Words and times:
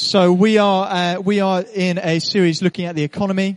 So 0.00 0.32
we 0.32 0.58
are 0.58 0.86
uh, 0.88 1.20
we 1.20 1.40
are 1.40 1.64
in 1.74 1.98
a 1.98 2.20
series 2.20 2.62
looking 2.62 2.84
at 2.84 2.94
the 2.94 3.02
economy. 3.02 3.56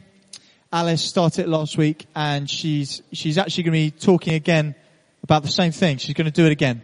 Alice 0.73 1.03
started 1.03 1.47
last 1.47 1.77
week, 1.77 2.07
and 2.15 2.49
she's 2.49 3.03
she's 3.13 3.37
actually 3.37 3.65
going 3.65 3.73
to 3.73 3.91
be 3.91 3.91
talking 3.91 4.33
again 4.33 4.73
about 5.21 5.43
the 5.43 5.49
same 5.49 5.71
thing. 5.71 5.97
She's 5.97 6.15
going 6.15 6.25
to 6.25 6.31
do 6.31 6.47
it 6.47 6.51
again, 6.51 6.81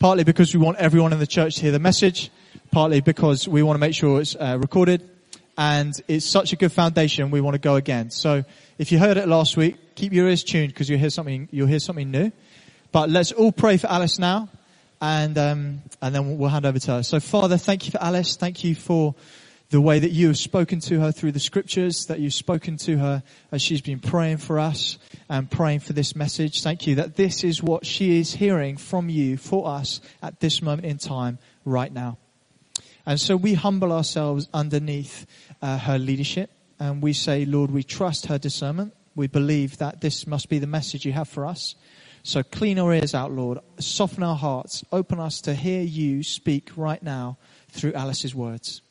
partly 0.00 0.24
because 0.24 0.52
we 0.52 0.60
want 0.60 0.78
everyone 0.78 1.12
in 1.12 1.20
the 1.20 1.26
church 1.26 1.54
to 1.54 1.62
hear 1.62 1.70
the 1.70 1.78
message, 1.78 2.32
partly 2.72 3.00
because 3.00 3.46
we 3.46 3.62
want 3.62 3.76
to 3.76 3.78
make 3.78 3.94
sure 3.94 4.20
it's 4.20 4.34
uh, 4.34 4.58
recorded, 4.60 5.08
and 5.56 5.94
it's 6.08 6.26
such 6.26 6.52
a 6.52 6.56
good 6.56 6.72
foundation. 6.72 7.30
We 7.30 7.40
want 7.40 7.54
to 7.54 7.60
go 7.60 7.76
again. 7.76 8.10
So 8.10 8.44
if 8.76 8.90
you 8.90 8.98
heard 8.98 9.18
it 9.18 9.28
last 9.28 9.56
week, 9.56 9.94
keep 9.94 10.14
your 10.14 10.26
ears 10.26 10.42
tuned 10.42 10.72
because 10.72 10.90
you'll 10.90 10.98
hear 10.98 11.10
something 11.10 11.48
you'll 11.52 11.68
hear 11.68 11.78
something 11.78 12.10
new. 12.10 12.32
But 12.90 13.08
let's 13.08 13.30
all 13.30 13.52
pray 13.52 13.76
for 13.76 13.86
Alice 13.86 14.18
now 14.18 14.48
and 15.00 15.36
um, 15.38 15.82
and 16.00 16.14
then 16.14 16.38
we'll 16.38 16.50
hand 16.50 16.66
over 16.66 16.78
to 16.78 16.90
her. 16.92 17.02
So, 17.02 17.20
Father, 17.20 17.56
thank 17.56 17.86
you 17.86 17.92
for 17.92 18.02
Alice. 18.02 18.36
Thank 18.36 18.64
you 18.64 18.74
for 18.74 19.14
the 19.70 19.80
way 19.80 19.98
that 19.98 20.10
you 20.10 20.28
have 20.28 20.38
spoken 20.38 20.78
to 20.78 21.00
her 21.00 21.10
through 21.10 21.32
the 21.32 21.40
scriptures, 21.40 22.06
that 22.06 22.20
you've 22.20 22.34
spoken 22.34 22.76
to 22.76 22.98
her 22.98 23.22
as 23.50 23.60
she's 23.60 23.80
been 23.80 23.98
praying 23.98 24.36
for 24.36 24.60
us 24.60 24.96
and 25.28 25.50
praying 25.50 25.80
for 25.80 25.92
this 25.92 26.14
message. 26.14 26.62
Thank 26.62 26.86
you 26.86 26.94
that 26.96 27.16
this 27.16 27.42
is 27.42 27.62
what 27.62 27.84
she 27.84 28.20
is 28.20 28.34
hearing 28.34 28.76
from 28.76 29.08
you 29.08 29.36
for 29.36 29.66
us 29.66 30.00
at 30.22 30.38
this 30.38 30.62
moment 30.62 30.86
in 30.86 30.98
time 30.98 31.38
right 31.64 31.92
now. 31.92 32.16
And 33.04 33.20
so 33.20 33.36
we 33.36 33.54
humble 33.54 33.92
ourselves 33.92 34.48
underneath 34.54 35.26
uh, 35.60 35.78
her 35.78 35.98
leadership 35.98 36.50
and 36.78 37.02
we 37.02 37.12
say, 37.12 37.44
Lord, 37.44 37.70
we 37.70 37.82
trust 37.82 38.26
her 38.26 38.38
discernment. 38.38 38.94
We 39.14 39.26
believe 39.26 39.78
that 39.78 40.00
this 40.00 40.26
must 40.26 40.48
be 40.48 40.58
the 40.58 40.66
message 40.66 41.04
you 41.04 41.12
have 41.12 41.28
for 41.28 41.46
us. 41.46 41.74
So 42.26 42.42
clean 42.42 42.80
our 42.80 42.92
ears 42.92 43.14
out, 43.14 43.30
Lord. 43.30 43.60
Soften 43.78 44.24
our 44.24 44.34
hearts. 44.34 44.84
Open 44.90 45.20
us 45.20 45.40
to 45.42 45.54
hear 45.54 45.82
you 45.82 46.24
speak 46.24 46.70
right 46.76 47.00
now 47.00 47.38
through 47.70 47.92
Alice's 47.92 48.34
words. 48.34 48.82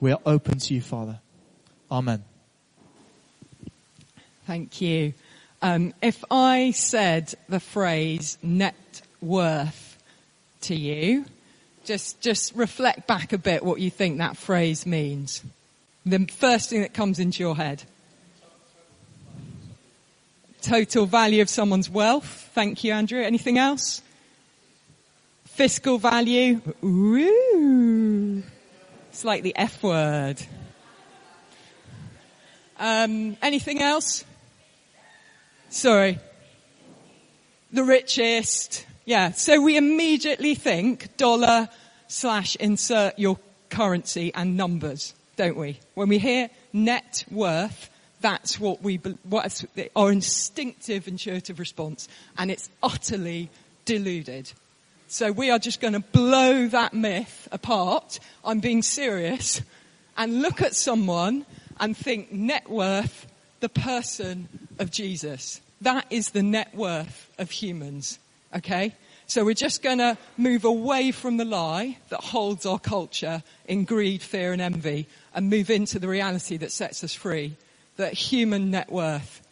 We 0.00 0.12
are 0.12 0.20
open 0.24 0.58
to 0.58 0.74
you, 0.74 0.80
Father. 0.80 1.20
Amen. 1.92 2.24
Thank 4.46 4.80
you. 4.80 5.12
Um, 5.60 5.92
if 6.00 6.24
I 6.30 6.70
said 6.70 7.34
the 7.46 7.60
phrase 7.60 8.38
net 8.42 9.02
worth 9.20 10.02
to 10.62 10.74
you, 10.74 11.26
just, 11.84 12.22
just 12.22 12.54
reflect 12.54 13.06
back 13.06 13.34
a 13.34 13.38
bit 13.38 13.62
what 13.62 13.80
you 13.80 13.90
think 13.90 14.16
that 14.16 14.38
phrase 14.38 14.86
means. 14.86 15.42
The 16.06 16.26
first 16.38 16.70
thing 16.70 16.80
that 16.80 16.94
comes 16.94 17.18
into 17.18 17.42
your 17.42 17.54
head 17.54 17.82
total 20.62 21.06
value 21.06 21.42
of 21.42 21.48
someone's 21.48 21.90
wealth. 21.90 22.50
Thank 22.54 22.84
you, 22.84 22.92
Andrew. 22.92 23.20
Anything 23.22 23.58
else? 23.58 24.02
Fiscal 25.46 25.98
value. 25.98 26.60
Ooh. 26.84 28.42
It's 29.10 29.24
like 29.24 29.42
the 29.42 29.56
F 29.56 29.82
word. 29.82 30.36
Um, 32.78 33.36
anything 33.42 33.82
else? 33.82 34.24
Sorry. 35.68 36.18
The 37.72 37.84
richest. 37.84 38.86
Yeah. 39.04 39.32
So 39.32 39.60
we 39.60 39.76
immediately 39.76 40.54
think 40.54 41.16
dollar 41.16 41.68
slash 42.06 42.56
insert 42.56 43.18
your 43.18 43.38
currency 43.68 44.32
and 44.34 44.56
numbers, 44.56 45.14
don't 45.36 45.56
we? 45.56 45.80
When 45.94 46.08
we 46.08 46.18
hear 46.18 46.50
net 46.72 47.24
worth, 47.30 47.90
that's 48.20 48.58
what 48.58 48.82
we, 48.82 48.96
what's 49.24 49.64
our 49.94 50.10
instinctive, 50.10 51.08
intuitive 51.08 51.58
response. 51.58 52.08
And 52.36 52.50
it's 52.50 52.68
utterly 52.82 53.50
deluded. 53.84 54.52
So 55.08 55.32
we 55.32 55.50
are 55.50 55.58
just 55.58 55.80
going 55.80 55.94
to 55.94 56.00
blow 56.00 56.68
that 56.68 56.92
myth 56.92 57.48
apart. 57.50 58.20
I'm 58.44 58.60
being 58.60 58.82
serious 58.82 59.62
and 60.16 60.42
look 60.42 60.60
at 60.60 60.74
someone 60.74 61.46
and 61.80 61.96
think 61.96 62.32
net 62.32 62.68
worth, 62.68 63.26
the 63.60 63.68
person 63.68 64.48
of 64.78 64.90
Jesus. 64.90 65.60
That 65.80 66.06
is 66.10 66.30
the 66.30 66.42
net 66.42 66.74
worth 66.74 67.30
of 67.38 67.50
humans. 67.50 68.18
Okay? 68.54 68.94
So 69.26 69.44
we're 69.44 69.54
just 69.54 69.82
going 69.82 69.98
to 69.98 70.18
move 70.36 70.64
away 70.64 71.12
from 71.12 71.36
the 71.36 71.44
lie 71.44 71.98
that 72.08 72.20
holds 72.20 72.66
our 72.66 72.78
culture 72.78 73.42
in 73.66 73.84
greed, 73.84 74.22
fear 74.22 74.52
and 74.52 74.60
envy 74.60 75.06
and 75.34 75.50
move 75.50 75.70
into 75.70 75.98
the 75.98 76.08
reality 76.08 76.56
that 76.58 76.72
sets 76.72 77.04
us 77.04 77.14
free 77.14 77.56
that 77.98 78.14
human 78.14 78.70
net 78.70 78.90
worth 78.90 79.42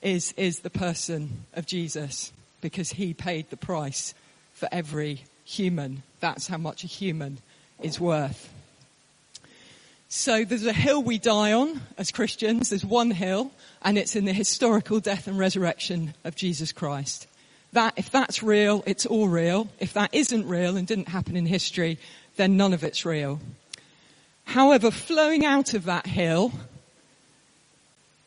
is, 0.00 0.32
is 0.36 0.60
the 0.60 0.70
person 0.70 1.44
of 1.54 1.66
Jesus 1.66 2.32
because 2.60 2.90
he 2.90 3.14
paid 3.14 3.48
the 3.50 3.56
price 3.56 4.14
for 4.54 4.68
every 4.72 5.22
human. 5.44 6.02
That's 6.20 6.48
how 6.48 6.56
much 6.56 6.84
a 6.84 6.88
human 6.88 7.38
is 7.80 8.00
worth. 8.00 8.52
So 10.08 10.44
there's 10.44 10.66
a 10.66 10.72
hill 10.72 11.02
we 11.02 11.18
die 11.18 11.52
on 11.52 11.82
as 11.98 12.10
Christians. 12.10 12.70
There's 12.70 12.84
one 12.84 13.10
hill 13.10 13.50
and 13.82 13.98
it's 13.98 14.16
in 14.16 14.24
the 14.24 14.32
historical 14.32 14.98
death 14.98 15.26
and 15.26 15.38
resurrection 15.38 16.14
of 16.24 16.34
Jesus 16.34 16.72
Christ. 16.72 17.26
That, 17.74 17.94
if 17.96 18.10
that's 18.10 18.42
real, 18.42 18.82
it's 18.86 19.06
all 19.06 19.28
real. 19.28 19.68
If 19.80 19.92
that 19.94 20.14
isn't 20.14 20.48
real 20.48 20.76
and 20.76 20.86
didn't 20.86 21.08
happen 21.08 21.36
in 21.36 21.46
history, 21.46 21.98
then 22.36 22.56
none 22.56 22.72
of 22.72 22.84
it's 22.84 23.04
real. 23.04 23.40
However, 24.44 24.90
flowing 24.90 25.44
out 25.44 25.74
of 25.74 25.84
that 25.84 26.06
hill 26.06 26.52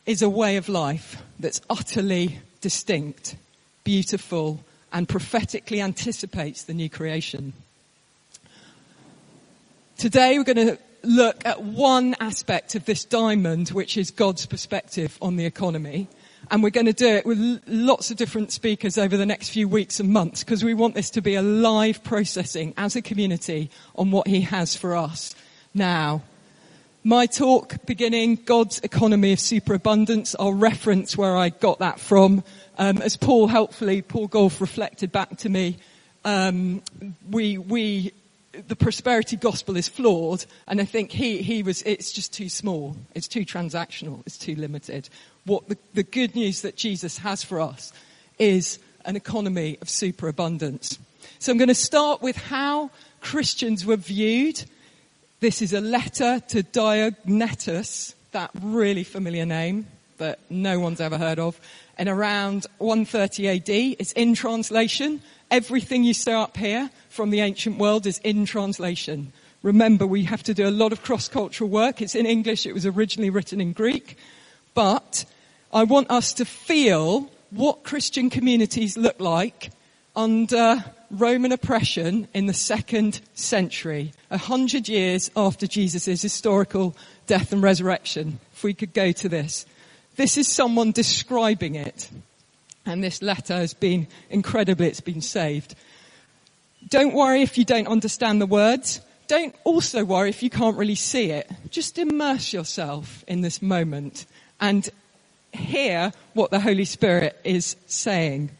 is 0.06 0.22
a 0.22 0.30
way 0.30 0.56
of 0.56 0.68
life 0.68 1.22
that's 1.38 1.60
utterly 1.68 2.38
distinct, 2.60 3.36
beautiful, 3.84 4.60
and 4.92 5.08
prophetically 5.08 5.80
anticipates 5.80 6.62
the 6.62 6.74
new 6.74 6.88
creation. 6.88 7.52
Today 9.98 10.38
we're 10.38 10.44
going 10.44 10.68
to 10.68 10.78
look 11.02 11.44
at 11.44 11.62
one 11.62 12.14
aspect 12.20 12.74
of 12.74 12.84
this 12.84 13.04
diamond, 13.04 13.70
which 13.70 13.96
is 13.96 14.10
God's 14.10 14.46
perspective 14.46 15.18
on 15.20 15.36
the 15.36 15.44
economy. 15.44 16.08
And 16.50 16.62
we're 16.62 16.70
going 16.70 16.86
to 16.86 16.92
do 16.92 17.08
it 17.08 17.26
with 17.26 17.62
lots 17.66 18.10
of 18.12 18.16
different 18.16 18.52
speakers 18.52 18.98
over 18.98 19.16
the 19.16 19.26
next 19.26 19.48
few 19.48 19.68
weeks 19.68 19.98
and 19.98 20.10
months 20.10 20.44
because 20.44 20.62
we 20.62 20.74
want 20.74 20.94
this 20.94 21.10
to 21.10 21.20
be 21.20 21.34
a 21.34 21.42
live 21.42 22.04
processing 22.04 22.72
as 22.76 22.94
a 22.94 23.02
community 23.02 23.70
on 23.96 24.12
what 24.12 24.28
he 24.28 24.42
has 24.42 24.76
for 24.76 24.94
us 24.94 25.34
now 25.74 26.22
my 27.06 27.24
talk 27.24 27.86
beginning, 27.86 28.34
God's 28.34 28.80
economy 28.80 29.32
of 29.32 29.38
superabundance. 29.38 30.34
I'll 30.40 30.52
reference 30.52 31.16
where 31.16 31.36
I 31.36 31.50
got 31.50 31.78
that 31.78 32.00
from. 32.00 32.42
Um, 32.78 33.00
as 33.00 33.16
Paul 33.16 33.46
helpfully, 33.46 34.02
Paul 34.02 34.26
Golf 34.26 34.60
reflected 34.60 35.12
back 35.12 35.36
to 35.38 35.48
me, 35.48 35.76
um, 36.24 36.82
we, 37.30 37.58
we, 37.58 38.12
the 38.66 38.74
prosperity 38.74 39.36
gospel 39.36 39.76
is 39.76 39.86
flawed, 39.86 40.44
and 40.66 40.80
I 40.80 40.84
think 40.84 41.12
he, 41.12 41.42
he 41.42 41.62
was, 41.62 41.80
it's 41.82 42.10
just 42.10 42.34
too 42.34 42.48
small. 42.48 42.96
It's 43.14 43.28
too 43.28 43.44
transactional. 43.44 44.24
It's 44.26 44.36
too 44.36 44.56
limited. 44.56 45.08
What 45.44 45.68
the, 45.68 45.78
the 45.94 46.02
good 46.02 46.34
news 46.34 46.62
that 46.62 46.74
Jesus 46.74 47.18
has 47.18 47.44
for 47.44 47.60
us 47.60 47.92
is 48.36 48.80
an 49.04 49.14
economy 49.14 49.78
of 49.80 49.88
superabundance. 49.88 50.98
So 51.38 51.52
I'm 51.52 51.58
going 51.58 51.68
to 51.68 51.74
start 51.76 52.20
with 52.20 52.36
how 52.36 52.90
Christians 53.20 53.86
were 53.86 53.94
viewed 53.94 54.64
this 55.46 55.62
is 55.62 55.72
a 55.72 55.80
letter 55.80 56.40
to 56.48 56.60
Diognetus, 56.60 58.16
that 58.32 58.50
really 58.62 59.04
familiar 59.04 59.46
name 59.46 59.86
that 60.16 60.40
no 60.50 60.80
one's 60.80 61.00
ever 61.00 61.16
heard 61.16 61.38
of, 61.38 61.60
in 61.96 62.08
around 62.08 62.66
130 62.78 63.48
AD. 63.50 63.96
It's 64.00 64.10
in 64.14 64.34
translation. 64.34 65.22
Everything 65.48 66.02
you 66.02 66.14
see 66.14 66.32
up 66.32 66.56
here 66.56 66.90
from 67.10 67.30
the 67.30 67.42
ancient 67.42 67.78
world 67.78 68.08
is 68.08 68.18
in 68.24 68.44
translation. 68.44 69.32
Remember, 69.62 70.04
we 70.04 70.24
have 70.24 70.42
to 70.42 70.52
do 70.52 70.66
a 70.66 70.70
lot 70.82 70.90
of 70.90 71.04
cross-cultural 71.04 71.70
work. 71.70 72.02
It's 72.02 72.16
in 72.16 72.26
English. 72.26 72.66
It 72.66 72.74
was 72.74 72.84
originally 72.84 73.30
written 73.30 73.60
in 73.60 73.72
Greek. 73.72 74.18
But 74.74 75.26
I 75.72 75.84
want 75.84 76.10
us 76.10 76.32
to 76.34 76.44
feel 76.44 77.30
what 77.50 77.84
Christian 77.84 78.30
communities 78.30 78.96
look 78.96 79.20
like 79.20 79.70
under 80.16 80.82
Roman 81.10 81.52
oppression 81.52 82.26
in 82.34 82.46
the 82.46 82.54
second 82.54 83.20
century, 83.34 84.12
a 84.30 84.38
hundred 84.38 84.88
years 84.88 85.30
after 85.36 85.66
Jesus' 85.66 86.22
historical 86.22 86.96
death 87.26 87.52
and 87.52 87.62
resurrection. 87.62 88.40
If 88.52 88.64
we 88.64 88.74
could 88.74 88.94
go 88.94 89.12
to 89.12 89.28
this. 89.28 89.66
This 90.16 90.38
is 90.38 90.48
someone 90.48 90.92
describing 90.92 91.74
it. 91.74 92.08
And 92.86 93.04
this 93.04 93.20
letter 93.20 93.54
has 93.54 93.74
been 93.74 94.06
incredibly, 94.30 94.86
it's 94.86 95.00
been 95.00 95.20
saved. 95.20 95.74
Don't 96.88 97.14
worry 97.14 97.42
if 97.42 97.58
you 97.58 97.64
don't 97.64 97.88
understand 97.88 98.40
the 98.40 98.46
words. 98.46 99.00
Don't 99.26 99.54
also 99.64 100.04
worry 100.04 100.30
if 100.30 100.42
you 100.42 100.50
can't 100.50 100.76
really 100.76 100.94
see 100.94 101.30
it. 101.30 101.50
Just 101.70 101.98
immerse 101.98 102.52
yourself 102.52 103.24
in 103.26 103.40
this 103.40 103.60
moment 103.60 104.24
and 104.60 104.88
hear 105.52 106.12
what 106.34 106.50
the 106.50 106.60
Holy 106.60 106.84
Spirit 106.84 107.38
is 107.42 107.76
saying. 107.86 108.50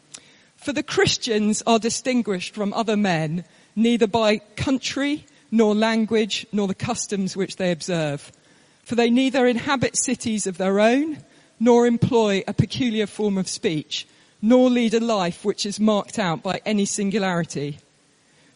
For 0.67 0.73
the 0.73 0.83
Christians 0.83 1.63
are 1.65 1.79
distinguished 1.79 2.53
from 2.53 2.73
other 2.73 2.97
men 2.97 3.45
neither 3.73 4.05
by 4.05 4.39
country, 4.57 5.25
nor 5.49 5.73
language, 5.73 6.45
nor 6.51 6.67
the 6.67 6.75
customs 6.75 7.37
which 7.37 7.55
they 7.55 7.71
observe. 7.71 8.33
For 8.83 8.95
they 8.95 9.09
neither 9.09 9.47
inhabit 9.47 9.95
cities 9.95 10.45
of 10.45 10.57
their 10.57 10.81
own, 10.81 11.19
nor 11.57 11.87
employ 11.87 12.43
a 12.45 12.53
peculiar 12.53 13.07
form 13.07 13.37
of 13.37 13.47
speech, 13.47 14.09
nor 14.41 14.69
lead 14.69 14.93
a 14.93 14.99
life 14.99 15.45
which 15.45 15.65
is 15.65 15.79
marked 15.79 16.19
out 16.19 16.43
by 16.43 16.59
any 16.65 16.83
singularity. 16.83 17.77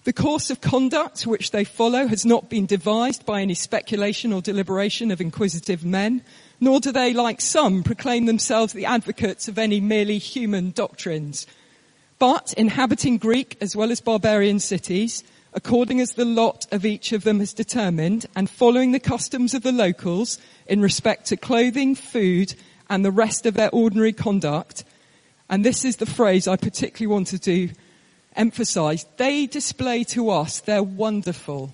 The 0.03 0.11
course 0.11 0.49
of 0.49 0.59
conduct 0.59 1.25
which 1.25 1.51
they 1.51 1.63
follow 1.63 2.07
has 2.07 2.25
not 2.25 2.49
been 2.49 2.65
devised 2.65 3.25
by 3.25 3.39
any 3.39 3.53
speculation 3.53 4.33
or 4.33 4.41
deliberation 4.41 5.11
of 5.11 5.21
inquisitive 5.21 5.85
men, 5.85 6.23
nor 6.59 6.81
do 6.81 6.91
they, 6.91 7.13
like 7.13 7.39
some, 7.39 7.83
proclaim 7.83 8.25
themselves 8.25 8.73
the 8.73 8.85
advocates 8.85 9.47
of 9.47 9.57
any 9.57 9.79
merely 9.79 10.17
human 10.17 10.71
doctrines. 10.71 11.47
But 12.21 12.53
inhabiting 12.53 13.17
Greek 13.17 13.57
as 13.61 13.75
well 13.75 13.91
as 13.91 13.99
barbarian 13.99 14.59
cities, 14.59 15.23
according 15.55 15.99
as 15.99 16.11
the 16.11 16.23
lot 16.23 16.67
of 16.71 16.85
each 16.85 17.13
of 17.13 17.23
them 17.23 17.39
has 17.39 17.51
determined, 17.51 18.27
and 18.35 18.47
following 18.47 18.91
the 18.91 18.99
customs 18.99 19.55
of 19.55 19.63
the 19.63 19.71
locals 19.71 20.37
in 20.67 20.83
respect 20.83 21.25
to 21.25 21.35
clothing, 21.35 21.95
food, 21.95 22.53
and 22.91 23.03
the 23.03 23.09
rest 23.09 23.47
of 23.47 23.55
their 23.55 23.71
ordinary 23.71 24.13
conduct, 24.13 24.83
and 25.49 25.65
this 25.65 25.83
is 25.83 25.95
the 25.95 26.05
phrase 26.05 26.47
I 26.47 26.57
particularly 26.57 27.11
wanted 27.11 27.41
to 27.41 27.71
emphasize, 28.35 29.03
they 29.17 29.47
display 29.47 30.03
to 30.03 30.29
us 30.29 30.59
their 30.59 30.83
wonderful 30.83 31.73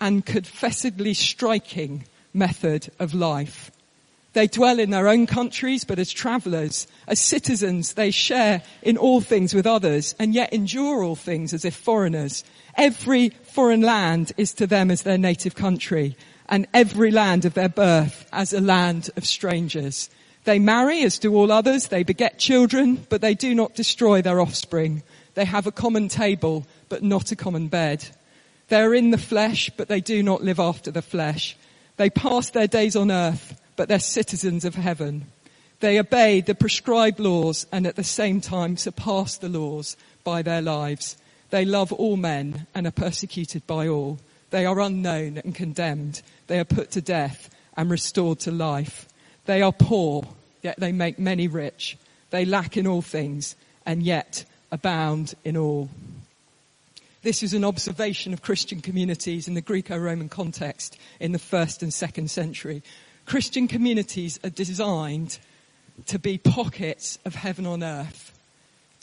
and 0.00 0.24
confessedly 0.24 1.12
striking 1.12 2.04
method 2.32 2.92
of 3.00 3.14
life. 3.14 3.72
They 4.34 4.46
dwell 4.46 4.78
in 4.78 4.90
their 4.90 5.08
own 5.08 5.26
countries, 5.26 5.84
but 5.84 5.98
as 5.98 6.12
travelers, 6.12 6.86
as 7.06 7.18
citizens, 7.20 7.94
they 7.94 8.10
share 8.10 8.62
in 8.82 8.96
all 8.96 9.20
things 9.20 9.54
with 9.54 9.66
others 9.66 10.14
and 10.18 10.34
yet 10.34 10.52
endure 10.52 11.02
all 11.02 11.16
things 11.16 11.54
as 11.54 11.64
if 11.64 11.74
foreigners. 11.74 12.44
Every 12.76 13.30
foreign 13.30 13.80
land 13.80 14.32
is 14.36 14.52
to 14.54 14.66
them 14.66 14.90
as 14.90 15.02
their 15.02 15.18
native 15.18 15.54
country 15.54 16.16
and 16.48 16.66
every 16.74 17.10
land 17.10 17.44
of 17.44 17.54
their 17.54 17.68
birth 17.68 18.28
as 18.32 18.52
a 18.52 18.60
land 18.60 19.10
of 19.16 19.26
strangers. 19.26 20.10
They 20.44 20.58
marry 20.58 21.02
as 21.02 21.18
do 21.18 21.34
all 21.34 21.52
others. 21.52 21.88
They 21.88 22.02
beget 22.02 22.38
children, 22.38 23.06
but 23.08 23.20
they 23.20 23.34
do 23.34 23.54
not 23.54 23.74
destroy 23.74 24.22
their 24.22 24.40
offspring. 24.40 25.02
They 25.34 25.44
have 25.44 25.66
a 25.66 25.72
common 25.72 26.08
table, 26.08 26.66
but 26.88 27.02
not 27.02 27.32
a 27.32 27.36
common 27.36 27.68
bed. 27.68 28.06
They 28.68 28.80
are 28.80 28.94
in 28.94 29.10
the 29.10 29.18
flesh, 29.18 29.70
but 29.76 29.88
they 29.88 30.00
do 30.00 30.22
not 30.22 30.42
live 30.42 30.60
after 30.60 30.90
the 30.90 31.02
flesh. 31.02 31.56
They 31.96 32.10
pass 32.10 32.50
their 32.50 32.66
days 32.66 32.96
on 32.96 33.10
earth, 33.10 33.60
but 33.78 33.88
they're 33.88 33.98
citizens 33.98 34.66
of 34.66 34.74
heaven. 34.74 35.24
They 35.80 35.98
obey 35.98 36.42
the 36.42 36.54
prescribed 36.54 37.20
laws 37.20 37.64
and 37.72 37.86
at 37.86 37.96
the 37.96 38.04
same 38.04 38.40
time 38.42 38.76
surpass 38.76 39.38
the 39.38 39.48
laws 39.48 39.96
by 40.24 40.42
their 40.42 40.60
lives. 40.60 41.16
They 41.50 41.64
love 41.64 41.92
all 41.92 42.16
men 42.16 42.66
and 42.74 42.86
are 42.86 42.90
persecuted 42.90 43.66
by 43.66 43.88
all. 43.88 44.18
They 44.50 44.66
are 44.66 44.80
unknown 44.80 45.38
and 45.38 45.54
condemned. 45.54 46.20
They 46.48 46.58
are 46.58 46.64
put 46.64 46.90
to 46.90 47.00
death 47.00 47.48
and 47.76 47.88
restored 47.88 48.40
to 48.40 48.50
life. 48.50 49.08
They 49.46 49.62
are 49.62 49.72
poor 49.72 50.26
yet 50.62 50.78
they 50.78 50.92
make 50.92 51.18
many 51.18 51.48
rich. 51.48 51.96
They 52.30 52.44
lack 52.44 52.76
in 52.76 52.86
all 52.86 53.02
things, 53.02 53.56
and 53.86 54.02
yet 54.02 54.44
abound 54.70 55.34
in 55.44 55.56
all. 55.56 55.88
This 57.22 57.42
is 57.42 57.54
an 57.54 57.64
observation 57.64 58.32
of 58.32 58.42
Christian 58.42 58.80
communities 58.80 59.48
in 59.48 59.54
the 59.54 59.60
Greco-Roman 59.60 60.28
context 60.28 60.98
in 61.20 61.32
the 61.32 61.38
first 61.38 61.82
and 61.82 61.92
second 61.92 62.30
century. 62.30 62.82
Christian 63.28 63.68
communities 63.68 64.40
are 64.42 64.48
designed 64.48 65.38
to 66.06 66.18
be 66.18 66.38
pockets 66.38 67.18
of 67.26 67.34
heaven 67.34 67.66
on 67.66 67.82
earth, 67.82 68.32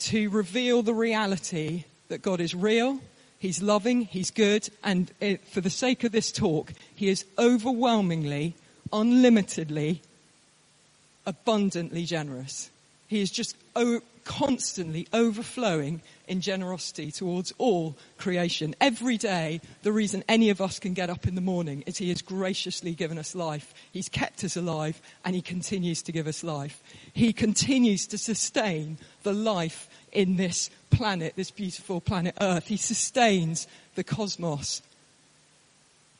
to 0.00 0.28
reveal 0.30 0.82
the 0.82 0.94
reality 0.94 1.84
that 2.08 2.22
God 2.22 2.40
is 2.40 2.52
real, 2.52 2.98
He's 3.38 3.62
loving, 3.62 4.00
He's 4.02 4.32
good, 4.32 4.68
and 4.82 5.12
it, 5.20 5.46
for 5.46 5.60
the 5.60 5.70
sake 5.70 6.02
of 6.02 6.10
this 6.10 6.32
talk, 6.32 6.72
He 6.96 7.08
is 7.08 7.24
overwhelmingly, 7.38 8.56
unlimitedly 8.92 10.02
abundantly 11.24 12.04
generous. 12.04 12.68
He 13.06 13.20
is 13.20 13.30
just 13.30 13.56
constantly 14.26 15.08
overflowing 15.12 16.02
in 16.28 16.42
generosity 16.42 17.10
towards 17.10 17.54
all 17.56 17.96
creation. 18.18 18.74
Every 18.80 19.16
day, 19.16 19.62
the 19.82 19.92
reason 19.92 20.24
any 20.28 20.50
of 20.50 20.60
us 20.60 20.78
can 20.78 20.92
get 20.92 21.08
up 21.08 21.26
in 21.26 21.36
the 21.36 21.40
morning 21.40 21.82
is 21.86 21.96
He 21.96 22.10
has 22.10 22.20
graciously 22.20 22.92
given 22.92 23.16
us 23.16 23.34
life. 23.34 23.72
He's 23.92 24.10
kept 24.10 24.44
us 24.44 24.56
alive 24.56 25.00
and 25.24 25.34
He 25.34 25.40
continues 25.40 26.02
to 26.02 26.12
give 26.12 26.26
us 26.26 26.44
life. 26.44 26.82
He 27.14 27.32
continues 27.32 28.06
to 28.08 28.18
sustain 28.18 28.98
the 29.22 29.32
life 29.32 29.88
in 30.12 30.36
this 30.36 30.68
planet, 30.90 31.34
this 31.36 31.50
beautiful 31.50 32.00
planet 32.00 32.34
Earth. 32.40 32.66
He 32.66 32.76
sustains 32.76 33.66
the 33.94 34.04
cosmos. 34.04 34.82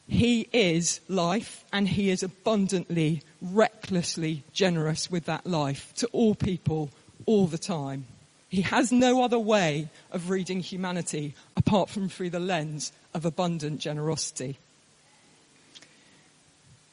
He 0.09 0.49
is 0.53 1.01
life 1.09 1.65
and 1.73 1.89
he 1.89 2.11
is 2.11 2.23
abundantly, 2.23 3.23
recklessly 3.43 4.45
generous 4.53 5.11
with 5.11 5.25
that 5.25 5.47
life 5.47 5.93
to 5.97 6.07
all 6.09 6.37
people 6.37 6.91
all 7.27 7.47
the 7.47 7.59
time. 7.59 8.07
He 8.49 8.63
has 8.63 8.93
no 8.93 9.23
other 9.23 9.39
way 9.39 9.89
of 10.13 10.31
reading 10.31 10.61
humanity 10.61 11.35
apart 11.57 11.91
from 11.91 12.09
through 12.09 12.31
the 12.31 12.41
lens 12.41 12.93
of 13.13 13.25
abundant 13.25 13.81
generosity. 13.81 14.59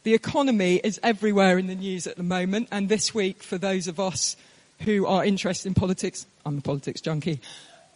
The 0.03 0.13
economy 0.13 0.81
is 0.83 0.99
everywhere 1.01 1.57
in 1.57 1.67
the 1.67 1.75
news 1.75 2.07
at 2.07 2.17
the 2.17 2.23
moment, 2.23 2.67
and 2.71 2.89
this 2.89 3.13
week, 3.13 3.41
for 3.41 3.57
those 3.57 3.87
of 3.87 3.99
us 3.99 4.35
who 4.81 5.05
are 5.05 5.23
interested 5.23 5.69
in 5.69 5.75
politics, 5.75 6.25
I'm 6.45 6.57
a 6.57 6.61
politics 6.61 6.99
junkie, 6.99 7.39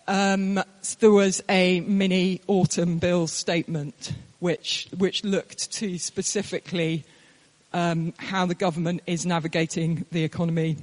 um, 0.07 0.63
there 0.99 1.11
was 1.11 1.43
a 1.49 1.81
mini 1.81 2.39
autumn 2.47 2.99
bill 2.99 3.27
statement 3.27 4.13
which, 4.39 4.87
which 4.97 5.23
looked 5.25 5.71
to 5.73 5.97
specifically 5.97 7.03
um, 7.73 8.13
how 8.17 8.45
the 8.45 8.55
government 8.55 9.01
is 9.05 9.25
navigating 9.25 10.05
the 10.11 10.23
economy 10.23 10.77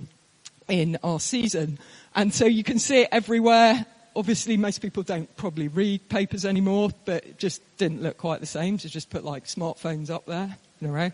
in 0.68 0.98
our 1.02 1.20
season. 1.20 1.78
And 2.14 2.32
so 2.32 2.44
you 2.46 2.64
can 2.64 2.78
see 2.78 3.02
it 3.02 3.08
everywhere. 3.12 3.86
Obviously, 4.16 4.56
most 4.56 4.80
people 4.80 5.02
don't 5.02 5.34
probably 5.36 5.68
read 5.68 6.08
papers 6.08 6.44
anymore, 6.44 6.90
but 7.04 7.24
it 7.24 7.38
just 7.38 7.60
didn't 7.76 8.02
look 8.02 8.18
quite 8.18 8.40
the 8.40 8.46
same. 8.46 8.78
So 8.78 8.88
just 8.88 9.10
put 9.10 9.24
like 9.24 9.44
smartphones 9.44 10.10
up 10.10 10.26
there 10.26 10.56
in 10.80 10.88
a 10.88 10.92
row. 10.92 11.10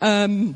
Um, 0.00 0.54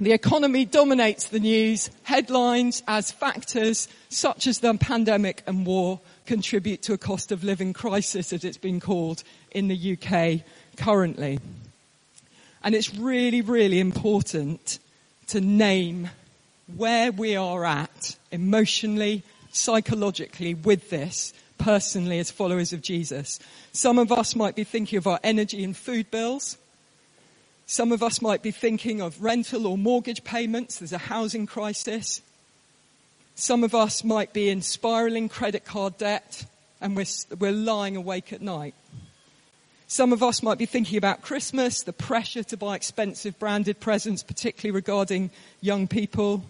the 0.00 0.12
economy 0.12 0.64
dominates 0.64 1.28
the 1.28 1.38
news. 1.38 1.90
Headlines 2.02 2.82
as 2.88 3.12
factors 3.12 3.86
such 4.08 4.46
as 4.46 4.58
the 4.58 4.74
pandemic 4.74 5.42
and 5.46 5.64
war 5.64 6.00
contribute 6.26 6.82
to 6.82 6.94
a 6.94 6.98
cost 6.98 7.30
of 7.30 7.44
living 7.44 7.72
crisis, 7.72 8.32
as 8.32 8.44
it's 8.44 8.56
been 8.56 8.80
called 8.80 9.22
in 9.52 9.68
the 9.68 9.96
UK 9.96 10.40
currently. 10.76 11.38
And 12.62 12.74
it's 12.74 12.94
really, 12.94 13.42
really 13.42 13.78
important 13.78 14.78
to 15.28 15.40
name 15.40 16.10
where 16.66 17.12
we 17.12 17.36
are 17.36 17.64
at 17.64 18.16
emotionally, 18.30 19.22
psychologically 19.52 20.54
with 20.54 20.90
this 20.90 21.32
personally 21.58 22.18
as 22.18 22.30
followers 22.30 22.72
of 22.72 22.82
Jesus. 22.82 23.38
Some 23.72 23.98
of 23.98 24.12
us 24.12 24.34
might 24.34 24.56
be 24.56 24.64
thinking 24.64 24.98
of 24.98 25.06
our 25.06 25.20
energy 25.22 25.64
and 25.64 25.76
food 25.76 26.10
bills. 26.10 26.58
Some 27.66 27.92
of 27.92 28.02
us 28.02 28.20
might 28.20 28.42
be 28.42 28.50
thinking 28.50 29.00
of 29.00 29.22
rental 29.22 29.66
or 29.66 29.78
mortgage 29.78 30.24
payments. 30.24 30.78
There's 30.78 30.92
a 30.92 30.98
housing 30.98 31.46
crisis. 31.46 32.20
Some 33.34 33.64
of 33.64 33.74
us 33.74 34.04
might 34.04 34.32
be 34.32 34.50
in 34.50 34.62
spiraling 34.62 35.28
credit 35.28 35.64
card 35.64 35.98
debt 35.98 36.44
and 36.80 36.96
we're, 36.96 37.06
we're 37.38 37.52
lying 37.52 37.96
awake 37.96 38.32
at 38.32 38.42
night. 38.42 38.74
Some 39.86 40.12
of 40.12 40.22
us 40.22 40.42
might 40.42 40.58
be 40.58 40.66
thinking 40.66 40.98
about 40.98 41.22
Christmas, 41.22 41.82
the 41.82 41.92
pressure 41.92 42.42
to 42.44 42.56
buy 42.56 42.74
expensive 42.74 43.38
branded 43.38 43.80
presents, 43.80 44.22
particularly 44.22 44.74
regarding 44.74 45.30
young 45.60 45.86
people. 45.86 46.44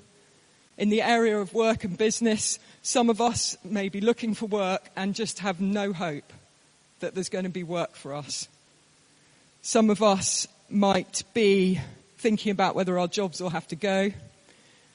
In 0.77 0.89
the 0.89 1.03
area 1.03 1.39
of 1.39 1.55
work 1.55 1.85
and 1.85 1.97
business, 1.97 2.59
some 2.83 3.09
of 3.09 3.21
us 3.21 3.57
may 3.65 3.89
be 3.89 4.01
looking 4.01 4.35
for 4.35 4.47
work 4.47 4.91
and 4.97 5.15
just 5.15 5.39
have 5.41 5.61
no 5.61 5.93
hope 5.93 6.33
that 7.01 7.15
there's 7.15 7.29
going 7.29 7.45
to 7.45 7.51
be 7.51 7.63
work 7.63 7.95
for 7.95 8.15
us. 8.15 8.49
Some 9.63 9.89
of 9.89 10.03
us 10.03 10.49
might 10.69 11.23
be 11.33 11.81
thinking 12.19 12.51
about 12.51 12.75
whether 12.75 12.99
our 12.99 13.09
jobs 13.09 13.41
will 13.41 13.51
have 13.51 13.69
to 13.69 13.77
go. 13.77 14.11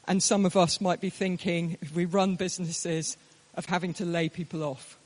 And 0.08 0.22
some 0.22 0.46
of 0.46 0.58
us 0.58 0.82
might 0.82 1.00
be 1.00 1.10
thinking, 1.10 1.78
if 1.82 1.94
we 1.96 2.06
run 2.06 2.36
businesses, 2.36 3.16
of 3.56 3.66
having 3.66 3.94
to 3.96 4.06
lay 4.06 4.30
people 4.30 4.64
off. 4.64 4.98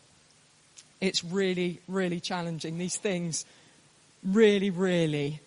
It's 1.02 1.24
really, 1.24 1.80
really 1.88 2.20
challenging. 2.20 2.78
These 2.78 2.98
things 2.98 3.46
really, 4.24 4.70
really 4.70 5.40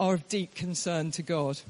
are 0.00 0.14
of 0.14 0.28
deep 0.28 0.54
concern 0.54 1.10
to 1.12 1.22
God. 1.22 1.60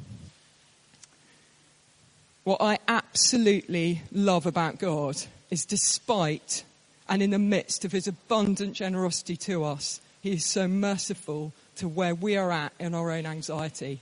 What 2.47 2.63
I 2.63 2.79
absolutely 2.87 4.03
love 4.13 4.47
about 4.47 4.79
God 4.79 5.17
is 5.51 5.67
despite 5.67 6.63
and 7.09 7.21
in 7.21 7.31
the 7.31 7.41
midst 7.41 7.85
of 7.85 7.91
his 7.91 8.07
abundant 8.07 8.75
generosity 8.75 9.37
to 9.39 9.65
us, 9.65 10.01
he 10.23 10.35
is 10.35 10.45
so 10.45 10.69
merciful 10.69 11.53
to 11.75 11.89
where 11.89 12.15
we 12.15 12.37
are 12.37 12.53
at 12.53 12.73
in 12.79 12.95
our 12.95 13.11
own 13.11 13.27
anxiety. 13.27 14.01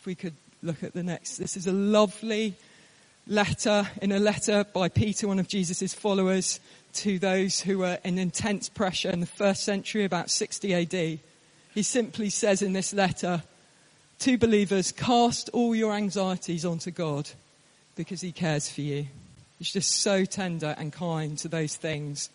If 0.00 0.06
we 0.06 0.14
could 0.14 0.32
look 0.62 0.82
at 0.82 0.94
the 0.94 1.02
next. 1.02 1.36
This 1.36 1.54
is 1.54 1.66
a 1.66 1.72
lovely 1.72 2.54
letter, 3.26 3.86
in 4.00 4.10
a 4.10 4.18
letter 4.18 4.64
by 4.72 4.88
Peter, 4.88 5.28
one 5.28 5.38
of 5.38 5.46
Jesus' 5.46 5.92
followers, 5.92 6.60
to 6.94 7.18
those 7.18 7.60
who 7.60 7.80
were 7.80 7.98
in 8.04 8.18
intense 8.18 8.70
pressure 8.70 9.10
in 9.10 9.20
the 9.20 9.26
first 9.26 9.64
century, 9.64 10.04
about 10.04 10.30
60 10.30 10.72
AD. 10.72 11.18
He 11.74 11.82
simply 11.82 12.30
says 12.30 12.62
in 12.62 12.72
this 12.72 12.94
letter 12.94 13.42
to 14.20 14.38
believers, 14.38 14.92
cast 14.92 15.50
all 15.52 15.74
your 15.74 15.92
anxieties 15.92 16.64
onto 16.64 16.90
God 16.90 17.28
because 17.96 18.20
he 18.20 18.32
cares 18.32 18.68
for 18.70 18.82
you. 18.82 19.06
He's 19.58 19.72
just 19.72 20.00
so 20.00 20.24
tender 20.24 20.74
and 20.78 20.92
kind 20.92 21.36
to 21.38 21.48
those 21.48 21.76
things. 21.76 22.30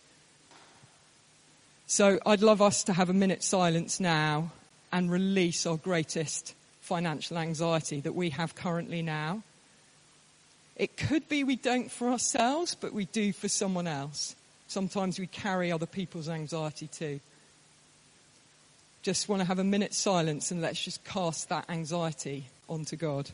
So 1.86 2.18
I'd 2.26 2.42
love 2.42 2.60
us 2.60 2.84
to 2.84 2.92
have 2.92 3.10
a 3.10 3.14
minute 3.14 3.42
silence 3.42 4.00
now 4.00 4.50
and 4.90 5.10
release 5.10 5.66
our 5.66 5.76
greatest 5.76 6.54
financial 6.80 7.38
anxiety 7.38 8.00
that 8.00 8.14
we 8.14 8.30
have 8.30 8.54
currently 8.54 9.02
now. 9.02 9.42
It 10.76 10.96
could 10.96 11.28
be 11.28 11.44
we 11.44 11.56
don't 11.56 11.90
for 11.90 12.08
ourselves, 12.08 12.74
but 12.74 12.92
we 12.92 13.04
do 13.06 13.32
for 13.32 13.48
someone 13.48 13.86
else. 13.86 14.34
Sometimes 14.68 15.18
we 15.18 15.26
carry 15.26 15.70
other 15.70 15.86
people's 15.86 16.28
anxiety 16.28 16.86
too. 16.86 17.20
Just 19.02 19.28
want 19.28 19.40
to 19.40 19.46
have 19.46 19.58
a 19.58 19.64
minute 19.64 19.94
silence 19.94 20.50
and 20.50 20.62
let's 20.62 20.82
just 20.82 21.04
cast 21.04 21.48
that 21.50 21.68
anxiety 21.68 22.46
onto 22.68 22.96
God. 22.96 23.30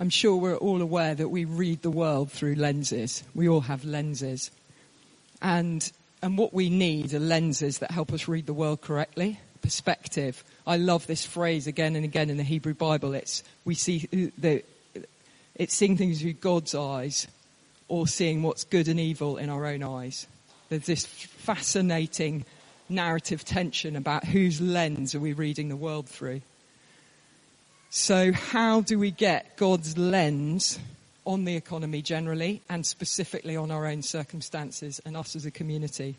I'm 0.00 0.08
sure 0.08 0.36
we're 0.36 0.56
all 0.56 0.80
aware 0.80 1.14
that 1.14 1.28
we 1.28 1.44
read 1.44 1.82
the 1.82 1.90
world 1.90 2.32
through 2.32 2.54
lenses. 2.54 3.22
We 3.34 3.50
all 3.50 3.60
have 3.60 3.84
lenses. 3.84 4.50
And, 5.42 5.92
and 6.22 6.38
what 6.38 6.54
we 6.54 6.70
need 6.70 7.12
are 7.12 7.18
lenses 7.18 7.80
that 7.80 7.90
help 7.90 8.10
us 8.14 8.26
read 8.26 8.46
the 8.46 8.54
world 8.54 8.80
correctly. 8.80 9.38
Perspective. 9.60 10.42
I 10.66 10.78
love 10.78 11.06
this 11.06 11.26
phrase 11.26 11.66
again 11.66 11.96
and 11.96 12.04
again 12.06 12.30
in 12.30 12.38
the 12.38 12.42
Hebrew 12.42 12.72
Bible. 12.72 13.12
It's, 13.12 13.44
we 13.66 13.74
see 13.74 14.32
the, 14.38 14.64
it's 15.54 15.74
seeing 15.74 15.98
things 15.98 16.22
through 16.22 16.32
God's 16.32 16.74
eyes 16.74 17.28
or 17.88 18.06
seeing 18.06 18.42
what's 18.42 18.64
good 18.64 18.88
and 18.88 18.98
evil 18.98 19.36
in 19.36 19.50
our 19.50 19.66
own 19.66 19.82
eyes. 19.82 20.26
There's 20.70 20.86
this 20.86 21.04
fascinating 21.04 22.46
narrative 22.88 23.44
tension 23.44 23.96
about 23.96 24.24
whose 24.24 24.62
lens 24.62 25.14
are 25.14 25.20
we 25.20 25.34
reading 25.34 25.68
the 25.68 25.76
world 25.76 26.08
through. 26.08 26.40
So 27.92 28.30
how 28.30 28.82
do 28.82 29.00
we 29.00 29.10
get 29.10 29.56
God's 29.56 29.98
lens 29.98 30.78
on 31.26 31.44
the 31.44 31.56
economy 31.56 32.02
generally 32.02 32.62
and 32.70 32.86
specifically 32.86 33.56
on 33.56 33.72
our 33.72 33.84
own 33.84 34.02
circumstances 34.02 35.00
and 35.04 35.16
us 35.16 35.34
as 35.34 35.44
a 35.44 35.50
community? 35.50 36.14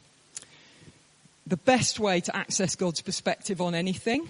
The 1.48 1.56
best 1.56 1.98
way 1.98 2.20
to 2.20 2.36
access 2.36 2.76
God's 2.76 3.00
perspective 3.00 3.62
on 3.62 3.74
anything, 3.74 4.28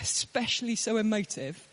especially 0.00 0.74
so 0.74 0.96
emotive, 0.96 1.68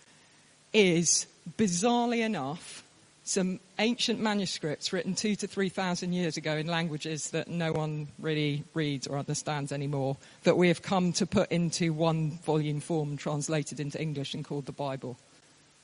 is 0.73 1.25
bizarrely 1.57 2.19
enough 2.19 2.83
some 3.27 3.60
ancient 3.77 4.19
manuscripts 4.19 4.93
written 4.93 5.13
two 5.13 5.36
to 5.36 5.48
three 5.48 5.69
thousand 5.69 6.13
years 6.13 6.38
ago 6.38 6.55
in 6.55 6.67
languages 6.67 7.31
that 7.31 7.48
no 7.48 7.74
one 7.74 8.07
really 8.19 8.63
reads 8.74 9.05
or 9.05 9.17
understands 9.17 9.72
anymore 9.72 10.17
that 10.43 10.57
we 10.57 10.69
have 10.69 10.81
come 10.81 11.12
to 11.13 11.25
put 11.25 11.51
into 11.51 11.91
one 11.91 12.31
volume 12.46 12.79
form 12.79 13.17
translated 13.17 13.79
into 13.79 14.01
English 14.01 14.34
and 14.34 14.46
called 14.46 14.65
the 14.65 14.72
Bible. 14.72 15.17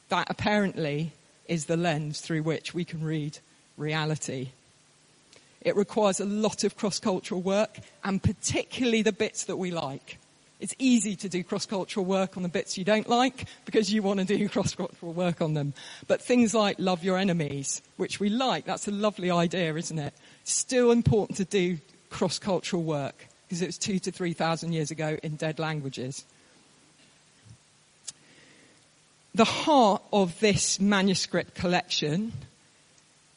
That 0.09 0.27
apparently 0.29 1.11
is 1.47 1.65
the 1.65 1.77
lens 1.77 2.21
through 2.21 2.43
which 2.43 2.73
we 2.73 2.85
can 2.85 3.03
read 3.03 3.39
reality. 3.77 4.49
It 5.61 5.75
requires 5.75 6.19
a 6.19 6.25
lot 6.25 6.63
of 6.63 6.77
cross-cultural 6.77 7.41
work 7.41 7.79
and 8.03 8.23
particularly 8.23 9.01
the 9.01 9.11
bits 9.11 9.45
that 9.45 9.57
we 9.57 9.71
like. 9.71 10.17
It's 10.63 10.73
easy 10.79 11.17
to 11.17 11.27
do 11.27 11.43
cross-cultural 11.43 12.05
work 12.05 12.37
on 12.37 12.43
the 12.43 12.47
bits 12.47 12.77
you 12.77 12.85
don't 12.85 13.09
like 13.09 13.47
because 13.65 13.91
you 13.91 14.01
want 14.01 14.21
to 14.21 14.25
do 14.25 14.47
cross-cultural 14.55 15.11
work 15.11 15.41
on 15.41 15.55
them. 15.55 15.73
But 16.07 16.21
things 16.21 16.53
like 16.53 16.77
love 16.79 17.03
your 17.03 17.17
enemies, 17.17 17.81
which 17.97 18.21
we 18.21 18.29
like, 18.29 18.63
that's 18.63 18.87
a 18.87 18.91
lovely 18.91 19.29
idea, 19.29 19.75
isn't 19.75 19.99
it? 19.99 20.13
Still 20.45 20.91
important 20.91 21.35
to 21.39 21.43
do 21.43 21.79
cross-cultural 22.09 22.81
work 22.81 23.27
because 23.45 23.61
it 23.61 23.65
was 23.65 23.77
two 23.77 23.99
to 23.99 24.11
three 24.13 24.31
thousand 24.31 24.71
years 24.71 24.89
ago 24.89 25.17
in 25.21 25.35
dead 25.35 25.59
languages. 25.59 26.23
The 29.35 29.43
heart 29.43 30.01
of 30.13 30.39
this 30.39 30.79
manuscript 30.79 31.55
collection 31.55 32.31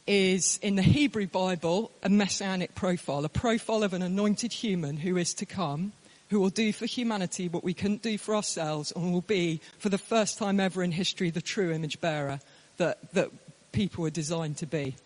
is 0.06 0.61
in 0.62 0.76
the 0.76 0.83
Hebrew 0.83 1.26
Bible 1.26 1.90
a 2.04 2.09
messianic 2.09 2.76
profile, 2.76 3.25
a 3.25 3.28
profile 3.28 3.83
of 3.83 3.95
an 3.95 4.02
anointed 4.02 4.52
human 4.52 4.99
who 4.99 5.16
is 5.16 5.35
to 5.35 5.45
come 5.45 5.90
who 6.28 6.40
will 6.40 6.50
do 6.50 6.73
for 6.73 6.87
humanity 6.87 7.49
what 7.49 7.64
we 7.64 7.75
couldn't 7.75 8.02
do 8.02 8.18
for 8.18 8.35
ourselves 8.35 8.92
and 8.92 9.12
will 9.12 9.21
be, 9.21 9.61
for 9.78 9.88
the 9.88 9.99
first 9.99 10.38
time 10.38 10.59
ever 10.59 10.83
in 10.83 10.92
history, 10.92 11.30
the 11.30 11.40
true 11.40 11.73
image 11.73 12.00
bearer 12.00 12.40
that, 12.78 13.12
that 13.12 13.30
people 13.73 14.02
were 14.02 14.11
designed 14.11 14.56
to 14.59 14.66
be. 14.66 14.97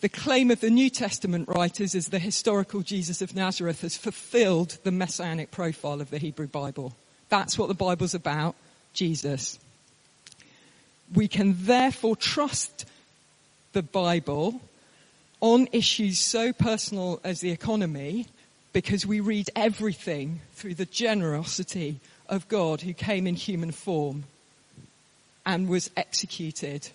The 0.00 0.08
claim 0.08 0.50
of 0.50 0.60
the 0.60 0.70
New 0.70 0.88
Testament 0.88 1.46
writers 1.48 1.94
is 1.94 2.08
the 2.08 2.18
historical 2.18 2.80
Jesus 2.80 3.20
of 3.20 3.36
Nazareth 3.36 3.82
has 3.82 3.98
fulfilled 3.98 4.78
the 4.82 4.90
messianic 4.90 5.50
profile 5.50 6.00
of 6.00 6.08
the 6.08 6.16
Hebrew 6.16 6.46
Bible. 6.46 6.94
That's 7.28 7.58
what 7.58 7.68
the 7.68 7.74
Bible's 7.74 8.14
about, 8.14 8.54
Jesus. 8.94 9.58
We 11.14 11.28
can 11.28 11.54
therefore 11.58 12.16
trust 12.16 12.86
the 13.72 13.82
Bible 13.82 14.62
on 15.40 15.68
issues 15.72 16.18
so 16.18 16.52
personal 16.52 17.20
as 17.22 17.40
the 17.40 17.50
economy 17.50 18.26
because 18.72 19.04
we 19.04 19.20
read 19.20 19.50
everything 19.56 20.40
through 20.52 20.74
the 20.74 20.86
generosity 20.86 22.00
of 22.28 22.48
God 22.48 22.80
who 22.80 22.92
came 22.92 23.26
in 23.26 23.34
human 23.34 23.72
form 23.72 24.24
and 25.44 25.68
was 25.68 25.90
executed 25.96 26.88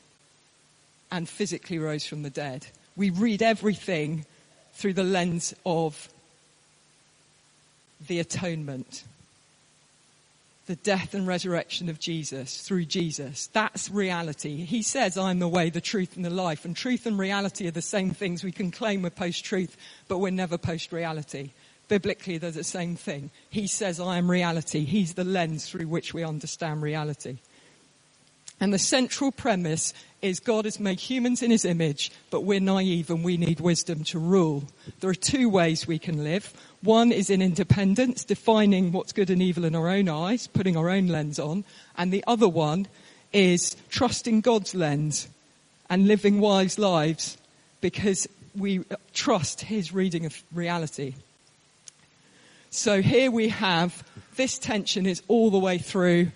and 1.12 1.28
physically 1.28 1.78
rose 1.78 2.06
from 2.06 2.24
the 2.24 2.30
dead. 2.30 2.66
We 2.96 3.10
read 3.10 3.42
everything 3.42 4.26
through 4.74 4.94
the 4.94 5.04
lens 5.04 5.54
of 5.66 6.10
the 8.08 8.20
atonement, 8.20 9.04
the 10.68 10.76
death 10.78 11.14
and 11.14 11.28
resurrection 11.28 11.90
of 11.90 12.00
Jesus 12.00 12.62
through 12.62 12.86
Jesus. 12.86 13.48
That's 13.48 13.90
reality. 13.90 14.64
He 14.64 14.82
says, 14.82 15.18
I'm 15.18 15.40
the 15.40 15.48
way, 15.48 15.70
the 15.70 15.82
truth 15.82 16.16
and 16.16 16.24
the 16.24 16.30
life. 16.30 16.66
And 16.66 16.76
truth 16.76 17.06
and 17.06 17.20
reality 17.20 17.68
are 17.68 17.72
the 17.72 17.82
same 17.82 18.12
things. 18.12 18.44
We 18.44 18.52
can 18.52 18.72
claim 18.72 19.02
we're 19.02 19.10
post-truth, 19.10 19.76
but 20.08 20.20
we're 20.20 20.32
never 20.32 20.58
post-reality 20.58 21.52
biblically 21.88 22.38
they're 22.38 22.52
the 22.52 22.64
same 22.64 22.96
thing. 22.96 23.32
He 23.50 23.68
says, 23.68 24.00
I 24.00 24.18
am 24.18 24.30
reality. 24.30 24.86
He's 24.86 25.14
the 25.14 25.24
lens 25.24 25.70
through 25.70 25.88
which 25.88 26.14
we 26.14 26.24
understand 26.24 26.82
reality. 26.82 27.38
And 28.60 28.74
the 28.74 28.80
central 28.80 29.32
premise 29.32 29.94
is 30.22 30.40
God 30.40 30.66
has 30.66 30.80
made 30.80 31.00
humans 31.00 31.44
in 31.44 31.52
his 31.52 31.66
image, 31.66 32.12
but 32.32 32.46
we're 32.46 32.62
naive 32.62 33.10
and 33.10 33.24
we 33.24 33.38
need 33.38 33.60
wisdom 33.60 34.04
to 34.06 34.20
rule. 34.20 34.64
There 35.02 35.10
are 35.10 35.16
two 35.16 35.50
ways 35.50 35.86
we 35.86 36.00
can 36.00 36.24
live. 36.24 36.54
One 36.82 37.12
is 37.12 37.30
in 37.30 37.42
independence, 37.42 38.24
defining 38.24 38.92
what's 38.92 39.12
good 39.12 39.30
and 39.30 39.42
evil 39.42 39.66
in 39.66 39.76
our 39.76 39.90
own 39.90 40.08
eyes, 40.08 40.48
putting 40.48 40.78
our 40.78 40.90
own 40.90 41.08
lens 41.08 41.38
on. 41.38 41.66
And 41.98 42.14
the 42.14 42.24
other 42.28 42.48
one 42.48 42.88
is 43.34 43.76
trusting 43.90 44.42
God's 44.42 44.74
lens 44.74 45.28
and 45.90 46.08
living 46.08 46.40
wise 46.40 46.80
lives 46.80 47.38
because 47.82 48.28
we 48.58 48.86
trust 49.14 49.62
his 49.62 49.94
reading 49.94 50.26
of 50.26 50.42
reality. 50.54 51.14
So 52.76 53.02
here 53.02 53.32
we 53.32 53.48
have 53.48 54.04
this 54.36 54.60
tension 54.60 55.06
is 55.06 55.24
all 55.30 55.50
the 55.50 55.58
way 55.58 55.78
through 55.78 56.34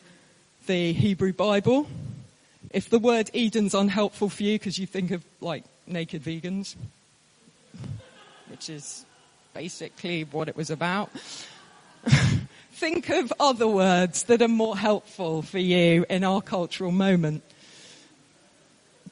the 0.67 0.93
Hebrew 0.93 1.33
Bible. 1.33 1.85
If 2.69 2.89
the 2.89 2.97
word 2.97 3.29
Eden's 3.33 3.73
unhelpful 3.73 4.29
for 4.29 4.43
you 4.43 4.57
because 4.57 4.79
you 4.79 4.87
think 4.87 5.11
of 5.11 5.25
like 5.41 5.65
naked 5.85 6.23
vegans, 6.23 6.77
which 8.47 8.69
is 8.69 9.05
basically 9.53 10.23
what 10.23 10.47
it 10.47 10.55
was 10.55 10.69
about, 10.69 11.09
think 12.71 13.09
of 13.09 13.33
other 13.37 13.67
words 13.67 14.23
that 14.23 14.41
are 14.41 14.47
more 14.47 14.77
helpful 14.77 15.41
for 15.41 15.59
you 15.59 16.05
in 16.09 16.23
our 16.23 16.41
cultural 16.41 16.91
moment. 16.91 17.43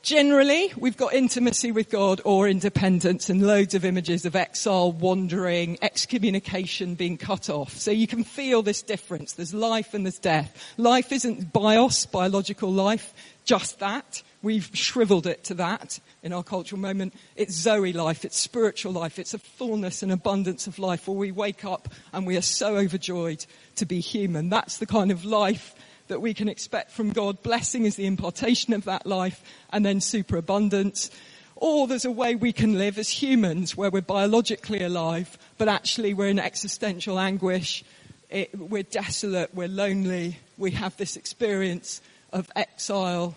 Generally, 0.04 0.74
we've 0.78 0.98
got 0.98 1.14
intimacy 1.14 1.72
with 1.72 1.90
God 1.90 2.22
or 2.24 2.48
independence 2.48 3.30
and 3.30 3.46
loads 3.46 3.74
of 3.74 3.86
images 3.86 4.26
of 4.26 4.36
exile, 4.36 4.92
wandering, 4.92 5.78
excommunication, 5.82 6.96
being 6.96 7.18
cut 7.18 7.50
off. 7.50 7.78
So 7.78 7.92
you 7.92 8.08
can 8.08 8.24
feel 8.24 8.62
this 8.62 8.82
difference. 8.82 9.34
There's 9.34 9.54
life 9.54 9.94
and 9.94 10.06
there's 10.06 10.20
death. 10.20 10.74
Life 10.78 11.12
isn't 11.12 11.52
bios, 11.52 12.06
biological 12.06 12.72
life, 12.72 13.14
just 13.46 13.80
that. 13.80 14.22
We've 14.42 14.70
shriveled 14.74 15.26
it 15.26 15.44
to 15.46 15.56
that 15.56 16.00
in 16.22 16.32
our 16.32 16.44
cultural 16.44 16.80
moment. 16.80 17.14
It's 17.36 17.54
Zoe 17.54 17.94
life, 17.94 18.24
it's 18.24 18.38
spiritual 18.38 18.92
life, 18.92 19.18
it's 19.18 19.34
a 19.34 19.40
fullness 19.40 20.04
and 20.04 20.12
abundance 20.12 20.68
of 20.68 20.80
life 20.80 21.08
where 21.08 21.18
we 21.18 21.32
wake 21.32 21.66
up 21.66 21.90
and 22.14 22.28
we 22.28 22.38
are 22.38 22.42
so 22.42 22.78
overjoyed 22.78 23.46
to 23.78 23.86
be 23.86 24.00
human. 24.00 24.50
That's 24.50 24.78
the 24.78 24.86
kind 24.86 25.12
of 25.12 25.26
life 25.26 25.74
that 26.08 26.22
we 26.22 26.34
can 26.34 26.50
expect 26.50 26.92
from 26.92 27.12
God. 27.12 27.42
Blessing 27.44 27.86
is 27.86 27.96
the 27.96 28.06
impartation 28.06 28.74
of 28.74 28.86
that 28.86 29.06
life 29.06 29.42
and 29.72 29.86
then 29.86 30.02
superabundance. 30.02 31.10
Or 31.56 31.88
there's 31.88 32.06
a 32.06 32.12
way 32.12 32.36
we 32.36 32.54
can 32.54 32.78
live 32.78 32.98
as 32.98 33.10
humans 33.10 33.76
where 33.76 33.90
we're 33.90 34.02
biologically 34.02 34.84
alive, 34.84 35.38
but 35.58 35.68
actually 35.68 36.14
we're 36.14 36.28
in 36.28 36.40
existential 36.40 37.20
anguish. 37.20 37.84
It, 38.30 38.58
we're 38.58 38.84
desolate, 38.84 39.56
we're 39.56 39.68
lonely, 39.68 40.38
we 40.58 40.72
have 40.72 40.96
this 40.98 41.16
experience 41.16 42.02
of 42.34 42.52
exile, 42.56 43.36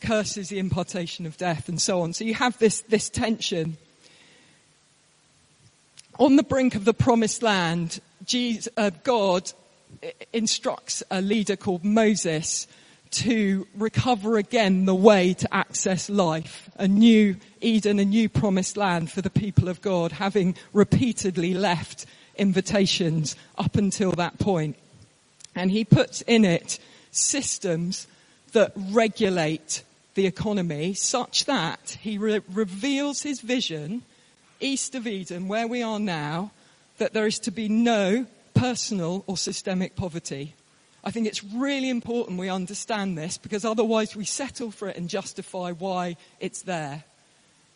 curses 0.00 0.48
the 0.48 0.58
impartation 0.58 1.26
of 1.26 1.36
death 1.36 1.68
and 1.68 1.80
so 1.80 2.02
on. 2.02 2.12
So 2.12 2.24
you 2.24 2.34
have 2.34 2.58
this, 2.58 2.80
this 2.82 3.08
tension. 3.08 3.76
On 6.18 6.36
the 6.36 6.42
brink 6.42 6.74
of 6.74 6.84
the 6.84 6.94
promised 6.94 7.42
land, 7.42 8.00
Jesus, 8.24 8.68
uh, 8.76 8.90
God 9.04 9.52
instructs 10.32 11.02
a 11.10 11.20
leader 11.20 11.56
called 11.56 11.84
Moses 11.84 12.66
to 13.12 13.66
recover 13.74 14.38
again 14.38 14.86
the 14.86 14.94
way 14.94 15.34
to 15.34 15.54
access 15.54 16.08
life, 16.08 16.70
a 16.76 16.88
new 16.88 17.36
Eden, 17.60 17.98
a 17.98 18.04
new 18.04 18.28
promised 18.28 18.76
land 18.76 19.10
for 19.10 19.20
the 19.20 19.30
people 19.30 19.68
of 19.68 19.82
God, 19.82 20.12
having 20.12 20.56
repeatedly 20.72 21.52
left 21.52 22.06
invitations 22.36 23.36
up 23.58 23.76
until 23.76 24.12
that 24.12 24.38
point. 24.38 24.76
And 25.54 25.70
he 25.70 25.84
puts 25.84 26.22
in 26.22 26.44
it 26.44 26.78
systems 27.10 28.06
that 28.52 28.72
regulate 28.74 29.82
the 30.14 30.26
economy 30.26 30.94
such 30.94 31.44
that 31.44 31.98
he 32.00 32.16
re- 32.16 32.40
reveals 32.50 33.22
his 33.22 33.40
vision 33.40 34.02
east 34.60 34.94
of 34.94 35.06
Eden, 35.06 35.48
where 35.48 35.66
we 35.66 35.82
are 35.82 35.98
now, 35.98 36.52
that 36.98 37.12
there 37.12 37.26
is 37.26 37.38
to 37.40 37.50
be 37.50 37.68
no 37.68 38.26
personal 38.62 39.24
or 39.26 39.36
systemic 39.36 39.96
poverty. 39.96 40.54
I 41.02 41.10
think 41.10 41.26
it's 41.26 41.42
really 41.42 41.90
important 41.90 42.38
we 42.38 42.48
understand 42.48 43.18
this 43.18 43.36
because 43.36 43.64
otherwise 43.64 44.14
we 44.14 44.24
settle 44.24 44.70
for 44.70 44.88
it 44.88 44.96
and 44.96 45.08
justify 45.08 45.72
why 45.72 46.16
it's 46.38 46.62
there. 46.62 47.02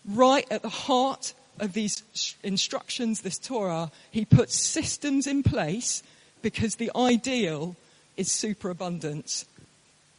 Right 0.05 0.47
at 0.49 0.63
the 0.63 0.69
heart 0.69 1.35
of 1.59 1.73
these 1.73 2.05
instructions, 2.45 3.23
this 3.23 3.37
Torah, 3.37 3.91
he 4.13 4.25
puts 4.25 4.55
systems 4.55 5.27
in 5.27 5.43
place 5.43 6.05
because 6.41 6.77
the 6.77 6.93
ideal 6.95 7.75
is 8.17 8.31
superabundance. 8.31 9.45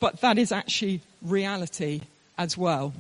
But 0.02 0.20
that 0.20 0.38
is 0.38 0.52
actually 0.52 1.00
reality 1.22 2.02
as 2.38 2.58
well. 2.58 2.94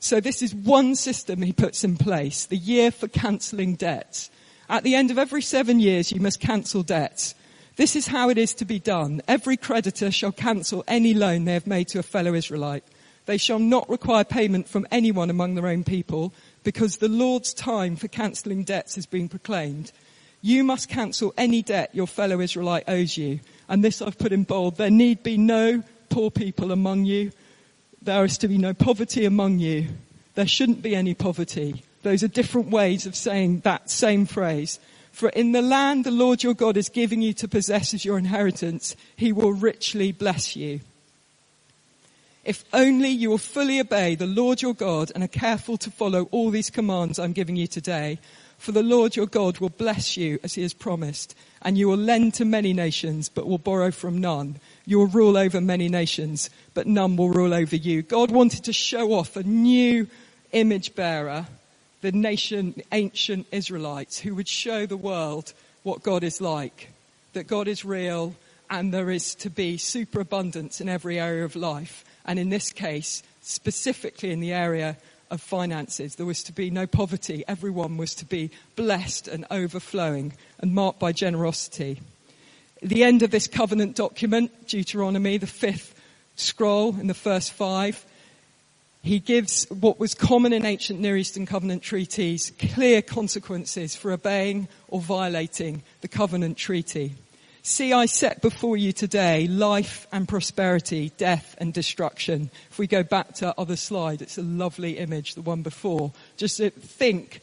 So 0.00 0.18
this 0.18 0.40
is 0.40 0.54
one 0.54 0.94
system 0.94 1.42
he 1.42 1.52
puts 1.52 1.84
in 1.84 1.98
place, 1.98 2.46
the 2.46 2.56
year 2.56 2.90
for 2.90 3.06
cancelling 3.06 3.74
debts. 3.74 4.30
At 4.72 4.84
the 4.84 4.94
end 4.94 5.10
of 5.10 5.18
every 5.18 5.42
seven 5.42 5.80
years, 5.80 6.12
you 6.12 6.18
must 6.18 6.40
cancel 6.40 6.82
debts. 6.82 7.34
This 7.76 7.94
is 7.94 8.06
how 8.06 8.30
it 8.30 8.38
is 8.38 8.54
to 8.54 8.64
be 8.64 8.78
done. 8.78 9.20
Every 9.28 9.58
creditor 9.58 10.10
shall 10.10 10.32
cancel 10.32 10.82
any 10.88 11.12
loan 11.12 11.44
they 11.44 11.52
have 11.52 11.66
made 11.66 11.88
to 11.88 11.98
a 11.98 12.02
fellow 12.02 12.32
Israelite. 12.32 12.82
They 13.26 13.36
shall 13.36 13.58
not 13.58 13.86
require 13.90 14.24
payment 14.24 14.66
from 14.66 14.86
anyone 14.90 15.28
among 15.28 15.56
their 15.56 15.66
own 15.66 15.84
people 15.84 16.32
because 16.64 16.96
the 16.96 17.10
Lord's 17.10 17.52
time 17.52 17.96
for 17.96 18.08
cancelling 18.08 18.64
debts 18.64 18.94
has 18.94 19.04
been 19.04 19.28
proclaimed. 19.28 19.92
You 20.40 20.64
must 20.64 20.88
cancel 20.88 21.34
any 21.36 21.60
debt 21.60 21.94
your 21.94 22.06
fellow 22.06 22.40
Israelite 22.40 22.88
owes 22.88 23.18
you. 23.18 23.40
And 23.68 23.84
this 23.84 24.00
I've 24.00 24.16
put 24.16 24.32
in 24.32 24.44
bold. 24.44 24.78
There 24.78 24.90
need 24.90 25.22
be 25.22 25.36
no 25.36 25.82
poor 26.08 26.30
people 26.30 26.72
among 26.72 27.04
you. 27.04 27.30
There 28.00 28.24
is 28.24 28.38
to 28.38 28.48
be 28.48 28.56
no 28.56 28.72
poverty 28.72 29.26
among 29.26 29.58
you. 29.58 29.88
There 30.34 30.48
shouldn't 30.48 30.80
be 30.80 30.96
any 30.96 31.12
poverty. 31.12 31.84
Those 32.02 32.22
are 32.22 32.28
different 32.28 32.70
ways 32.70 33.06
of 33.06 33.16
saying 33.16 33.60
that 33.60 33.90
same 33.90 34.26
phrase. 34.26 34.78
For 35.12 35.28
in 35.28 35.52
the 35.52 35.62
land 35.62 36.04
the 36.04 36.10
Lord 36.10 36.42
your 36.42 36.54
God 36.54 36.76
is 36.76 36.88
giving 36.88 37.22
you 37.22 37.32
to 37.34 37.48
possess 37.48 37.94
as 37.94 38.04
your 38.04 38.18
inheritance, 38.18 38.96
he 39.14 39.30
will 39.30 39.52
richly 39.52 40.10
bless 40.10 40.56
you. 40.56 40.80
If 42.44 42.64
only 42.72 43.08
you 43.08 43.30
will 43.30 43.38
fully 43.38 43.78
obey 43.78 44.16
the 44.16 44.26
Lord 44.26 44.62
your 44.62 44.74
God 44.74 45.12
and 45.14 45.22
are 45.22 45.28
careful 45.28 45.76
to 45.76 45.90
follow 45.90 46.24
all 46.32 46.50
these 46.50 46.70
commands 46.70 47.18
I'm 47.18 47.32
giving 47.32 47.54
you 47.54 47.68
today, 47.68 48.18
for 48.58 48.72
the 48.72 48.82
Lord 48.82 49.14
your 49.14 49.26
God 49.26 49.58
will 49.58 49.68
bless 49.68 50.16
you 50.16 50.40
as 50.42 50.54
he 50.54 50.62
has 50.62 50.72
promised, 50.72 51.36
and 51.62 51.78
you 51.78 51.88
will 51.88 51.96
lend 51.96 52.34
to 52.34 52.44
many 52.44 52.72
nations, 52.72 53.28
but 53.28 53.46
will 53.46 53.58
borrow 53.58 53.92
from 53.92 54.20
none. 54.20 54.56
You 54.86 54.98
will 54.98 55.06
rule 55.06 55.36
over 55.36 55.60
many 55.60 55.88
nations, 55.88 56.50
but 56.74 56.88
none 56.88 57.16
will 57.16 57.28
rule 57.28 57.54
over 57.54 57.76
you. 57.76 58.02
God 58.02 58.32
wanted 58.32 58.64
to 58.64 58.72
show 58.72 59.12
off 59.12 59.36
a 59.36 59.44
new 59.44 60.08
image 60.52 60.96
bearer 60.96 61.46
the 62.02 62.12
nation, 62.12 62.74
ancient 62.92 63.46
Israelites, 63.50 64.18
who 64.18 64.34
would 64.34 64.48
show 64.48 64.84
the 64.84 64.96
world 64.96 65.54
what 65.84 66.02
God 66.02 66.22
is 66.22 66.40
like, 66.40 66.90
that 67.32 67.46
God 67.46 67.68
is 67.68 67.84
real 67.84 68.34
and 68.68 68.92
there 68.92 69.10
is 69.10 69.34
to 69.36 69.50
be 69.50 69.78
superabundance 69.78 70.80
in 70.80 70.88
every 70.88 71.18
area 71.18 71.44
of 71.44 71.56
life. 71.56 72.04
And 72.24 72.38
in 72.38 72.50
this 72.50 72.72
case, 72.72 73.22
specifically 73.40 74.30
in 74.30 74.40
the 74.40 74.52
area 74.52 74.96
of 75.30 75.40
finances, 75.40 76.16
there 76.16 76.26
was 76.26 76.42
to 76.44 76.52
be 76.52 76.70
no 76.70 76.86
poverty. 76.86 77.44
Everyone 77.46 77.96
was 77.96 78.14
to 78.16 78.24
be 78.24 78.50
blessed 78.76 79.28
and 79.28 79.46
overflowing 79.50 80.32
and 80.58 80.74
marked 80.74 80.98
by 80.98 81.12
generosity. 81.12 82.00
The 82.82 83.04
end 83.04 83.22
of 83.22 83.30
this 83.30 83.46
covenant 83.46 83.94
document, 83.94 84.68
Deuteronomy, 84.68 85.38
the 85.38 85.46
fifth 85.46 85.94
scroll 86.34 86.98
in 86.98 87.06
the 87.06 87.14
first 87.14 87.52
five, 87.52 88.04
he 89.02 89.18
gives 89.18 89.66
what 89.68 89.98
was 89.98 90.14
common 90.14 90.52
in 90.52 90.64
ancient 90.64 91.00
Near 91.00 91.16
Eastern 91.16 91.44
covenant 91.44 91.82
treaties 91.82 92.52
clear 92.58 93.02
consequences 93.02 93.96
for 93.96 94.12
obeying 94.12 94.68
or 94.88 95.00
violating 95.00 95.82
the 96.02 96.08
covenant 96.08 96.56
treaty. 96.56 97.14
See, 97.64 97.92
I 97.92 98.06
set 98.06 98.42
before 98.42 98.76
you 98.76 98.92
today 98.92 99.46
life 99.46 100.06
and 100.12 100.28
prosperity, 100.28 101.12
death 101.16 101.56
and 101.58 101.72
destruction. 101.72 102.50
If 102.70 102.78
we 102.78 102.86
go 102.86 103.02
back 103.02 103.34
to 103.34 103.54
other 103.58 103.76
slide, 103.76 104.22
it's 104.22 104.38
a 104.38 104.42
lovely 104.42 104.98
image, 104.98 105.34
the 105.34 105.42
one 105.42 105.62
before. 105.62 106.12
Just 106.36 106.58
think, 106.58 107.40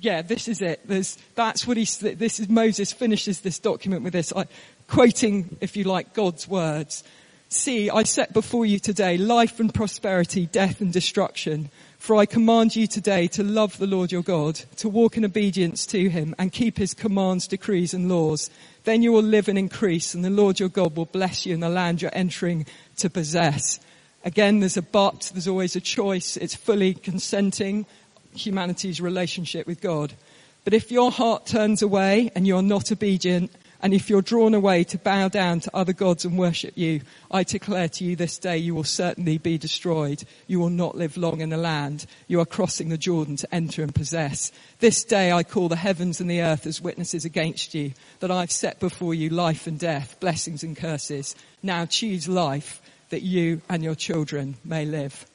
yeah, 0.00 0.22
this 0.22 0.48
is 0.48 0.62
it. 0.62 0.86
There's, 0.86 1.18
that's 1.34 1.66
what 1.66 1.76
he, 1.76 1.84
this 1.84 2.40
is 2.40 2.48
Moses 2.48 2.92
finishes 2.92 3.40
this 3.40 3.58
document 3.58 4.02
with 4.02 4.14
this, 4.14 4.32
I, 4.34 4.46
quoting, 4.88 5.56
if 5.60 5.76
you 5.76 5.84
like, 5.84 6.14
God's 6.14 6.48
words. 6.48 7.04
See, 7.54 7.88
I 7.88 8.02
set 8.02 8.32
before 8.32 8.66
you 8.66 8.80
today 8.80 9.16
life 9.16 9.60
and 9.60 9.72
prosperity, 9.72 10.46
death 10.46 10.80
and 10.80 10.92
destruction. 10.92 11.70
For 11.98 12.16
I 12.16 12.26
command 12.26 12.74
you 12.74 12.88
today 12.88 13.28
to 13.28 13.44
love 13.44 13.78
the 13.78 13.86
Lord 13.86 14.10
your 14.10 14.24
God, 14.24 14.56
to 14.76 14.88
walk 14.88 15.16
in 15.16 15.24
obedience 15.24 15.86
to 15.86 16.10
him 16.10 16.34
and 16.36 16.52
keep 16.52 16.76
his 16.76 16.94
commands, 16.94 17.46
decrees 17.46 17.94
and 17.94 18.08
laws. 18.08 18.50
Then 18.82 19.02
you 19.02 19.12
will 19.12 19.22
live 19.22 19.46
and 19.46 19.56
increase 19.56 20.14
and 20.14 20.24
the 20.24 20.30
Lord 20.30 20.58
your 20.58 20.68
God 20.68 20.96
will 20.96 21.06
bless 21.06 21.46
you 21.46 21.54
in 21.54 21.60
the 21.60 21.68
land 21.68 22.02
you're 22.02 22.10
entering 22.12 22.66
to 22.96 23.08
possess. 23.08 23.78
Again, 24.24 24.58
there's 24.58 24.76
a 24.76 24.82
but, 24.82 25.30
there's 25.32 25.48
always 25.48 25.76
a 25.76 25.80
choice. 25.80 26.36
It's 26.36 26.56
fully 26.56 26.92
consenting 26.92 27.86
humanity's 28.34 29.00
relationship 29.00 29.68
with 29.68 29.80
God. 29.80 30.12
But 30.64 30.74
if 30.74 30.90
your 30.90 31.12
heart 31.12 31.46
turns 31.46 31.82
away 31.82 32.32
and 32.34 32.48
you're 32.48 32.62
not 32.62 32.90
obedient, 32.90 33.52
and 33.84 33.92
if 33.92 34.08
you're 34.08 34.22
drawn 34.22 34.54
away 34.54 34.82
to 34.82 34.96
bow 34.96 35.28
down 35.28 35.60
to 35.60 35.76
other 35.76 35.92
gods 35.92 36.24
and 36.24 36.38
worship 36.38 36.72
you, 36.74 37.02
I 37.30 37.42
declare 37.42 37.86
to 37.90 38.04
you 38.04 38.16
this 38.16 38.38
day 38.38 38.56
you 38.56 38.74
will 38.74 38.82
certainly 38.82 39.36
be 39.36 39.58
destroyed. 39.58 40.24
You 40.46 40.58
will 40.58 40.70
not 40.70 40.96
live 40.96 41.18
long 41.18 41.42
in 41.42 41.50
the 41.50 41.58
land. 41.58 42.06
You 42.26 42.40
are 42.40 42.46
crossing 42.46 42.88
the 42.88 42.96
Jordan 42.96 43.36
to 43.36 43.54
enter 43.54 43.82
and 43.82 43.94
possess. 43.94 44.52
This 44.78 45.04
day 45.04 45.32
I 45.32 45.42
call 45.42 45.68
the 45.68 45.76
heavens 45.76 46.18
and 46.18 46.30
the 46.30 46.40
earth 46.40 46.66
as 46.66 46.80
witnesses 46.80 47.26
against 47.26 47.74
you, 47.74 47.92
that 48.20 48.30
I've 48.30 48.50
set 48.50 48.80
before 48.80 49.12
you 49.12 49.28
life 49.28 49.66
and 49.66 49.78
death, 49.78 50.18
blessings 50.18 50.62
and 50.62 50.74
curses. 50.74 51.36
Now 51.62 51.84
choose 51.84 52.26
life 52.26 52.80
that 53.10 53.20
you 53.20 53.60
and 53.68 53.84
your 53.84 53.94
children 53.94 54.56
may 54.64 54.86
live. 54.86 55.26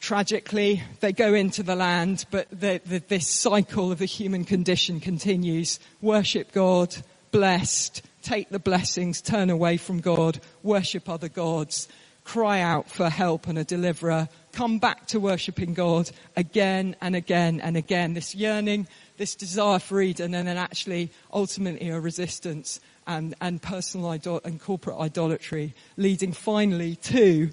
Tragically, 0.00 0.82
they 1.00 1.12
go 1.12 1.34
into 1.34 1.62
the 1.62 1.74
land, 1.74 2.24
but 2.30 2.48
the, 2.50 2.80
the, 2.86 3.00
this 3.08 3.26
cycle 3.28 3.90
of 3.90 3.98
the 3.98 4.06
human 4.06 4.44
condition 4.44 5.00
continues. 5.00 5.80
Worship 6.00 6.52
God, 6.52 6.94
blessed, 7.32 8.02
take 8.22 8.48
the 8.48 8.60
blessings, 8.60 9.20
turn 9.20 9.50
away 9.50 9.76
from 9.76 10.00
God, 10.00 10.40
worship 10.62 11.08
other 11.08 11.28
gods, 11.28 11.88
cry 12.22 12.60
out 12.60 12.88
for 12.88 13.08
help 13.08 13.48
and 13.48 13.58
a 13.58 13.64
deliverer, 13.64 14.28
come 14.52 14.78
back 14.78 15.06
to 15.06 15.18
worshipping 15.18 15.74
God 15.74 16.10
again 16.36 16.94
and 17.00 17.16
again 17.16 17.60
and 17.60 17.76
again. 17.76 18.14
This 18.14 18.34
yearning, 18.34 18.86
this 19.16 19.34
desire 19.34 19.78
for 19.78 20.00
Eden, 20.00 20.34
and 20.34 20.46
then 20.46 20.58
actually 20.58 21.10
ultimately 21.32 21.88
a 21.88 21.98
resistance 21.98 22.80
and, 23.06 23.34
and 23.40 23.60
personal 23.60 24.10
idol- 24.10 24.42
and 24.44 24.60
corporate 24.60 24.98
idolatry, 24.98 25.74
leading 25.96 26.32
finally 26.32 26.96
to 26.96 27.50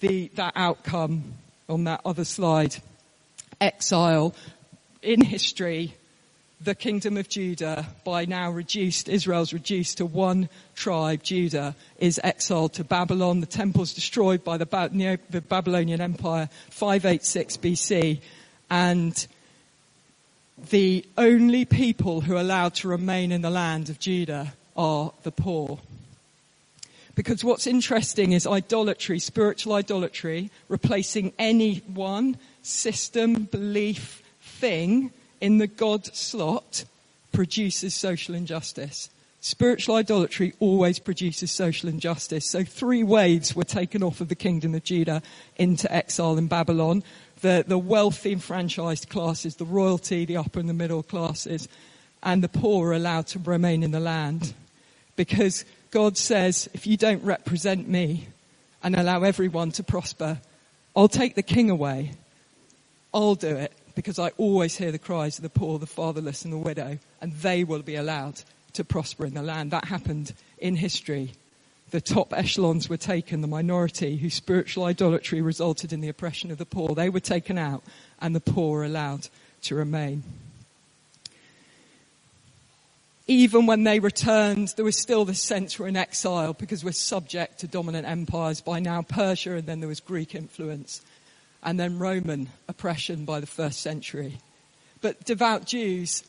the, 0.00 0.30
that 0.34 0.52
outcome 0.54 1.34
on 1.68 1.84
that 1.84 2.00
other 2.04 2.24
slide. 2.24 2.76
Exile 3.60 4.34
in 5.02 5.20
history, 5.20 5.94
the 6.60 6.74
kingdom 6.74 7.16
of 7.16 7.28
Judah, 7.28 7.86
by 8.04 8.24
now 8.24 8.50
reduced, 8.50 9.08
Israel's 9.08 9.52
reduced 9.52 9.98
to 9.98 10.06
one 10.06 10.48
tribe, 10.74 11.22
Judah, 11.22 11.76
is 11.98 12.20
exiled 12.24 12.72
to 12.74 12.84
Babylon. 12.84 13.40
The 13.40 13.46
temple's 13.46 13.94
destroyed 13.94 14.42
by 14.42 14.56
the, 14.56 15.18
the 15.30 15.40
Babylonian 15.40 16.00
Empire, 16.00 16.48
586 16.70 17.56
BC. 17.58 18.20
And 18.70 19.26
the 20.70 21.04
only 21.16 21.64
people 21.64 22.22
who 22.22 22.34
are 22.34 22.40
allowed 22.40 22.74
to 22.76 22.88
remain 22.88 23.30
in 23.30 23.42
the 23.42 23.50
land 23.50 23.88
of 23.88 24.00
Judah 24.00 24.54
are 24.76 25.12
the 25.22 25.30
poor. 25.30 25.78
Because 27.18 27.42
what's 27.42 27.66
interesting 27.66 28.30
is 28.30 28.46
idolatry, 28.46 29.18
spiritual 29.18 29.72
idolatry, 29.72 30.52
replacing 30.68 31.32
any 31.36 31.78
one 31.92 32.36
system, 32.62 33.42
belief, 33.42 34.22
thing 34.40 35.10
in 35.40 35.58
the 35.58 35.66
God 35.66 36.06
slot 36.14 36.84
produces 37.32 37.92
social 37.92 38.36
injustice. 38.36 39.10
Spiritual 39.40 39.96
idolatry 39.96 40.54
always 40.60 41.00
produces 41.00 41.50
social 41.50 41.88
injustice. 41.88 42.48
So 42.48 42.62
three 42.62 43.02
waves 43.02 43.56
were 43.56 43.64
taken 43.64 44.04
off 44.04 44.20
of 44.20 44.28
the 44.28 44.36
kingdom 44.36 44.76
of 44.76 44.84
Judah 44.84 45.20
into 45.56 45.92
exile 45.92 46.38
in 46.38 46.46
Babylon. 46.46 47.02
The, 47.40 47.64
the 47.66 47.78
wealthy 47.78 48.30
enfranchised 48.30 49.08
classes, 49.08 49.56
the 49.56 49.64
royalty, 49.64 50.24
the 50.24 50.36
upper 50.36 50.60
and 50.60 50.68
the 50.68 50.72
middle 50.72 51.02
classes, 51.02 51.66
and 52.22 52.44
the 52.44 52.48
poor 52.48 52.90
are 52.90 52.92
allowed 52.92 53.26
to 53.28 53.40
remain 53.40 53.82
in 53.82 53.90
the 53.90 53.98
land. 53.98 54.54
Because 55.16 55.64
God 55.90 56.18
says, 56.18 56.68
if 56.74 56.86
you 56.86 56.96
don't 56.96 57.22
represent 57.24 57.88
me 57.88 58.28
and 58.82 58.94
allow 58.94 59.22
everyone 59.22 59.72
to 59.72 59.82
prosper, 59.82 60.40
I'll 60.94 61.08
take 61.08 61.34
the 61.34 61.42
king 61.42 61.70
away. 61.70 62.12
I'll 63.14 63.34
do 63.34 63.56
it 63.56 63.72
because 63.94 64.18
I 64.18 64.30
always 64.36 64.76
hear 64.76 64.92
the 64.92 64.98
cries 64.98 65.38
of 65.38 65.42
the 65.42 65.48
poor, 65.48 65.78
the 65.78 65.86
fatherless 65.86 66.44
and 66.44 66.52
the 66.52 66.58
widow 66.58 66.98
and 67.20 67.32
they 67.32 67.64
will 67.64 67.82
be 67.82 67.96
allowed 67.96 68.42
to 68.74 68.84
prosper 68.84 69.24
in 69.24 69.34
the 69.34 69.42
land. 69.42 69.70
That 69.70 69.86
happened 69.86 70.34
in 70.58 70.76
history. 70.76 71.32
The 71.90 72.02
top 72.02 72.34
echelons 72.34 72.90
were 72.90 72.98
taken, 72.98 73.40
the 73.40 73.46
minority 73.46 74.18
whose 74.18 74.34
spiritual 74.34 74.84
idolatry 74.84 75.40
resulted 75.40 75.92
in 75.92 76.02
the 76.02 76.10
oppression 76.10 76.50
of 76.50 76.58
the 76.58 76.66
poor, 76.66 76.94
they 76.94 77.08
were 77.08 77.20
taken 77.20 77.56
out 77.56 77.82
and 78.20 78.36
the 78.36 78.40
poor 78.40 78.84
allowed 78.84 79.28
to 79.62 79.74
remain 79.74 80.22
even 83.28 83.66
when 83.66 83.84
they 83.84 84.00
returned, 84.00 84.72
there 84.76 84.84
was 84.86 84.98
still 84.98 85.26
this 85.26 85.42
sense 85.42 85.78
we're 85.78 85.86
in 85.86 85.96
exile 85.96 86.54
because 86.54 86.82
we're 86.82 86.92
subject 86.92 87.60
to 87.60 87.68
dominant 87.68 88.08
empires. 88.08 88.62
By 88.62 88.80
now, 88.80 89.02
Persia, 89.02 89.56
and 89.56 89.66
then 89.66 89.80
there 89.80 89.88
was 89.88 90.00
Greek 90.00 90.34
influence, 90.34 91.02
and 91.62 91.78
then 91.78 91.98
Roman 91.98 92.48
oppression 92.68 93.26
by 93.26 93.40
the 93.40 93.46
first 93.46 93.82
century. 93.82 94.38
But 95.02 95.24
devout 95.24 95.66
Jews 95.66 96.24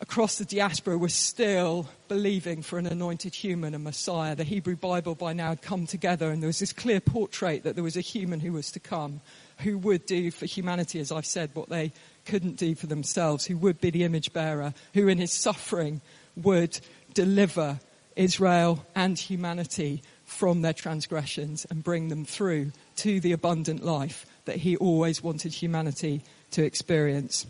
across 0.00 0.36
the 0.36 0.44
diaspora 0.44 0.98
were 0.98 1.08
still 1.08 1.88
believing 2.08 2.60
for 2.60 2.78
an 2.78 2.86
anointed 2.86 3.34
human, 3.34 3.72
a 3.72 3.78
Messiah. 3.78 4.34
The 4.34 4.44
Hebrew 4.44 4.76
Bible 4.76 5.14
by 5.14 5.32
now 5.32 5.50
had 5.50 5.62
come 5.62 5.86
together, 5.86 6.30
and 6.30 6.42
there 6.42 6.48
was 6.48 6.58
this 6.58 6.72
clear 6.72 7.00
portrait 7.00 7.62
that 7.62 7.76
there 7.76 7.84
was 7.84 7.96
a 7.96 8.02
human 8.02 8.40
who 8.40 8.52
was 8.52 8.72
to 8.72 8.80
come, 8.80 9.20
who 9.58 9.78
would 9.78 10.04
do 10.06 10.32
for 10.32 10.44
humanity, 10.44 10.98
as 10.98 11.12
I've 11.12 11.24
said, 11.24 11.50
what 11.54 11.68
they 11.68 11.92
couldn't 12.26 12.56
do 12.56 12.74
for 12.74 12.86
themselves, 12.86 13.46
who 13.46 13.56
would 13.56 13.80
be 13.80 13.90
the 13.90 14.04
image 14.04 14.32
bearer, 14.32 14.74
who 14.94 15.08
in 15.08 15.18
his 15.18 15.32
suffering 15.32 16.00
would 16.36 16.78
deliver 17.14 17.80
Israel 18.16 18.84
and 18.94 19.18
humanity 19.18 20.02
from 20.24 20.62
their 20.62 20.72
transgressions 20.72 21.66
and 21.70 21.84
bring 21.84 22.08
them 22.08 22.24
through 22.24 22.72
to 22.96 23.20
the 23.20 23.32
abundant 23.32 23.84
life 23.84 24.26
that 24.44 24.56
he 24.56 24.76
always 24.76 25.22
wanted 25.22 25.52
humanity 25.52 26.22
to 26.50 26.64
experience. 26.64 27.46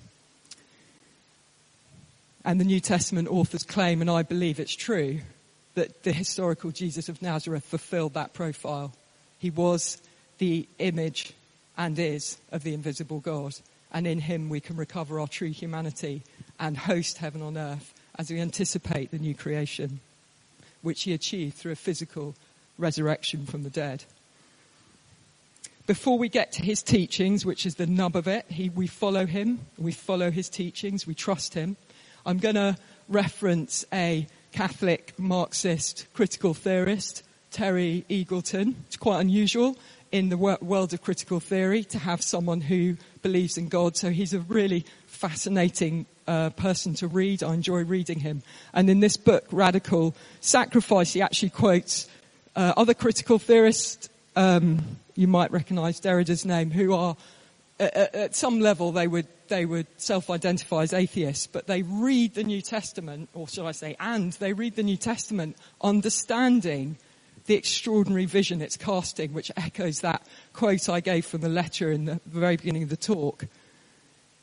And 2.44 2.60
the 2.60 2.64
New 2.64 2.80
Testament 2.80 3.28
authors 3.28 3.64
claim, 3.64 4.00
and 4.00 4.10
I 4.10 4.22
believe 4.22 4.60
it's 4.60 4.76
true, 4.76 5.20
that 5.74 6.04
the 6.04 6.12
historical 6.12 6.70
Jesus 6.70 7.08
of 7.08 7.20
Nazareth 7.20 7.64
fulfilled 7.64 8.14
that 8.14 8.34
profile. 8.34 8.92
He 9.38 9.50
was 9.50 10.00
the 10.38 10.66
image 10.78 11.32
and 11.76 11.98
is 11.98 12.38
of 12.52 12.62
the 12.62 12.74
invisible 12.74 13.20
God. 13.20 13.54
And 13.92 14.06
in 14.06 14.20
him 14.20 14.48
we 14.48 14.60
can 14.60 14.76
recover 14.76 15.20
our 15.20 15.28
true 15.28 15.50
humanity 15.50 16.22
and 16.58 16.76
host 16.76 17.18
heaven 17.18 17.42
on 17.42 17.56
earth 17.56 17.94
as 18.18 18.30
we 18.30 18.40
anticipate 18.40 19.10
the 19.10 19.18
new 19.18 19.34
creation, 19.34 20.00
which 20.82 21.02
he 21.02 21.12
achieved 21.12 21.56
through 21.56 21.72
a 21.72 21.76
physical 21.76 22.34
resurrection 22.78 23.46
from 23.46 23.62
the 23.62 23.70
dead. 23.70 24.04
Before 25.86 26.18
we 26.18 26.28
get 26.28 26.50
to 26.52 26.62
his 26.62 26.82
teachings, 26.82 27.46
which 27.46 27.64
is 27.64 27.76
the 27.76 27.86
nub 27.86 28.16
of 28.16 28.26
it, 28.26 28.44
he, 28.48 28.70
we 28.70 28.88
follow 28.88 29.24
him, 29.24 29.60
we 29.78 29.92
follow 29.92 30.32
his 30.32 30.48
teachings, 30.48 31.06
we 31.06 31.14
trust 31.14 31.54
him. 31.54 31.76
I'm 32.24 32.38
going 32.38 32.56
to 32.56 32.76
reference 33.08 33.84
a 33.92 34.26
Catholic 34.50 35.12
Marxist 35.16 36.06
critical 36.12 36.54
theorist, 36.54 37.22
Terry 37.52 38.04
Eagleton. 38.10 38.74
It's 38.86 38.96
quite 38.96 39.20
unusual 39.20 39.76
in 40.16 40.30
the 40.30 40.36
world 40.36 40.94
of 40.94 41.02
critical 41.02 41.40
theory 41.40 41.84
to 41.84 41.98
have 41.98 42.22
someone 42.22 42.62
who 42.62 42.96
believes 43.20 43.58
in 43.58 43.68
God. 43.68 43.96
So 43.96 44.10
he's 44.10 44.32
a 44.32 44.40
really 44.40 44.86
fascinating 45.06 46.06
uh, 46.26 46.50
person 46.50 46.94
to 46.94 47.06
read. 47.06 47.42
I 47.42 47.52
enjoy 47.52 47.84
reading 47.84 48.20
him. 48.20 48.42
And 48.72 48.88
in 48.88 49.00
this 49.00 49.18
book, 49.18 49.44
Radical 49.52 50.14
Sacrifice, 50.40 51.12
he 51.12 51.20
actually 51.20 51.50
quotes 51.50 52.08
uh, 52.56 52.72
other 52.78 52.94
critical 52.94 53.38
theorists. 53.38 54.08
Um, 54.34 54.98
you 55.14 55.28
might 55.28 55.50
recognize 55.50 56.00
Derrida's 56.00 56.46
name, 56.46 56.70
who 56.70 56.94
are 56.94 57.16
at, 57.78 58.34
some 58.34 58.60
level 58.60 58.92
they 58.92 59.06
would 59.06 59.26
they 59.48 59.64
would 59.64 59.86
self-identify 59.96 60.82
as 60.82 60.92
atheists, 60.92 61.46
but 61.46 61.68
they 61.68 61.82
read 61.82 62.34
the 62.34 62.42
New 62.42 62.60
Testament, 62.60 63.28
or 63.32 63.46
should 63.46 63.64
I 63.64 63.72
say, 63.72 63.96
and 64.00 64.32
they 64.34 64.52
read 64.52 64.74
the 64.74 64.82
New 64.82 64.96
Testament 64.96 65.56
understanding 65.80 66.96
the 67.46 67.54
extraordinary 67.54 68.26
vision 68.26 68.60
it's 68.60 68.76
casting, 68.76 69.32
which 69.32 69.50
echoes 69.56 70.00
that 70.00 70.26
quote 70.52 70.88
I 70.88 71.00
gave 71.00 71.26
from 71.26 71.40
the 71.40 71.48
letter 71.48 71.90
in 71.90 72.04
the 72.04 72.20
very 72.26 72.56
beginning 72.56 72.82
of 72.82 72.88
the 72.88 72.96
talk. 72.96 73.46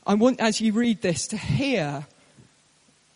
I 0.06 0.14
want, 0.14 0.40
as 0.40 0.60
you 0.60 0.72
read 0.72 1.00
this, 1.00 1.26
to 1.28 1.36
hear, 1.36 2.06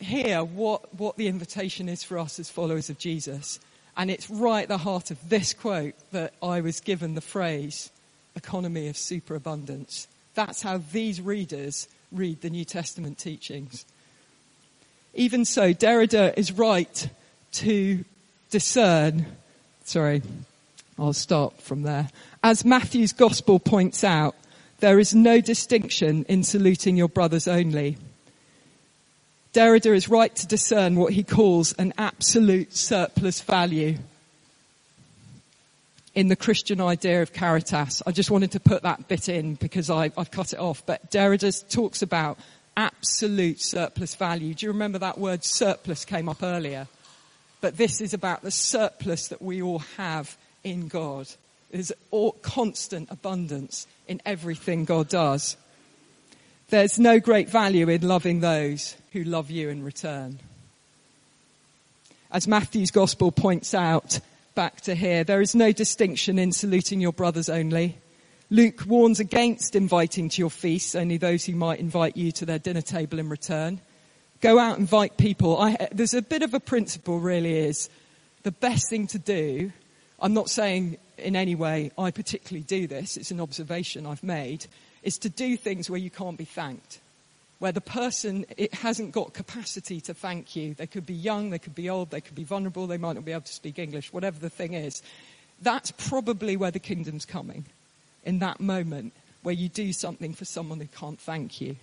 hear 0.00 0.42
what, 0.42 0.94
what 0.94 1.16
the 1.16 1.28
invitation 1.28 1.88
is 1.88 2.02
for 2.02 2.18
us 2.18 2.38
as 2.38 2.48
followers 2.48 2.88
of 2.88 2.98
Jesus. 2.98 3.60
And 3.96 4.10
it's 4.10 4.30
right 4.30 4.62
at 4.62 4.68
the 4.68 4.78
heart 4.78 5.10
of 5.10 5.28
this 5.28 5.52
quote 5.52 5.94
that 6.12 6.32
I 6.42 6.60
was 6.60 6.80
given 6.80 7.14
the 7.14 7.20
phrase, 7.20 7.90
economy 8.36 8.88
of 8.88 8.96
superabundance. 8.96 10.08
That's 10.34 10.62
how 10.62 10.80
these 10.92 11.20
readers 11.20 11.88
read 12.12 12.40
the 12.40 12.50
New 12.50 12.64
Testament 12.64 13.18
teachings. 13.18 13.84
Even 15.14 15.44
so, 15.44 15.74
Derrida 15.74 16.32
is 16.36 16.52
right 16.52 17.10
to 17.52 18.04
discern, 18.50 19.26
sorry, 19.88 20.22
I'll 20.98 21.12
start 21.12 21.60
from 21.60 21.82
there. 21.82 22.10
As 22.42 22.64
Matthew's 22.64 23.12
gospel 23.12 23.58
points 23.58 24.04
out, 24.04 24.34
there 24.80 24.98
is 24.98 25.14
no 25.14 25.40
distinction 25.40 26.24
in 26.28 26.44
saluting 26.44 26.96
your 26.96 27.08
brothers 27.08 27.48
only. 27.48 27.96
Derrida 29.54 29.94
is 29.94 30.08
right 30.08 30.34
to 30.36 30.46
discern 30.46 30.96
what 30.96 31.14
he 31.14 31.24
calls 31.24 31.72
an 31.74 31.94
absolute 31.98 32.76
surplus 32.76 33.40
value 33.40 33.96
in 36.14 36.28
the 36.28 36.36
Christian 36.36 36.80
idea 36.80 37.22
of 37.22 37.32
caritas. 37.32 38.02
I 38.06 38.12
just 38.12 38.30
wanted 38.30 38.52
to 38.52 38.60
put 38.60 38.82
that 38.82 39.08
bit 39.08 39.28
in 39.28 39.54
because 39.54 39.88
I, 39.88 40.10
have 40.16 40.30
cut 40.30 40.52
it 40.52 40.58
off. 40.58 40.84
But 40.84 41.10
Derrida 41.10 41.68
talks 41.70 42.02
about 42.02 42.38
absolute 42.76 43.60
surplus 43.60 44.14
value. 44.14 44.54
Do 44.54 44.66
you 44.66 44.72
remember 44.72 44.98
that 44.98 45.18
word 45.18 45.44
surplus 45.44 46.04
came 46.04 46.28
up 46.28 46.42
earlier? 46.42 46.88
But 47.60 47.76
this 47.76 48.00
is 48.00 48.14
about 48.14 48.42
the 48.42 48.50
surplus 48.50 49.28
that 49.28 49.42
we 49.42 49.60
all 49.62 49.80
have 49.96 50.36
in 50.64 50.88
God. 50.88 51.28
There's 51.70 51.92
constant 52.42 53.10
abundance 53.10 53.86
in 54.06 54.22
everything 54.24 54.84
God 54.84 55.08
does. 55.08 55.56
There's 56.70 56.98
no 56.98 57.18
great 57.18 57.48
value 57.48 57.88
in 57.88 58.06
loving 58.06 58.40
those 58.40 58.96
who 59.12 59.24
love 59.24 59.50
you 59.50 59.68
in 59.70 59.82
return. 59.82 60.38
As 62.30 62.46
Matthew's 62.46 62.90
gospel 62.90 63.32
points 63.32 63.72
out, 63.72 64.20
back 64.54 64.82
to 64.82 64.94
here, 64.94 65.24
there 65.24 65.40
is 65.40 65.54
no 65.54 65.72
distinction 65.72 66.38
in 66.38 66.52
saluting 66.52 67.00
your 67.00 67.12
brothers 67.12 67.48
only. 67.48 67.96
Luke 68.50 68.84
warns 68.86 69.20
against 69.20 69.74
inviting 69.74 70.28
to 70.28 70.40
your 70.40 70.50
feasts 70.50 70.94
only 70.94 71.16
those 71.16 71.44
who 71.44 71.54
might 71.54 71.80
invite 71.80 72.16
you 72.16 72.32
to 72.32 72.46
their 72.46 72.58
dinner 72.58 72.82
table 72.82 73.18
in 73.18 73.28
return. 73.28 73.80
Go 74.40 74.58
out, 74.58 74.74
and 74.74 74.82
invite 74.82 75.16
people. 75.16 75.58
I, 75.58 75.88
there's 75.90 76.14
a 76.14 76.22
bit 76.22 76.42
of 76.42 76.54
a 76.54 76.60
principle 76.60 77.18
really 77.18 77.58
is 77.58 77.90
the 78.44 78.52
best 78.52 78.88
thing 78.88 79.08
to 79.08 79.18
do. 79.18 79.72
I'm 80.20 80.32
not 80.32 80.48
saying 80.48 80.96
in 81.18 81.34
any 81.34 81.56
way 81.56 81.90
I 81.98 82.12
particularly 82.12 82.64
do 82.64 82.86
this, 82.86 83.16
it's 83.16 83.32
an 83.32 83.40
observation 83.40 84.06
I've 84.06 84.22
made, 84.22 84.66
is 85.02 85.18
to 85.18 85.28
do 85.28 85.56
things 85.56 85.90
where 85.90 85.98
you 85.98 86.10
can't 86.10 86.38
be 86.38 86.44
thanked. 86.44 87.00
Where 87.58 87.72
the 87.72 87.80
person, 87.80 88.46
it 88.56 88.72
hasn't 88.72 89.10
got 89.10 89.34
capacity 89.34 90.00
to 90.02 90.14
thank 90.14 90.54
you. 90.54 90.74
They 90.74 90.86
could 90.86 91.06
be 91.06 91.14
young, 91.14 91.50
they 91.50 91.58
could 91.58 91.74
be 91.74 91.90
old, 91.90 92.10
they 92.10 92.20
could 92.20 92.36
be 92.36 92.44
vulnerable, 92.44 92.86
they 92.86 92.98
might 92.98 93.14
not 93.14 93.24
be 93.24 93.32
able 93.32 93.42
to 93.42 93.52
speak 93.52 93.80
English, 93.80 94.12
whatever 94.12 94.38
the 94.38 94.50
thing 94.50 94.74
is. 94.74 95.02
That's 95.60 95.90
probably 95.90 96.56
where 96.56 96.70
the 96.70 96.78
kingdom's 96.78 97.24
coming. 97.24 97.64
In 98.24 98.38
that 98.38 98.60
moment 98.60 99.12
where 99.42 99.54
you 99.54 99.68
do 99.68 99.92
something 99.92 100.34
for 100.34 100.44
someone 100.44 100.78
who 100.78 100.86
can't 100.86 101.18
thank 101.18 101.60
you. 101.60 101.76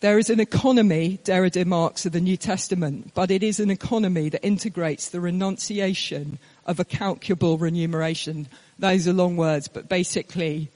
There 0.00 0.18
is 0.18 0.30
an 0.30 0.38
economy, 0.38 1.18
Derrida 1.24 1.66
marks, 1.66 2.06
of 2.06 2.12
the 2.12 2.20
New 2.20 2.36
Testament, 2.36 3.12
but 3.14 3.32
it 3.32 3.42
is 3.42 3.58
an 3.58 3.68
economy 3.68 4.28
that 4.28 4.46
integrates 4.46 5.08
the 5.08 5.20
renunciation 5.20 6.38
of 6.66 6.78
a 6.78 6.84
calculable 6.84 7.58
remuneration. 7.58 8.46
Those 8.78 9.08
are 9.08 9.12
long 9.12 9.36
words, 9.36 9.66
but 9.66 9.88
basically, 9.88 10.68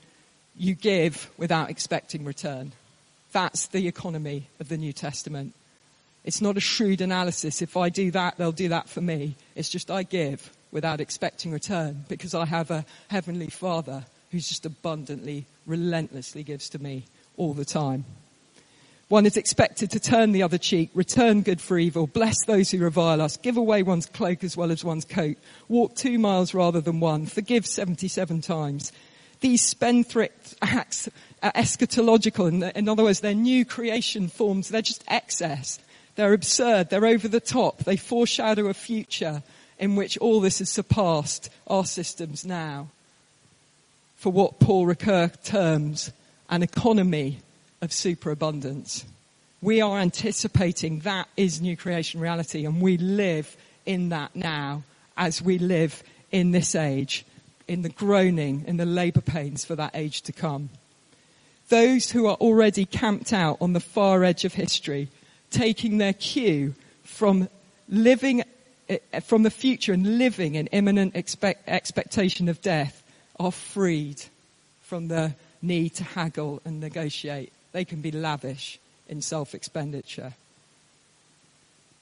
you 0.57 0.75
give 0.75 1.31
without 1.39 1.71
expecting 1.71 2.25
return. 2.25 2.73
That's 3.31 3.69
the 3.69 3.87
economy 3.87 4.49
of 4.59 4.69
the 4.69 4.77
New 4.77 4.93
Testament. 4.93 5.55
It's 6.25 6.41
not 6.41 6.57
a 6.57 6.61
shrewd 6.61 7.01
analysis. 7.01 7.63
If 7.63 7.77
I 7.77 7.91
do 7.91 8.11
that, 8.11 8.39
they'll 8.39 8.51
do 8.51 8.71
that 8.71 8.89
for 8.89 9.01
me. 9.01 9.37
It's 9.55 9.69
just 9.69 9.89
I 9.89 10.03
give 10.03 10.51
without 10.73 11.01
expecting 11.01 11.53
return 11.53 12.05
because 12.09 12.35
I 12.35 12.45
have 12.47 12.73
a 12.73 12.85
heavenly 13.07 13.51
father 13.51 14.05
who's 14.33 14.49
just 14.49 14.67
abundantly, 14.67 15.47
relentlessly 15.65 16.43
gives 16.43 16.69
to 16.71 16.83
me 16.83 17.05
all 17.37 17.55
the 17.55 17.65
time. 17.65 18.05
One 19.13 19.27
is 19.27 19.37
expected 19.37 19.91
to 19.91 20.01
turn 20.01 20.33
the 20.33 20.43
other 20.43 20.57
cheek, 20.57 20.89
return 20.95 21.43
good 21.43 21.61
for 21.61 21.79
evil, 21.79 22.07
bless 22.07 22.47
those 22.47 22.71
who 22.71 22.79
revile 22.79 23.21
us, 23.21 23.37
give 23.37 23.59
away 23.59 23.83
one's 23.83 24.07
cloak 24.07 24.43
as 24.43 24.57
well 24.57 24.73
as 24.73 24.83
one's 24.83 25.05
coat, 25.05 25.37
walk 25.69 25.95
two 25.95 26.19
miles 26.19 26.55
rather 26.55 26.81
than 26.81 26.99
one, 26.99 27.27
forgive 27.27 27.67
77 27.67 28.41
times. 28.41 28.91
These 29.41 29.67
spendthrift 29.67 30.55
acts 30.63 31.11
are 31.43 31.53
eschatological. 31.53 32.73
In, 32.75 32.89
other 32.89 33.03
words, 33.03 33.21
they're 33.21 33.35
new 33.35 33.67
creation 33.67 34.29
forms. 34.29 34.71
They're 34.71 34.81
just 34.81 35.05
excess. 35.09 35.79
They're 36.17 36.33
absurd. 36.33 36.89
They're 36.89 37.05
over 37.05 37.29
the 37.29 37.39
top. 37.39 37.85
They 37.85 37.99
foreshadow 37.99 38.69
a 38.69 38.73
future 38.73 39.43
in 39.79 39.95
which 39.95 40.17
all 40.17 40.41
this 40.41 40.61
has 40.61 40.71
surpassed 40.71 41.51
our 41.67 41.85
systems 41.85 42.47
now. 42.47 42.89
For 44.17 44.33
what 44.33 44.59
Paul 44.59 44.87
Ricoeur 44.87 45.33
terms 45.45 46.13
an 46.49 46.63
economy 46.63 47.41
of 47.83 47.93
superabundance. 47.93 49.05
We 49.61 49.81
are 49.81 49.99
anticipating 49.99 51.01
that 51.01 51.29
is 51.37 51.61
new 51.61 51.77
creation 51.77 52.21
reality 52.21 52.65
and 52.65 52.81
we 52.81 52.97
live 52.97 53.57
in 53.85 54.09
that 54.11 54.35
now 54.35 54.85
as 55.17 55.43
we 55.43 55.59
live 55.59 56.03
in 56.31 56.53
this 56.53 56.75
age, 56.75 57.27
in 57.69 57.83
the 57.83 57.89
groaning, 57.89 58.65
in 58.67 58.77
the 58.77 58.87
labour 58.87 59.21
pains 59.21 59.65
for 59.65 59.77
that 59.77 59.95
age 59.95 60.23
to 60.23 60.33
come. 60.33 60.71
Those 61.69 62.11
who 62.11 62.27
are 62.27 62.37
already 62.37 62.85
camped 62.85 63.33
out 63.33 63.59
on 63.61 63.73
the 63.73 63.81
far 63.81 64.25
edge 64.25 64.45
of 64.45 64.55
history, 64.55 65.09
taking 65.51 65.99
their 65.99 66.13
cue 66.13 66.75
from 67.03 67.49
living, 67.89 68.45
eh, 68.89 69.21
from 69.21 69.43
the 69.43 69.51
future 69.51 69.93
and 69.93 70.19
living 70.19 70.55
in 70.55 70.67
imminent 70.69 71.17
expect, 71.17 71.69
expectation 71.69 72.49
of 72.49 72.63
death, 72.63 73.03
are 73.39 73.53
freed 73.53 74.23
from 74.83 75.09
the 75.09 75.35
need 75.61 75.95
to 75.95 76.05
haggle 76.05 76.61
and 76.65 76.81
negotiate 76.81 77.53
they 77.73 77.85
can 77.85 78.01
be 78.01 78.13
lavish 78.13 78.79
in 79.09 79.21
self-expenditure. 79.21 80.35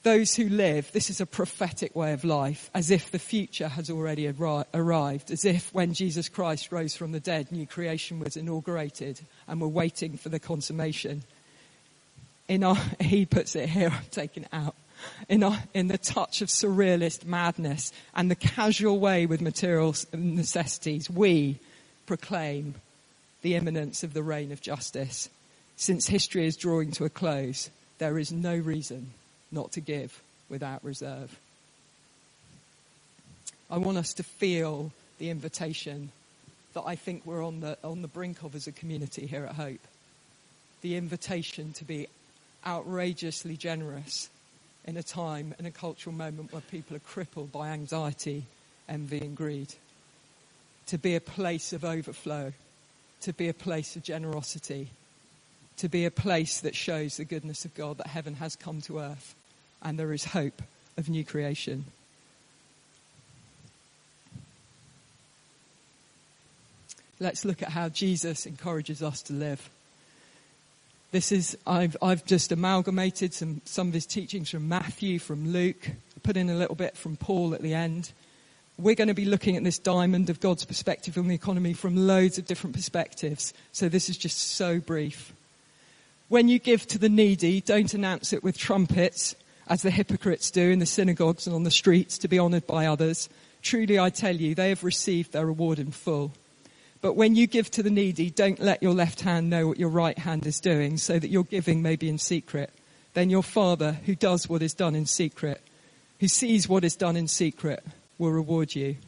Those 0.03 0.35
who 0.35 0.49
live, 0.49 0.91
this 0.93 1.11
is 1.11 1.21
a 1.21 1.27
prophetic 1.27 1.95
way 1.95 2.15
of 2.15 2.25
life, 2.25 2.71
as 2.75 2.91
if 2.91 3.11
the 3.11 3.19
future 3.19 3.69
has 3.69 3.91
already 3.91 4.27
arrived, 4.73 5.31
as 5.31 5.45
if 5.45 5.75
when 5.75 5.93
Jesus 5.93 6.29
Christ 6.29 6.73
rose 6.73 6.97
from 6.97 7.13
the 7.13 7.21
dead, 7.21 7.53
new 7.53 7.67
creation 7.67 8.19
was 8.19 8.37
inaugurated 8.37 9.21
and 9.47 9.61
we're 9.61 9.69
waiting 9.69 10.17
for 10.17 10.31
the 10.31 10.39
consummation. 10.39 11.23
In 12.49 12.65
our, 12.65 12.79
he 13.01 13.27
puts 13.27 13.55
it 13.55 13.69
here, 13.69 13.91
I'm 13.91 14.05
taking 14.11 14.45
it 14.45 14.49
out. 14.53 14.75
In, 15.29 15.43
our, 15.43 15.59
in 15.75 15.89
the 15.89 15.99
touch 15.99 16.41
of 16.41 16.49
surrealist 16.49 17.27
madness 17.27 17.93
and 18.15 18.31
the 18.31 18.35
casual 18.35 18.99
way 18.99 19.27
with 19.27 19.41
material 19.43 19.95
necessities, 20.15 21.11
we 21.11 21.59
proclaim 22.07 22.75
the 23.43 23.55
imminence 23.55 24.03
of 24.03 24.15
the 24.15 24.23
reign 24.23 24.51
of 24.51 24.61
justice 24.61 25.29
since 25.81 26.07
history 26.07 26.45
is 26.45 26.59
drawing 26.59 26.91
to 26.91 27.07
a 27.07 27.09
close, 27.09 27.71
there 27.97 28.19
is 28.19 28.31
no 28.31 28.55
reason 28.55 29.13
not 29.51 29.73
to 29.73 29.81
give 29.81 30.23
without 30.51 30.85
reserve. 30.85 31.41
I 33.71 33.79
want 33.79 33.97
us 33.97 34.13
to 34.15 34.23
feel 34.23 34.93
the 35.19 35.31
invitation 35.31 36.13
that 36.75 36.83
I 36.85 36.97
think 36.97 37.25
we're 37.25 37.43
on 37.43 37.61
the, 37.61 37.79
on 37.83 38.03
the 38.03 38.09
brink 38.09 38.43
of 38.43 38.55
as 38.55 38.67
a 38.67 38.73
community 38.73 39.25
here 39.27 39.47
at 39.47 39.55
Hope. 39.55 39.81
The 40.83 40.97
invitation 40.97 41.73
to 41.73 41.85
be 41.87 42.09
outrageously 42.67 43.57
generous 43.57 44.29
in 44.85 44.99
a 44.99 45.03
time, 45.03 45.55
in 45.59 45.65
a 45.65 45.71
cultural 45.71 46.15
moment 46.15 46.53
where 46.53 46.61
people 46.61 46.95
are 46.95 47.01
crippled 47.01 47.53
by 47.53 47.71
anxiety, 47.71 48.45
envy 48.87 49.21
and 49.21 49.35
greed. 49.35 49.75
To 50.89 50.99
be 50.99 51.17
a 51.17 51.23
place 51.23 51.73
of 51.73 51.87
overflow, 51.87 52.53
to 53.23 53.33
be 53.33 53.49
a 53.49 53.55
place 53.55 53.97
of 53.97 54.03
generosity, 54.03 54.91
to 55.81 55.89
be 55.89 56.05
a 56.05 56.11
place 56.11 56.61
that 56.61 56.77
shows 56.77 57.17
the 57.17 57.25
goodness 57.25 57.65
of 57.65 57.75
God, 57.75 57.97
that 57.99 58.09
heaven 58.09 58.35
has 58.35 58.55
come 58.55 58.83
to 58.83 58.99
earth 58.99 59.35
and 59.83 59.99
there 59.99 60.13
is 60.13 60.27
hope 60.27 60.63
of 60.99 61.09
new 61.09 61.25
creation. 61.25 61.87
Let's 67.19 67.47
look 67.47 67.63
at 67.63 67.71
how 67.71 67.89
Jesus 67.89 68.45
encourages 68.45 69.03
us 69.03 69.23
to 69.23 69.33
live. 69.33 69.71
This 71.13 71.33
is, 71.33 71.57
I've, 71.67 71.97
I've 72.03 72.27
just 72.27 72.53
amalgamated 72.53 73.33
some, 73.33 73.63
some 73.65 73.89
of 73.89 73.95
his 73.95 74.07
teachings 74.07 74.51
from 74.51 74.69
Matthew, 74.69 75.19
from 75.19 75.51
Luke, 75.51 75.91
put 76.23 76.37
in 76.37 76.51
a 76.51 76.55
little 76.55 76.75
bit 76.75 76.95
from 76.97 77.17
Paul 77.17 77.55
at 77.55 77.63
the 77.63 77.75
end. 77.75 78.13
We're 78.79 78.95
going 78.95 79.09
to 79.09 79.15
be 79.15 79.25
looking 79.25 79.57
at 79.57 79.65
this 79.65 79.79
diamond 79.79 80.29
of 80.29 80.41
God's 80.41 80.67
perspective 80.67 81.17
on 81.17 81.29
the 81.29 81.35
economy 81.35 81.73
from 81.73 81.97
loads 81.97 82.37
of 82.37 82.47
different 82.47 82.77
perspectives. 82.77 83.55
So 83.73 83.89
this 83.89 84.11
is 84.11 84.19
just 84.19 84.39
so 84.39 84.79
brief. 84.79 85.33
When 86.31 86.47
you 86.47 86.61
give 86.61 86.87
to 86.87 86.99
the 86.99 87.09
needy, 87.09 87.61
don't 87.61 87.93
announce 87.93 88.33
it 88.33 88.45
with 88.45 88.57
trumpets, 88.57 89.35
as 89.67 89.83
the 89.83 89.91
hypocrites 89.91 90.53
do 90.53 90.71
in 90.71 90.79
the 90.79 90.87
synagogues 90.87 91.45
and 91.49 91.57
on 91.57 91.65
the 91.65 91.73
streets 91.73 92.19
to 92.19 92.29
be 92.29 92.39
honored 92.39 92.69
by 92.69 92.87
others. 92.87 93.29
Truly 93.63 93.99
I 93.99 94.11
tell 94.11 94.37
you, 94.37 94.55
they 94.55 94.69
have 94.69 94.85
received 94.85 95.33
their 95.33 95.45
reward 95.45 95.81
in 95.81 95.91
full. 95.91 96.31
But 97.01 97.17
when 97.17 97.35
you 97.35 97.49
give 97.49 97.69
to 97.73 97.83
the 97.83 97.91
needy, 97.91 98.31
don't 98.31 98.61
let 98.61 98.81
your 98.81 98.95
left 98.95 99.23
hand 99.23 99.51
know 99.51 99.67
what 99.67 99.81
your 99.81 99.89
right 99.89 100.17
hand 100.17 100.47
is 100.47 100.61
doing, 100.61 100.99
so 100.99 101.19
that 101.19 101.31
your 101.31 101.43
giving 101.43 101.83
may 101.83 101.97
be 101.97 102.09
in 102.09 102.19
secret. 102.19 102.71
Then 103.15 103.29
your 103.29 103.43
Father, 103.43 103.99
who 104.07 104.15
does 104.15 104.49
what 104.49 104.63
is 104.63 104.73
done 104.73 104.95
in 104.95 105.07
secret, 105.07 105.61
who 106.21 106.29
sees 106.29 106.69
what 106.69 106.85
is 106.85 106.95
done 106.95 107.17
in 107.17 107.27
secret, 107.27 107.83
will 108.19 108.31
reward 108.31 108.77
you. 108.77 108.99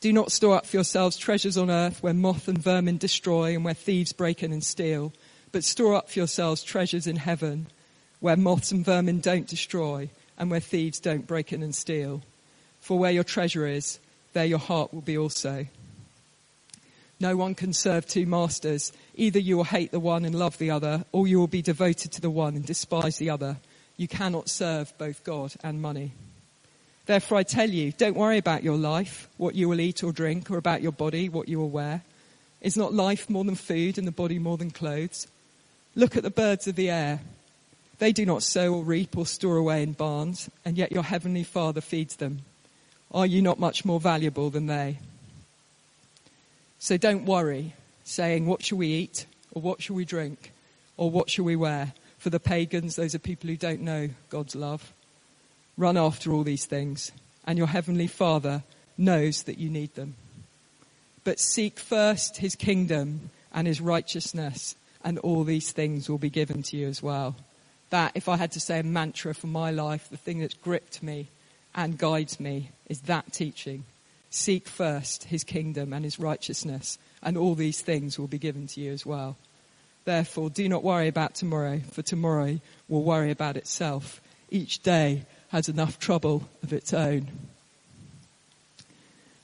Do 0.00 0.12
not 0.12 0.30
store 0.30 0.56
up 0.56 0.66
for 0.66 0.76
yourselves 0.76 1.16
treasures 1.16 1.56
on 1.56 1.70
earth 1.70 2.02
where 2.02 2.12
moth 2.12 2.48
and 2.48 2.58
vermin 2.58 2.98
destroy 2.98 3.54
and 3.54 3.64
where 3.64 3.72
thieves 3.72 4.12
break 4.12 4.42
in 4.42 4.52
and 4.52 4.62
steal 4.62 5.14
but 5.54 5.62
store 5.62 5.94
up 5.94 6.10
for 6.10 6.18
yourselves 6.18 6.64
treasures 6.64 7.06
in 7.06 7.14
heaven 7.14 7.68
where 8.18 8.36
moths 8.36 8.72
and 8.72 8.84
vermin 8.84 9.20
don't 9.20 9.46
destroy 9.46 10.10
and 10.36 10.50
where 10.50 10.58
thieves 10.58 10.98
don't 10.98 11.28
break 11.28 11.52
in 11.52 11.62
and 11.62 11.72
steal. 11.72 12.22
For 12.80 12.98
where 12.98 13.12
your 13.12 13.22
treasure 13.22 13.64
is, 13.64 14.00
there 14.32 14.44
your 14.44 14.58
heart 14.58 14.92
will 14.92 15.00
be 15.00 15.16
also. 15.16 15.68
No 17.20 17.36
one 17.36 17.54
can 17.54 17.72
serve 17.72 18.04
two 18.04 18.26
masters. 18.26 18.92
Either 19.14 19.38
you 19.38 19.56
will 19.56 19.62
hate 19.62 19.92
the 19.92 20.00
one 20.00 20.24
and 20.24 20.34
love 20.34 20.58
the 20.58 20.72
other, 20.72 21.04
or 21.12 21.28
you 21.28 21.38
will 21.38 21.46
be 21.46 21.62
devoted 21.62 22.10
to 22.10 22.20
the 22.20 22.30
one 22.30 22.56
and 22.56 22.66
despise 22.66 23.18
the 23.18 23.30
other. 23.30 23.58
You 23.96 24.08
cannot 24.08 24.48
serve 24.48 24.92
both 24.98 25.22
God 25.22 25.54
and 25.62 25.80
money. 25.80 26.14
Therefore 27.06 27.38
I 27.38 27.44
tell 27.44 27.70
you, 27.70 27.92
don't 27.92 28.16
worry 28.16 28.38
about 28.38 28.64
your 28.64 28.76
life, 28.76 29.28
what 29.36 29.54
you 29.54 29.68
will 29.68 29.78
eat 29.78 30.02
or 30.02 30.10
drink, 30.10 30.50
or 30.50 30.58
about 30.58 30.82
your 30.82 30.90
body, 30.90 31.28
what 31.28 31.48
you 31.48 31.60
will 31.60 31.70
wear. 31.70 32.02
Is 32.60 32.76
not 32.76 32.92
life 32.92 33.30
more 33.30 33.44
than 33.44 33.54
food 33.54 33.98
and 33.98 34.06
the 34.06 34.10
body 34.10 34.40
more 34.40 34.56
than 34.56 34.72
clothes? 34.72 35.28
Look 35.96 36.16
at 36.16 36.22
the 36.22 36.30
birds 36.30 36.66
of 36.66 36.74
the 36.74 36.90
air. 36.90 37.20
They 37.98 38.12
do 38.12 38.26
not 38.26 38.42
sow 38.42 38.74
or 38.74 38.82
reap 38.82 39.16
or 39.16 39.26
store 39.26 39.56
away 39.56 39.82
in 39.82 39.92
barns, 39.92 40.50
and 40.64 40.76
yet 40.76 40.90
your 40.90 41.04
heavenly 41.04 41.44
Father 41.44 41.80
feeds 41.80 42.16
them. 42.16 42.40
Are 43.12 43.26
you 43.26 43.40
not 43.40 43.60
much 43.60 43.84
more 43.84 44.00
valuable 44.00 44.50
than 44.50 44.66
they? 44.66 44.98
So 46.80 46.96
don't 46.96 47.24
worry, 47.24 47.74
saying, 48.02 48.46
What 48.46 48.64
shall 48.64 48.78
we 48.78 48.88
eat? 48.88 49.26
Or 49.52 49.62
what 49.62 49.80
shall 49.80 49.94
we 49.94 50.04
drink? 50.04 50.52
Or 50.96 51.10
what 51.10 51.30
shall 51.30 51.44
we 51.44 51.54
wear? 51.54 51.92
For 52.18 52.30
the 52.30 52.40
pagans, 52.40 52.96
those 52.96 53.14
are 53.14 53.20
people 53.20 53.48
who 53.48 53.56
don't 53.56 53.80
know 53.80 54.10
God's 54.30 54.56
love. 54.56 54.92
Run 55.78 55.96
after 55.96 56.32
all 56.32 56.42
these 56.42 56.66
things, 56.66 57.12
and 57.46 57.56
your 57.56 57.68
heavenly 57.68 58.08
Father 58.08 58.64
knows 58.98 59.44
that 59.44 59.58
you 59.58 59.70
need 59.70 59.94
them. 59.94 60.14
But 61.22 61.38
seek 61.38 61.78
first 61.78 62.38
his 62.38 62.56
kingdom 62.56 63.30
and 63.52 63.66
his 63.66 63.80
righteousness 63.80 64.74
and 65.04 65.18
all 65.18 65.44
these 65.44 65.70
things 65.70 66.08
will 66.08 66.18
be 66.18 66.30
given 66.30 66.62
to 66.64 66.76
you 66.76 66.88
as 66.88 67.02
well. 67.02 67.36
That, 67.90 68.12
if 68.14 68.28
I 68.28 68.36
had 68.36 68.52
to 68.52 68.60
say 68.60 68.80
a 68.80 68.82
mantra 68.82 69.34
for 69.34 69.46
my 69.46 69.70
life, 69.70 70.08
the 70.08 70.16
thing 70.16 70.40
that's 70.40 70.54
gripped 70.54 71.02
me 71.02 71.28
and 71.74 71.98
guides 71.98 72.40
me 72.40 72.70
is 72.88 73.02
that 73.02 73.32
teaching. 73.32 73.84
Seek 74.30 74.66
first 74.66 75.24
his 75.24 75.44
kingdom 75.44 75.92
and 75.92 76.04
his 76.04 76.18
righteousness, 76.18 76.98
and 77.22 77.36
all 77.36 77.54
these 77.54 77.82
things 77.82 78.18
will 78.18 78.26
be 78.26 78.38
given 78.38 78.66
to 78.68 78.80
you 78.80 78.92
as 78.92 79.06
well. 79.06 79.36
Therefore, 80.04 80.50
do 80.50 80.68
not 80.68 80.82
worry 80.82 81.08
about 81.08 81.34
tomorrow, 81.34 81.80
for 81.92 82.02
tomorrow 82.02 82.58
will 82.88 83.04
worry 83.04 83.30
about 83.30 83.56
itself. 83.56 84.20
Each 84.50 84.82
day 84.82 85.24
has 85.48 85.68
enough 85.68 85.98
trouble 85.98 86.48
of 86.62 86.72
its 86.72 86.92
own. 86.92 87.30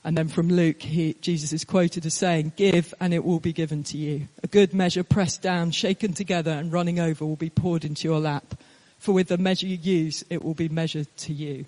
And 0.03 0.17
then 0.17 0.27
from 0.27 0.49
Luke, 0.49 0.81
he, 0.81 1.15
Jesus 1.21 1.53
is 1.53 1.63
quoted 1.63 2.05
as 2.05 2.15
saying, 2.15 2.53
give 2.55 2.93
and 2.99 3.13
it 3.13 3.23
will 3.23 3.39
be 3.39 3.53
given 3.53 3.83
to 3.85 3.97
you. 3.97 4.27
Good 4.51 4.73
measure 4.73 5.03
pressed 5.03 5.41
down, 5.41 5.71
shaken 5.71 6.13
together 6.13 6.51
and 6.51 6.71
running 6.73 6.99
over 6.99 7.25
will 7.25 7.37
be 7.37 7.49
poured 7.49 7.85
into 7.85 8.07
your 8.07 8.19
lap. 8.19 8.55
For 8.99 9.13
with 9.13 9.29
the 9.29 9.37
measure 9.37 9.65
you 9.65 9.77
use, 9.77 10.25
it 10.29 10.43
will 10.43 10.53
be 10.53 10.67
measured 10.67 11.07
to 11.19 11.33
you. 11.33 11.65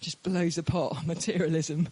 Just 0.00 0.22
blows 0.22 0.56
apart 0.56 1.04
materialism 1.06 1.88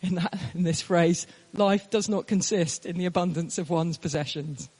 in 0.00 0.14
that, 0.14 0.38
in 0.54 0.62
this 0.62 0.80
phrase. 0.80 1.26
Life 1.52 1.90
does 1.90 2.08
not 2.08 2.26
consist 2.26 2.86
in 2.86 2.96
the 2.96 3.04
abundance 3.04 3.58
of 3.58 3.68
one's 3.68 3.98
possessions. 3.98 4.70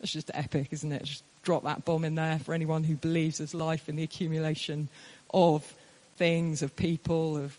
That's 0.00 0.12
just 0.12 0.30
epic, 0.34 0.68
isn't 0.72 0.92
it? 0.92 1.04
Just 1.04 1.22
drop 1.44 1.62
that 1.62 1.84
bomb 1.84 2.04
in 2.04 2.16
there 2.16 2.40
for 2.40 2.52
anyone 2.52 2.82
who 2.82 2.96
believes 2.96 3.38
there's 3.38 3.54
life 3.54 3.88
in 3.88 3.94
the 3.94 4.02
accumulation 4.02 4.88
of 5.32 5.72
things, 6.16 6.62
of 6.62 6.74
people, 6.74 7.36
of 7.36 7.56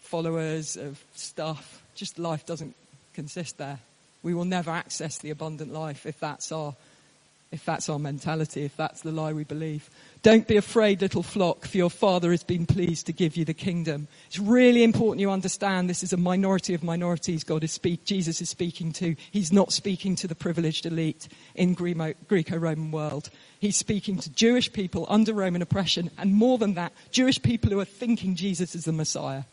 followers, 0.00 0.76
of 0.76 1.02
stuff. 1.14 1.82
Just 1.94 2.18
life 2.18 2.44
doesn't 2.44 2.74
consist 3.14 3.58
there. 3.58 3.78
We 4.22 4.34
will 4.34 4.44
never 4.44 4.70
access 4.70 5.18
the 5.18 5.30
abundant 5.30 5.72
life 5.72 6.04
if 6.04 6.20
that's 6.20 6.52
our, 6.52 6.74
if 7.50 7.64
that's 7.64 7.88
our 7.88 7.98
mentality, 7.98 8.64
if 8.64 8.76
that's 8.76 9.00
the 9.00 9.12
lie 9.12 9.32
we 9.32 9.44
believe. 9.44 9.88
Don't 10.22 10.46
be 10.46 10.58
afraid, 10.58 11.00
little 11.00 11.22
flock, 11.22 11.66
for 11.66 11.78
your 11.78 11.88
Father 11.88 12.30
has 12.30 12.44
been 12.44 12.66
pleased 12.66 13.06
to 13.06 13.12
give 13.14 13.38
you 13.38 13.46
the 13.46 13.54
kingdom. 13.54 14.06
It's 14.26 14.38
really 14.38 14.84
important 14.84 15.22
you 15.22 15.30
understand 15.30 15.88
this 15.88 16.02
is 16.02 16.12
a 16.12 16.18
minority 16.18 16.74
of 16.74 16.82
minorities 16.82 17.42
God 17.42 17.64
is 17.64 17.72
speak, 17.72 18.04
Jesus 18.04 18.42
is 18.42 18.50
speaking 18.50 18.92
to. 18.94 19.16
He's 19.30 19.50
not 19.50 19.72
speaking 19.72 20.16
to 20.16 20.28
the 20.28 20.34
privileged 20.34 20.84
elite 20.84 21.28
in 21.54 21.72
Greco-Roman 21.72 22.90
world. 22.90 23.30
He's 23.58 23.78
speaking 23.78 24.18
to 24.18 24.30
Jewish 24.30 24.70
people 24.70 25.06
under 25.08 25.32
Roman 25.32 25.62
oppression, 25.62 26.10
and 26.18 26.34
more 26.34 26.58
than 26.58 26.74
that, 26.74 26.92
Jewish 27.10 27.40
people 27.40 27.70
who 27.70 27.80
are 27.80 27.86
thinking 27.86 28.34
Jesus 28.34 28.74
is 28.74 28.84
the 28.84 28.92
Messiah. 28.92 29.44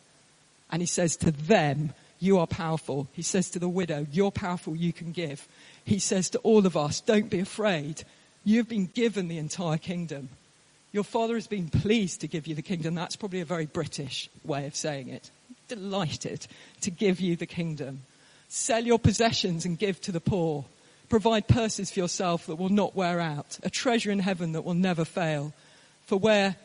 And 0.70 0.82
he 0.82 0.86
says 0.86 1.16
to 1.18 1.32
them, 1.32 1.94
you 2.20 2.40
are 2.40 2.48
powerful. 2.48 3.08
He 3.14 3.22
says 3.22 3.50
to 3.52 3.60
the 3.60 3.70
widow, 3.70 4.08
you're 4.12 4.32
powerful, 4.32 4.76
you 4.76 4.94
can 4.94 5.12
give. 5.12 5.48
He 5.86 6.00
says 6.00 6.30
to 6.32 6.40
all 6.40 6.66
of 6.66 6.76
us, 6.76 7.02
don't 7.02 7.30
be 7.30 7.40
afraid. 7.40 8.04
You've 8.44 8.70
been 8.70 8.88
given 8.88 9.28
the 9.28 9.38
entire 9.38 9.78
kingdom. 9.78 10.30
Your 10.92 11.04
father 11.04 11.36
has 11.36 11.48
been 11.48 11.70
pleased 11.70 12.22
to 12.22 12.28
give 12.28 12.48
you 12.48 12.56
the 12.56 12.62
kingdom. 12.62 12.96
That's 12.96 13.16
probably 13.16 13.42
a 13.42 13.46
very 13.46 13.66
British 13.66 14.30
way 14.44 14.66
of 14.66 14.76
saying 14.76 15.10
it. 15.10 15.30
Delighted 15.68 16.48
to 16.82 16.92
give 16.92 17.20
you 17.20 17.36
the 17.36 17.46
kingdom. 17.46 18.02
Sell 18.48 18.84
your 18.84 19.00
possessions 19.00 19.66
and 19.66 19.78
give 19.78 20.00
to 20.02 20.12
the 20.12 20.22
poor. 20.22 20.66
Provide 21.10 21.48
purses 21.48 21.92
for 21.92 22.00
yourself 22.00 22.48
that 22.48 22.56
will 22.56 22.70
not 22.70 22.96
wear 22.96 23.20
out. 23.20 23.60
A 23.64 23.70
treasure 23.70 24.12
in 24.12 24.20
heaven 24.20 24.54
that 24.54 24.64
will 24.64 24.74
never 24.74 25.06
fail. 25.06 25.54
For 26.06 26.18
where 26.18 26.56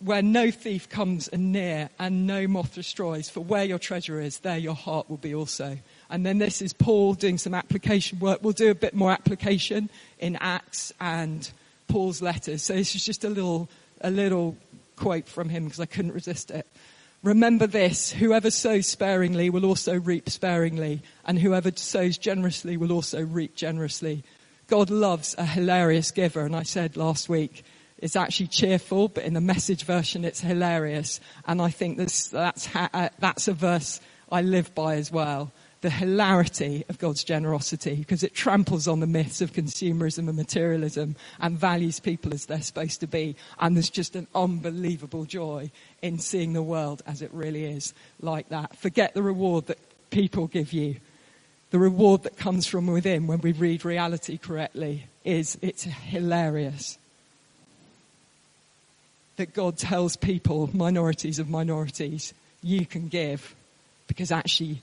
where 0.00 0.22
no 0.22 0.50
thief 0.50 0.88
comes 0.88 1.28
and 1.28 1.52
near 1.52 1.90
and 1.98 2.26
no 2.26 2.48
moth 2.48 2.74
destroys, 2.74 3.28
for 3.28 3.40
where 3.40 3.64
your 3.64 3.78
treasure 3.78 4.20
is, 4.20 4.38
there 4.40 4.58
your 4.58 4.74
heart 4.74 5.08
will 5.08 5.16
be 5.16 5.34
also. 5.34 5.78
And 6.08 6.26
then 6.26 6.38
this 6.38 6.60
is 6.60 6.72
Paul 6.72 7.14
doing 7.14 7.38
some 7.38 7.54
application 7.54 8.18
work. 8.18 8.40
We'll 8.42 8.52
do 8.52 8.70
a 8.70 8.74
bit 8.74 8.94
more 8.94 9.12
application 9.12 9.90
in 10.18 10.36
Acts 10.36 10.92
and 11.00 11.50
Paul's 11.88 12.20
letters. 12.20 12.62
So 12.62 12.74
this 12.74 12.94
is 12.94 13.04
just 13.04 13.24
a 13.24 13.28
little, 13.28 13.68
a 14.00 14.10
little 14.10 14.56
quote 14.96 15.28
from 15.28 15.48
him 15.48 15.64
because 15.64 15.80
I 15.80 15.86
couldn't 15.86 16.12
resist 16.12 16.50
it. 16.50 16.66
Remember 17.22 17.66
this, 17.66 18.10
whoever 18.10 18.50
sows 18.50 18.86
sparingly 18.86 19.50
will 19.50 19.66
also 19.66 19.98
reap 19.98 20.30
sparingly, 20.30 21.02
and 21.26 21.38
whoever 21.38 21.70
sows 21.74 22.16
generously 22.16 22.78
will 22.78 22.92
also 22.92 23.22
reap 23.22 23.54
generously. 23.54 24.24
God 24.68 24.88
loves 24.88 25.34
a 25.36 25.44
hilarious 25.44 26.12
giver, 26.12 26.46
and 26.46 26.56
I 26.56 26.62
said 26.62 26.96
last 26.96 27.28
week, 27.28 27.62
it's 28.00 28.16
actually 28.16 28.48
cheerful, 28.48 29.08
but 29.08 29.24
in 29.24 29.34
the 29.34 29.40
message 29.40 29.84
version 29.84 30.24
it's 30.24 30.40
hilarious, 30.40 31.20
and 31.46 31.60
I 31.60 31.70
think 31.70 31.98
that's, 31.98 32.28
that's, 32.28 32.66
ha- 32.66 32.90
uh, 32.92 33.08
that's 33.18 33.48
a 33.48 33.52
verse 33.52 34.00
I 34.30 34.42
live 34.42 34.74
by 34.74 34.96
as 34.96 35.10
well 35.10 35.52
the 35.80 35.90
hilarity 35.90 36.84
of 36.88 36.98
God's 36.98 37.24
generosity 37.24 37.96
because 37.96 38.22
it 38.22 38.34
tramples 38.34 38.86
on 38.86 39.00
the 39.00 39.06
myths 39.06 39.40
of 39.40 39.52
consumerism 39.52 40.28
and 40.28 40.36
materialism 40.36 41.16
and 41.40 41.58
values 41.58 42.00
people 42.00 42.34
as 42.34 42.46
they're 42.46 42.60
supposed 42.60 43.00
to 43.00 43.06
be. 43.06 43.34
And 43.58 43.76
there's 43.76 43.90
just 43.90 44.14
an 44.14 44.26
unbelievable 44.34 45.24
joy 45.24 45.70
in 46.02 46.18
seeing 46.18 46.52
the 46.52 46.62
world 46.62 47.02
as 47.06 47.22
it 47.22 47.32
really 47.32 47.64
is 47.64 47.94
like 48.20 48.50
that. 48.50 48.76
Forget 48.76 49.14
the 49.14 49.22
reward 49.22 49.68
that 49.68 49.78
people 50.10 50.46
give 50.46 50.72
you. 50.72 50.96
The 51.70 51.78
reward 51.78 52.24
that 52.24 52.36
comes 52.36 52.66
from 52.66 52.86
within 52.88 53.26
when 53.26 53.40
we 53.40 53.52
read 53.52 53.84
reality 53.84 54.36
correctly 54.36 55.06
is 55.24 55.56
it's 55.62 55.84
hilarious 55.84 56.98
that 59.40 59.54
God 59.54 59.78
tells 59.78 60.16
people, 60.16 60.68
minorities 60.74 61.38
of 61.38 61.48
minorities, 61.48 62.34
you 62.62 62.84
can 62.84 63.08
give 63.08 63.54
because 64.06 64.30
actually 64.30 64.82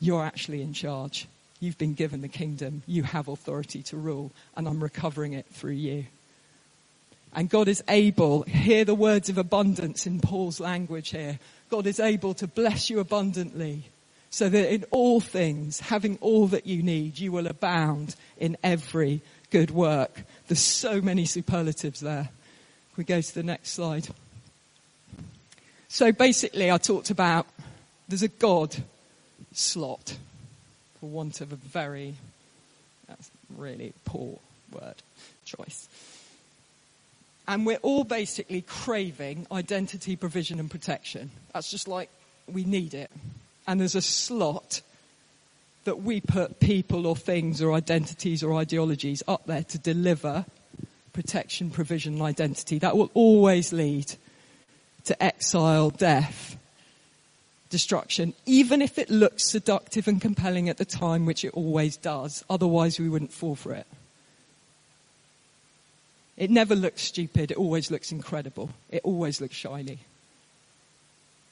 you're 0.00 0.24
actually 0.24 0.62
in 0.62 0.72
charge. 0.72 1.28
You've 1.60 1.78
been 1.78 1.94
given 1.94 2.22
the 2.22 2.28
kingdom. 2.28 2.82
You 2.88 3.04
have 3.04 3.28
authority 3.28 3.84
to 3.84 3.96
rule, 3.96 4.32
and 4.56 4.66
I'm 4.66 4.82
recovering 4.82 5.34
it 5.34 5.46
through 5.46 5.74
you. 5.74 6.06
And 7.36 7.48
God 7.48 7.68
is 7.68 7.84
able, 7.86 8.42
hear 8.42 8.84
the 8.84 8.96
words 8.96 9.28
of 9.28 9.38
abundance 9.38 10.08
in 10.08 10.18
Paul's 10.18 10.58
language 10.58 11.10
here. 11.10 11.38
God 11.70 11.86
is 11.86 12.00
able 12.00 12.34
to 12.34 12.48
bless 12.48 12.90
you 12.90 12.98
abundantly 12.98 13.84
so 14.30 14.48
that 14.48 14.74
in 14.74 14.84
all 14.90 15.20
things, 15.20 15.78
having 15.78 16.18
all 16.20 16.48
that 16.48 16.66
you 16.66 16.82
need, 16.82 17.20
you 17.20 17.30
will 17.30 17.46
abound 17.46 18.16
in 18.38 18.56
every 18.64 19.20
good 19.50 19.70
work. 19.70 20.24
There's 20.48 20.58
so 20.58 21.00
many 21.00 21.26
superlatives 21.26 22.00
there. 22.00 22.30
We 22.96 23.04
go 23.04 23.20
to 23.20 23.34
the 23.34 23.42
next 23.42 23.70
slide? 23.70 24.08
So 25.88 26.12
basically 26.12 26.70
I 26.70 26.78
talked 26.78 27.10
about 27.10 27.46
there's 28.08 28.22
a 28.22 28.28
God 28.28 28.76
slot, 29.52 30.16
for 31.00 31.08
want 31.08 31.40
of 31.40 31.52
a 31.52 31.56
very, 31.56 32.14
that's 33.08 33.30
really 33.56 33.92
poor 34.04 34.38
word 34.72 34.96
choice. 35.44 35.88
And 37.48 37.66
we're 37.66 37.78
all 37.78 38.04
basically 38.04 38.62
craving 38.62 39.46
identity, 39.50 40.16
provision 40.16 40.60
and 40.60 40.70
protection. 40.70 41.30
That's 41.52 41.70
just 41.70 41.88
like 41.88 42.08
we 42.46 42.64
need 42.64 42.94
it. 42.94 43.10
And 43.66 43.80
there's 43.80 43.94
a 43.94 44.02
slot 44.02 44.80
that 45.84 46.02
we 46.02 46.20
put 46.20 46.60
people 46.60 47.06
or 47.06 47.16
things 47.16 47.60
or 47.60 47.72
identities 47.72 48.42
or 48.42 48.54
ideologies 48.54 49.22
up 49.26 49.46
there 49.46 49.64
to 49.64 49.78
deliver 49.78 50.44
protection, 51.12 51.70
provision 51.70 52.14
and 52.14 52.22
identity. 52.22 52.78
That 52.78 52.96
will 52.96 53.10
always 53.14 53.72
lead 53.72 54.14
to 55.04 55.22
exile, 55.22 55.90
death, 55.90 56.56
destruction, 57.70 58.34
even 58.46 58.82
if 58.82 58.98
it 58.98 59.10
looks 59.10 59.48
seductive 59.48 60.06
and 60.06 60.20
compelling 60.20 60.68
at 60.68 60.76
the 60.76 60.84
time, 60.84 61.26
which 61.26 61.44
it 61.44 61.54
always 61.54 61.96
does. 61.96 62.44
Otherwise, 62.48 63.00
we 63.00 63.08
wouldn't 63.08 63.32
fall 63.32 63.56
for 63.56 63.72
it. 63.72 63.86
It 66.36 66.50
never 66.50 66.74
looks 66.74 67.02
stupid. 67.02 67.50
It 67.50 67.56
always 67.56 67.90
looks 67.90 68.12
incredible. 68.12 68.70
It 68.90 69.02
always 69.04 69.40
looks 69.40 69.54
shiny. 69.54 69.98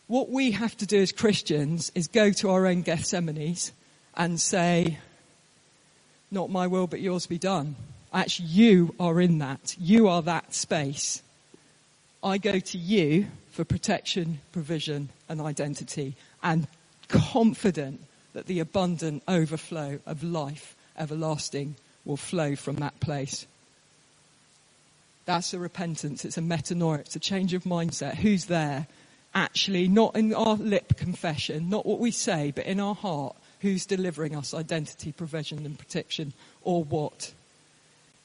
What 0.08 0.30
we 0.30 0.50
have 0.52 0.76
to 0.78 0.86
do 0.86 1.00
as 1.00 1.12
Christians 1.12 1.92
is 1.94 2.08
go 2.08 2.32
to 2.32 2.50
our 2.50 2.66
own 2.66 2.82
Gethsemanes 2.82 3.70
and 4.16 4.40
say, 4.40 4.98
not 6.30 6.50
my 6.50 6.66
will, 6.66 6.86
but 6.86 7.00
yours 7.00 7.26
be 7.26 7.38
done. 7.38 7.76
Actually, 8.12 8.48
you 8.48 8.94
are 8.98 9.20
in 9.20 9.38
that. 9.38 9.76
You 9.78 10.08
are 10.08 10.22
that 10.22 10.54
space. 10.54 11.22
I 12.22 12.38
go 12.38 12.58
to 12.58 12.78
you 12.78 13.26
for 13.52 13.64
protection, 13.64 14.40
provision 14.52 15.08
and 15.28 15.40
identity 15.40 16.14
and 16.42 16.66
confident 17.08 18.00
that 18.32 18.46
the 18.46 18.60
abundant 18.60 19.22
overflow 19.26 19.98
of 20.06 20.22
life 20.22 20.76
everlasting 20.98 21.76
will 22.04 22.16
flow 22.16 22.56
from 22.56 22.76
that 22.76 22.98
place. 23.00 23.46
That's 25.24 25.54
a 25.54 25.58
repentance. 25.58 26.24
It's 26.24 26.38
a 26.38 26.42
metanoia. 26.42 27.00
It's 27.00 27.16
a 27.16 27.20
change 27.20 27.54
of 27.54 27.64
mindset. 27.64 28.16
Who's 28.16 28.46
there? 28.46 28.86
Actually, 29.34 29.86
not 29.86 30.16
in 30.16 30.34
our 30.34 30.56
lip 30.56 30.96
confession, 30.96 31.70
not 31.70 31.86
what 31.86 32.00
we 32.00 32.10
say, 32.10 32.52
but 32.54 32.66
in 32.66 32.80
our 32.80 32.94
heart. 32.94 33.36
Who's 33.60 33.86
delivering 33.86 34.34
us 34.34 34.54
identity, 34.54 35.12
provision 35.12 35.64
and 35.66 35.78
protection 35.78 36.32
or 36.62 36.82
what? 36.82 37.32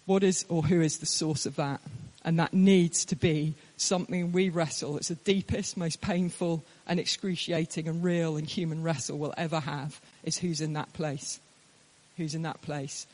What 0.06 0.24
is 0.24 0.46
or 0.50 0.64
who 0.64 0.82
is 0.82 1.00
the 1.00 1.06
source 1.06 1.46
of 1.46 1.56
that? 1.56 1.82
And 2.24 2.40
that 2.40 2.54
needs 2.54 3.06
to 3.06 3.16
be 3.16 3.54
something 3.78 4.32
we 4.32 4.50
wrestle. 4.50 4.98
It's 4.98 5.10
the 5.10 5.16
deepest, 5.16 5.78
most 5.78 6.02
painful 6.02 6.64
and 6.88 7.00
excruciating 7.00 7.88
and 7.88 8.04
real 8.04 8.38
and 8.38 8.48
human 8.48 8.82
wrestle 8.84 9.18
we'll 9.18 9.34
ever 9.38 9.60
have 9.60 10.00
is 10.24 10.38
who's 10.38 10.62
in 10.62 10.74
that 10.74 10.92
place. 10.94 11.40
Who's 12.18 12.34
in 12.34 12.44
that 12.44 12.62
place. 12.62 13.06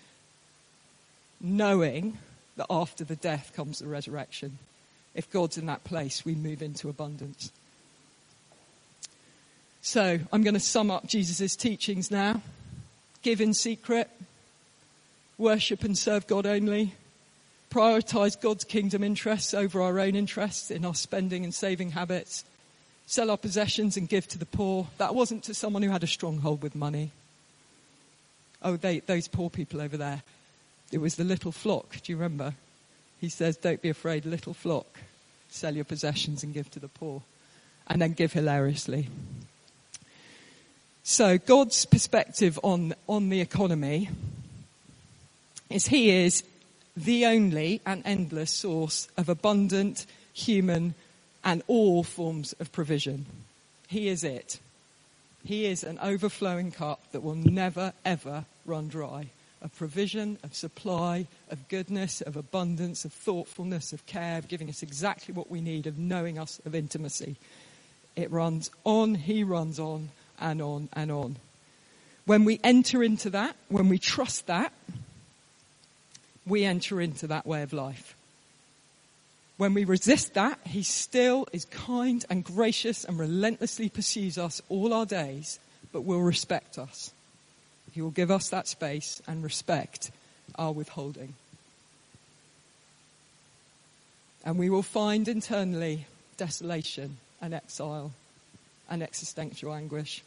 Knowing 1.41 2.17
that 2.57 2.67
after 2.69 3.03
the 3.03 3.15
death 3.15 3.51
comes 3.55 3.79
the 3.79 3.87
resurrection. 3.87 4.59
If 5.13 5.29
God's 5.31 5.57
in 5.57 5.65
that 5.65 5.83
place, 5.83 6.23
we 6.23 6.35
move 6.35 6.61
into 6.61 6.87
abundance. 6.87 7.51
So 9.81 10.19
I'm 10.31 10.43
going 10.43 10.53
to 10.53 10.59
sum 10.59 10.91
up 10.91 11.07
Jesus' 11.07 11.55
teachings 11.55 12.11
now. 12.11 12.41
Give 13.23 13.41
in 13.41 13.53
secret. 13.53 14.09
Worship 15.41 15.83
and 15.83 15.97
serve 15.97 16.27
God 16.27 16.45
only 16.45 16.93
prioritize 17.71 18.39
God's 18.39 18.63
kingdom 18.63 19.03
interests 19.03 19.55
over 19.55 19.81
our 19.81 19.97
own 19.97 20.15
interests 20.15 20.69
in 20.69 20.85
our 20.85 20.93
spending 20.93 21.43
and 21.43 21.51
saving 21.51 21.91
habits, 21.91 22.45
sell 23.07 23.31
our 23.31 23.37
possessions 23.37 23.97
and 23.97 24.07
give 24.07 24.27
to 24.27 24.37
the 24.37 24.45
poor. 24.45 24.85
That 24.99 25.15
wasn't 25.15 25.43
to 25.45 25.55
someone 25.55 25.81
who 25.81 25.89
had 25.89 26.03
a 26.03 26.07
stronghold 26.07 26.61
with 26.61 26.75
money. 26.75 27.09
Oh, 28.61 28.75
they, 28.75 28.99
those 28.99 29.27
poor 29.27 29.49
people 29.49 29.81
over 29.81 29.97
there. 29.97 30.21
It 30.91 30.99
was 30.99 31.15
the 31.15 31.23
little 31.23 31.51
flock. 31.51 31.95
Do 32.03 32.11
you 32.11 32.17
remember? 32.17 32.53
He 33.19 33.29
says, 33.29 33.57
don't 33.57 33.81
be 33.81 33.89
afraid, 33.89 34.25
little 34.25 34.53
flock. 34.53 34.99
Sell 35.49 35.73
your 35.73 35.85
possessions 35.85 36.43
and 36.43 36.53
give 36.53 36.69
to 36.69 36.79
the 36.79 36.87
poor. 36.87 37.23
And 37.87 37.99
then 37.99 38.13
give 38.13 38.33
hilariously. 38.33 39.09
So 41.01 41.39
God's 41.39 41.85
perspective 41.85 42.59
on, 42.61 42.93
on 43.07 43.29
the 43.29 43.41
economy 43.41 44.09
is 45.71 45.87
He 45.87 46.09
is 46.09 46.43
the 46.95 47.25
only 47.25 47.81
and 47.85 48.01
endless 48.05 48.51
source 48.51 49.07
of 49.17 49.29
abundant 49.29 50.05
human 50.33 50.93
and 51.43 51.63
all 51.67 52.03
forms 52.03 52.53
of 52.59 52.71
provision. 52.71 53.25
He 53.87 54.07
is 54.07 54.23
it. 54.23 54.59
He 55.43 55.65
is 55.65 55.83
an 55.83 55.97
overflowing 55.99 56.71
cup 56.71 56.99
that 57.11 57.23
will 57.23 57.35
never 57.35 57.93
ever 58.05 58.45
run 58.65 58.87
dry. 58.87 59.27
A 59.63 59.69
provision, 59.69 60.39
of 60.43 60.55
supply, 60.55 61.27
of 61.49 61.67
goodness, 61.67 62.21
of 62.21 62.35
abundance, 62.35 63.05
of 63.05 63.13
thoughtfulness, 63.13 63.93
of 63.93 64.05
care, 64.07 64.39
of 64.39 64.47
giving 64.47 64.69
us 64.69 64.81
exactly 64.81 65.33
what 65.33 65.51
we 65.51 65.61
need, 65.61 65.85
of 65.85 65.99
knowing 65.99 66.39
us, 66.39 66.59
of 66.65 66.73
intimacy. 66.73 67.35
It 68.15 68.31
runs 68.31 68.71
on, 68.83 69.15
He 69.15 69.43
runs 69.43 69.79
on, 69.79 70.09
and 70.39 70.61
on, 70.61 70.89
and 70.93 71.11
on. 71.11 71.35
When 72.25 72.43
we 72.43 72.59
enter 72.63 73.03
into 73.03 73.29
that, 73.31 73.55
when 73.69 73.87
we 73.87 73.99
trust 73.99 74.47
that, 74.47 74.73
we 76.45 76.65
enter 76.65 76.99
into 77.01 77.27
that 77.27 77.45
way 77.45 77.61
of 77.61 77.73
life. 77.73 78.15
When 79.57 79.73
we 79.73 79.85
resist 79.85 80.33
that, 80.33 80.59
He 80.65 80.83
still 80.83 81.47
is 81.53 81.65
kind 81.65 82.25
and 82.29 82.43
gracious 82.43 83.05
and 83.05 83.19
relentlessly 83.19 83.89
pursues 83.89 84.37
us 84.37 84.61
all 84.69 84.93
our 84.93 85.05
days, 85.05 85.59
but 85.91 86.01
will 86.01 86.21
respect 86.21 86.77
us. 86.79 87.11
He 87.91 88.01
will 88.01 88.11
give 88.11 88.31
us 88.31 88.49
that 88.49 88.67
space 88.67 89.21
and 89.27 89.43
respect 89.43 90.11
our 90.55 90.71
withholding. 90.71 91.35
And 94.43 94.57
we 94.57 94.69
will 94.69 94.81
find 94.81 95.27
internally 95.27 96.07
desolation 96.37 97.17
and 97.41 97.53
exile 97.53 98.13
and 98.89 99.03
existential 99.03 99.73
anguish. 99.73 100.23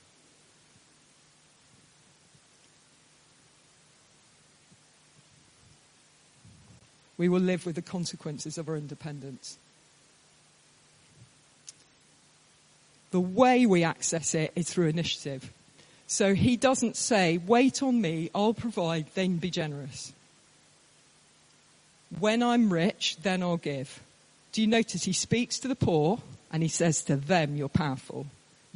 We 7.17 7.29
will 7.29 7.41
live 7.41 7.67
with 7.67 7.77
the 7.77 7.83
consequences 7.83 8.59
of 8.59 8.69
our 8.69 8.77
independence. 8.77 9.59
The 13.11 13.21
way 13.21 13.65
we 13.67 13.85
access 13.85 14.35
it 14.35 14.53
is 14.57 14.69
through 14.69 14.89
initiative. 14.89 15.53
So 16.07 16.35
he 16.35 16.57
doesn't 16.57 16.97
say, 16.97 17.39
wait 17.39 17.83
on 17.83 18.01
me, 18.01 18.31
I'll 18.35 18.55
provide, 18.55 19.07
then 19.15 19.37
be 19.37 19.51
generous. 19.51 20.13
When 22.19 22.43
I'm 22.43 22.73
rich, 22.73 23.17
then 23.23 23.43
I'll 23.43 23.57
give. 23.57 24.01
Do 24.53 24.61
you 24.61 24.67
notice 24.67 25.05
he 25.05 25.13
speaks 25.13 25.59
to 25.61 25.69
the 25.69 25.75
poor 25.75 26.21
and 26.53 26.63
he 26.63 26.69
says 26.69 27.03
to 27.05 27.17
them, 27.17 27.57
you're 27.57 27.69
powerful. 27.69 28.27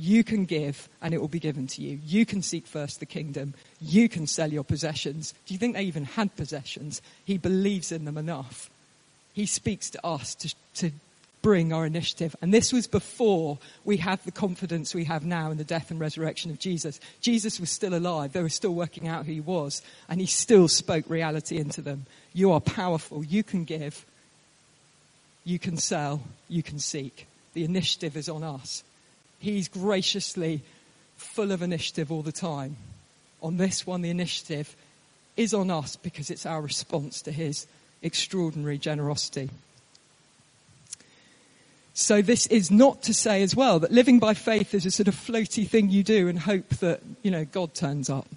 You 0.01 0.23
can 0.23 0.45
give 0.45 0.89
and 1.03 1.13
it 1.13 1.21
will 1.21 1.29
be 1.29 1.41
given 1.41 1.67
to 1.67 1.83
you. 1.83 1.99
You 2.07 2.25
can 2.25 2.41
seek 2.41 2.67
first 2.67 3.01
the 3.01 3.07
kingdom. 3.07 3.55
You 3.81 4.09
can 4.09 4.29
sell 4.29 4.53
your 4.53 4.63
possessions. 4.63 5.35
Do 5.45 5.53
you 5.55 5.59
think 5.59 5.75
they 5.75 5.83
even 5.83 6.05
had 6.05 6.37
possessions? 6.37 7.03
He 7.25 7.37
believes 7.37 7.91
in 7.91 8.05
them 8.05 8.17
enough. 8.17 8.71
He 9.33 9.45
speaks 9.45 9.91
to 9.91 10.07
us 10.07 10.37
to, 10.37 10.55
to 10.77 10.91
bring 11.43 11.73
our 11.73 11.85
initiative. 11.85 12.37
And 12.41 12.55
this 12.55 12.73
was 12.73 12.87
before 12.87 13.59
we 13.85 13.97
had 13.97 14.23
the 14.25 14.31
confidence 14.31 14.95
we 14.95 15.05
have 15.05 15.25
now 15.25 15.51
in 15.51 15.59
the 15.59 15.65
death 15.65 15.91
and 15.91 15.99
resurrection 15.99 16.53
of 16.53 16.61
Jesus. 16.61 17.01
Jesus 17.21 17.59
was 17.59 17.71
still 17.71 17.95
alive. 17.95 18.33
They 18.33 18.43
were 18.43 18.49
still 18.49 18.75
working 18.75 19.09
out 19.09 19.27
who 19.27 19.33
he 19.33 19.41
was. 19.41 19.83
And 20.09 20.21
he 20.21 20.27
still 20.27 20.69
spoke 20.69 21.11
reality 21.11 21.57
into 21.57 21.83
them. 21.83 22.07
You 22.33 22.53
are 22.53 22.61
powerful. 22.61 23.25
You 23.25 23.43
can 23.43 23.65
give. 23.65 24.07
You 25.45 25.59
can 25.59 25.77
sell. 25.77 26.23
You 26.49 26.63
can 26.63 26.79
seek. 26.79 27.27
The 27.55 27.65
initiative 27.65 28.17
is 28.17 28.29
on 28.29 28.45
us. 28.45 28.85
He's 29.39 29.69
graciously 29.69 30.63
full 31.17 31.53
of 31.53 31.63
initiative 31.63 32.11
all 32.11 32.23
the 32.23 32.33
time. 32.33 32.77
On 33.43 33.57
this 33.57 33.87
one, 33.87 34.03
the 34.03 34.11
initiative 34.11 34.75
is 35.37 35.55
on 35.55 35.71
us 35.71 35.97
because 35.97 36.31
it's 36.31 36.47
our 36.47 36.61
response 36.61 37.23
to 37.23 37.33
his 37.33 37.67
extraordinary 38.03 38.79
generosity. 38.79 39.51
So 41.95 42.23
this 42.23 42.47
is 42.47 42.71
not 42.71 43.03
to 43.03 43.15
say 43.15 43.43
as 43.43 43.57
well 43.57 43.81
that 43.81 43.91
living 43.91 44.21
by 44.21 44.35
faith 44.35 44.73
is 44.73 44.87
a 44.87 44.91
sort 44.91 45.09
of 45.09 45.15
floaty 45.15 45.67
thing 45.67 45.91
you 45.91 46.05
do 46.05 46.29
and 46.29 46.39
hope 46.39 46.69
that, 46.77 47.01
you 47.23 47.31
know, 47.31 47.45
God 47.45 47.75
turns 47.75 48.09
up. 48.09 48.29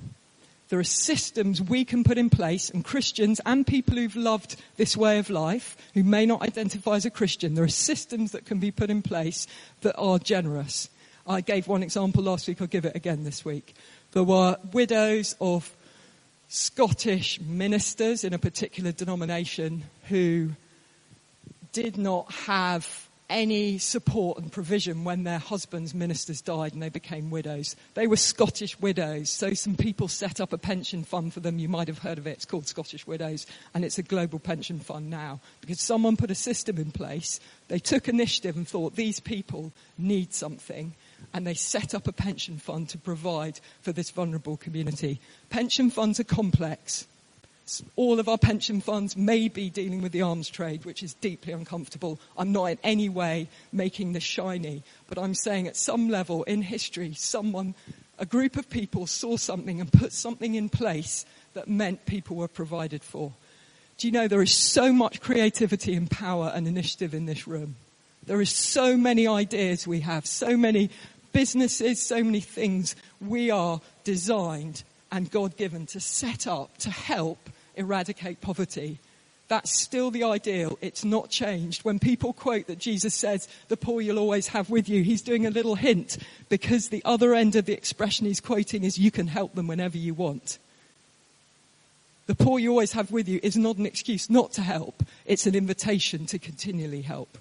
There 0.72 0.80
are 0.80 0.86
systems 0.86 1.62
we 1.62 1.84
can 1.84 2.06
put 2.06 2.18
in 2.18 2.30
place 2.30 2.70
and 2.70 2.86
Christians 2.86 3.42
and 3.46 3.68
people 3.68 3.98
who've 3.98 4.16
loved 4.16 4.56
this 4.78 4.96
way 4.96 5.20
of 5.20 5.30
life, 5.30 5.76
who 5.94 6.02
may 6.02 6.26
not 6.26 6.44
identify 6.44 6.96
as 6.96 7.06
a 7.06 7.10
Christian, 7.10 7.56
there 7.56 7.66
are 7.66 7.68
systems 7.68 8.32
that 8.32 8.46
can 8.46 8.58
be 8.60 8.72
put 8.72 8.90
in 8.90 9.02
place 9.02 9.48
that 9.82 9.98
are 9.98 10.18
generous. 10.18 10.90
I 11.28 11.42
gave 11.42 11.68
one 11.68 11.84
example 11.84 12.24
last 12.24 12.48
week, 12.48 12.62
I'll 12.62 12.68
give 12.68 12.86
it 12.86 12.96
again 12.96 13.26
this 13.26 13.44
week. 13.44 13.76
There 14.14 14.24
were 14.24 14.56
widows 14.72 15.36
of 15.42 15.76
Scottish 16.48 17.42
ministers 17.42 18.24
in 18.24 18.34
a 18.34 18.40
particular 18.40 18.94
denomination 18.94 19.84
who 20.08 20.52
did 21.74 21.98
not 21.98 22.32
have 22.32 23.10
any 23.32 23.78
support 23.78 24.38
and 24.38 24.52
provision 24.52 25.06
when 25.06 25.24
their 25.24 25.40
husbands' 25.40 25.96
ministers 25.96 26.42
died 26.42 26.74
and 26.74 26.84
they 26.84 26.90
became 26.90 27.32
widows. 27.32 27.76
They 27.94 28.06
were 28.06 28.18
Scottish 28.18 28.80
widows, 28.80 29.30
so 29.30 29.54
some 29.54 29.76
people 29.76 30.10
set 30.10 30.42
up 30.42 30.52
a 30.54 30.58
pension 30.58 31.04
fund 31.04 31.34
for 31.34 31.40
them. 31.40 31.58
You 31.58 31.70
might 31.70 31.88
have 31.88 32.00
heard 32.00 32.18
of 32.18 32.28
it. 32.28 32.32
It's 32.32 32.46
called 32.46 32.68
Scottish 32.68 33.08
Widows, 33.08 33.48
and 33.74 33.86
it's 33.86 33.98
a 33.98 34.04
global 34.04 34.38
pension 34.38 34.80
fund 34.80 35.10
now 35.10 35.40
because 35.62 35.80
someone 35.80 36.18
put 36.18 36.30
a 36.30 36.36
system 36.36 36.78
in 36.78 36.92
place. 36.92 37.40
They 37.70 37.80
took 37.80 38.10
initiative 38.10 38.58
and 38.58 38.68
thought 38.68 38.96
these 38.96 39.22
people 39.22 39.72
need 39.98 40.34
something, 40.34 40.94
and 41.34 41.48
they 41.48 41.54
set 41.54 41.96
up 41.96 42.08
a 42.08 42.14
pension 42.14 42.58
fund 42.58 42.90
to 42.90 42.98
provide 42.98 43.62
for 43.82 43.94
this 43.94 44.12
vulnerable 44.12 44.58
community. 44.58 45.22
Pension 45.50 45.90
funds 45.90 46.20
are 46.20 46.26
complex 46.26 47.08
all 47.96 48.20
of 48.20 48.28
our 48.28 48.38
pension 48.38 48.82
funds 48.82 49.16
may 49.16 49.48
be 49.48 49.70
dealing 49.70 50.02
with 50.02 50.12
the 50.12 50.22
arms 50.22 50.50
trade, 50.50 50.86
which 50.86 51.04
is 51.04 51.14
deeply 51.16 51.54
uncomfortable. 51.54 52.20
I'm 52.38 52.52
not 52.52 52.66
in 52.66 52.80
any 52.84 53.10
way 53.10 53.48
making 53.72 54.14
this 54.14 54.24
shiny, 54.24 54.84
but 55.08 55.18
I'm 55.18 55.36
saying 55.36 55.68
at 55.68 55.78
some 55.78 56.10
level 56.10 56.44
in 56.44 56.62
history, 56.62 57.14
someone, 57.14 57.76
a 58.20 58.26
group 58.26 58.58
of 58.58 58.70
people 58.70 59.08
saw 59.08 59.38
something 59.38 59.80
and 59.80 59.92
put 59.92 60.14
something 60.14 60.56
in 60.56 60.70
place 60.70 61.26
that 61.54 61.68
meant 61.68 62.06
people 62.06 62.36
were 62.36 62.48
provided 62.48 63.04
for. 63.04 63.34
Do 63.98 64.08
you 64.08 64.12
know 64.12 64.28
there 64.28 64.42
is 64.42 64.54
so 64.54 64.92
much 64.92 65.22
creativity 65.22 65.96
and 65.96 66.10
power 66.10 66.52
and 66.54 66.68
initiative 66.68 67.14
in 67.14 67.26
this 67.26 67.48
room? 67.48 67.76
There 68.26 68.42
is 68.42 68.50
so 68.50 68.98
many 68.98 69.28
ideas 69.28 69.88
we 69.88 70.02
have, 70.02 70.26
so 70.26 70.58
many 70.58 70.90
businesses, 71.32 72.02
so 72.02 72.24
many 72.24 72.40
things 72.40 72.96
we 73.20 73.52
are 73.52 73.82
designed 74.04 74.84
and 75.12 75.30
God 75.30 75.58
given 75.58 75.86
to 75.88 76.00
set 76.00 76.48
up 76.48 76.78
to 76.80 76.90
help 76.90 77.50
eradicate 77.76 78.42
poverty. 78.42 79.00
That's 79.52 79.78
still 79.78 80.12
the 80.12 80.24
ideal. 80.24 80.78
It's 80.80 81.04
not 81.04 81.30
changed. 81.30 81.84
When 81.84 82.00
people 82.00 82.32
quote 82.32 82.68
that 82.68 82.80
Jesus 82.80 83.14
says, 83.14 83.50
the 83.68 83.76
poor 83.76 84.00
you'll 84.00 84.18
always 84.18 84.48
have 84.48 84.70
with 84.70 84.88
you, 84.88 85.04
he's 85.04 85.22
doing 85.22 85.46
a 85.46 85.50
little 85.50 85.76
hint 85.76 86.18
because 86.48 86.88
the 86.88 87.02
other 87.04 87.34
end 87.34 87.58
of 87.58 87.66
the 87.66 87.74
expression 87.74 88.26
he's 88.26 88.40
quoting 88.40 88.86
is 88.86 88.98
you 88.98 89.12
can 89.12 89.28
help 89.28 89.54
them 89.54 89.68
whenever 89.68 89.98
you 89.98 90.14
want. 90.14 90.58
The 92.28 92.36
poor 92.36 92.60
you 92.60 92.70
always 92.70 92.94
have 92.94 93.12
with 93.12 93.28
you 93.28 93.42
is 93.44 93.58
not 93.58 93.76
an 93.76 93.86
excuse 93.86 94.30
not 94.30 94.54
to 94.54 94.62
help. 94.62 95.04
It's 95.26 95.46
an 95.46 95.56
invitation 95.56 96.26
to 96.28 96.40
continually 96.40 97.02
help. 97.02 97.38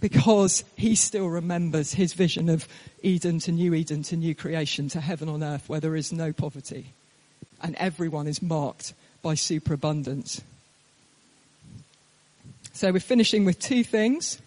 Because 0.00 0.64
he 0.76 0.94
still 0.96 1.28
remembers 1.28 1.94
his 1.94 2.12
vision 2.12 2.50
of 2.50 2.68
Eden 3.02 3.38
to 3.38 3.52
new 3.52 3.72
Eden 3.72 4.02
to 4.02 4.18
new 4.18 4.34
creation 4.34 4.90
to 4.90 5.00
heaven 5.00 5.30
on 5.30 5.42
earth 5.42 5.66
where 5.66 5.80
there 5.80 5.96
is 5.96 6.12
no 6.12 6.30
poverty 6.30 6.92
and 7.62 7.74
everyone 7.76 8.26
is 8.26 8.42
marked 8.42 8.94
by 9.22 9.34
superabundance. 9.34 10.40
So 12.72 12.92
we're 12.92 13.00
finishing 13.00 13.44
with 13.44 13.58
two 13.58 13.82
things. 13.82 14.40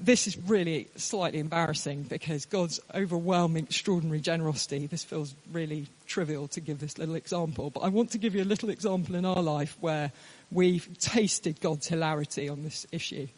This 0.00 0.26
is 0.26 0.36
really 0.38 0.88
slightly 0.96 1.38
embarrassing 1.38 2.04
because 2.04 2.46
God's 2.46 2.80
overwhelming, 2.94 3.64
extraordinary 3.64 4.20
generosity. 4.20 4.86
This 4.86 5.04
feels 5.04 5.34
really 5.52 5.86
trivial 6.06 6.48
to 6.48 6.60
give 6.60 6.80
this 6.80 6.98
little 6.98 7.14
example, 7.14 7.70
but 7.70 7.80
I 7.80 7.88
want 7.88 8.10
to 8.12 8.18
give 8.18 8.34
you 8.34 8.42
a 8.42 8.44
little 8.44 8.70
example 8.70 9.14
in 9.14 9.24
our 9.24 9.42
life 9.42 9.76
where 9.80 10.10
we've 10.50 10.88
tasted 10.98 11.60
God's 11.60 11.86
hilarity 11.86 12.48
on 12.48 12.64
this 12.64 12.86
issue. 12.90 13.28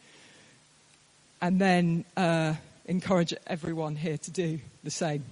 And 1.41 1.59
then 1.59 2.05
uh, 2.17 2.53
encourage 2.85 3.33
everyone 3.45 3.95
here 3.95 4.17
to 4.17 4.31
do 4.31 4.59
the 4.83 4.91
same. 4.91 5.23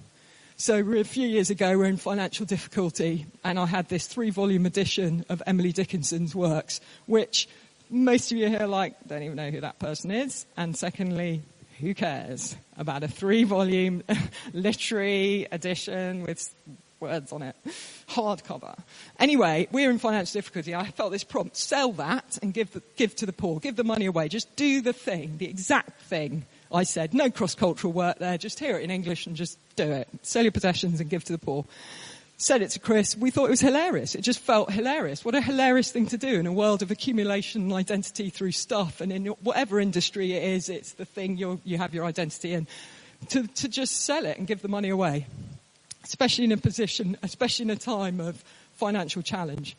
So 0.56 0.76
a 0.78 1.04
few 1.04 1.26
years 1.26 1.50
ago, 1.50 1.70
we 1.70 1.76
were 1.76 1.84
in 1.84 1.96
financial 1.96 2.46
difficulty, 2.46 3.26
and 3.42 3.58
I 3.58 3.66
had 3.66 3.88
this 3.88 4.06
three-volume 4.06 4.66
edition 4.66 5.24
of 5.28 5.42
Emily 5.48 5.72
Dickinson's 5.72 6.32
works, 6.32 6.80
which 7.06 7.48
most 7.90 8.30
of 8.30 8.38
you 8.38 8.48
here 8.48 8.66
like 8.66 8.94
don't 9.04 9.24
even 9.24 9.36
know 9.36 9.50
who 9.50 9.60
that 9.62 9.80
person 9.80 10.12
is. 10.12 10.46
And 10.56 10.76
secondly, 10.76 11.42
who 11.80 11.92
cares 11.92 12.54
about 12.78 13.02
a 13.02 13.08
three-volume 13.08 14.04
literary 14.52 15.48
edition 15.50 16.22
with 16.22 16.54
words 17.00 17.32
on 17.32 17.42
it, 17.42 17.56
hardcover. 18.10 18.78
Anyway, 19.18 19.66
we 19.72 19.84
were 19.84 19.90
in 19.90 19.98
financial 19.98 20.38
difficulty. 20.38 20.72
I 20.72 20.86
felt 20.92 21.10
this 21.10 21.24
prompt: 21.24 21.56
sell 21.56 21.90
that 21.94 22.38
and 22.42 22.54
give 22.54 22.72
the, 22.72 22.82
give 22.94 23.16
to 23.16 23.26
the 23.26 23.32
poor, 23.32 23.58
give 23.58 23.74
the 23.74 23.82
money 23.82 24.06
away. 24.06 24.28
Just 24.28 24.54
do 24.54 24.80
the 24.82 24.92
thing, 24.92 25.36
the 25.38 25.48
exact 25.48 26.00
thing 26.02 26.46
I 26.72 26.82
said, 26.84 27.14
no 27.14 27.30
cross-cultural 27.30 27.92
work 27.92 28.18
there, 28.18 28.36
just 28.38 28.58
hear 28.58 28.78
it 28.78 28.82
in 28.82 28.90
English 28.90 29.26
and 29.26 29.36
just 29.36 29.58
do 29.76 29.90
it. 29.90 30.08
Sell 30.22 30.42
your 30.42 30.52
possessions 30.52 31.00
and 31.00 31.08
give 31.08 31.24
to 31.24 31.32
the 31.32 31.38
poor. 31.38 31.64
said 32.36 32.62
it 32.62 32.70
to 32.70 32.78
Chris, 32.78 33.16
we 33.16 33.30
thought 33.30 33.46
it 33.46 33.50
was 33.50 33.60
hilarious. 33.60 34.14
It 34.14 34.22
just 34.22 34.40
felt 34.40 34.70
hilarious. 34.70 35.24
What 35.24 35.34
a 35.34 35.40
hilarious 35.40 35.90
thing 35.90 36.06
to 36.08 36.18
do 36.18 36.40
in 36.40 36.46
a 36.46 36.52
world 36.52 36.82
of 36.82 36.90
accumulation 36.90 37.62
and 37.62 37.72
identity 37.72 38.28
through 38.28 38.52
stuff. 38.52 39.00
And 39.00 39.12
in 39.12 39.26
whatever 39.26 39.80
industry 39.80 40.32
it 40.32 40.42
is, 40.42 40.68
it's 40.68 40.92
the 40.92 41.04
thing 41.04 41.36
you 41.36 41.60
you 41.64 41.78
have 41.78 41.94
your 41.94 42.04
identity 42.04 42.52
in. 42.52 42.66
To, 43.30 43.46
to 43.46 43.68
just 43.68 44.04
sell 44.04 44.26
it 44.26 44.36
and 44.36 44.46
give 44.46 44.60
the 44.60 44.68
money 44.68 44.90
away. 44.90 45.26
Especially 46.02 46.44
in 46.44 46.52
a 46.52 46.58
position, 46.58 47.16
especially 47.22 47.64
in 47.64 47.70
a 47.70 47.76
time 47.76 48.20
of 48.20 48.42
financial 48.72 49.22
challenge. 49.22 49.76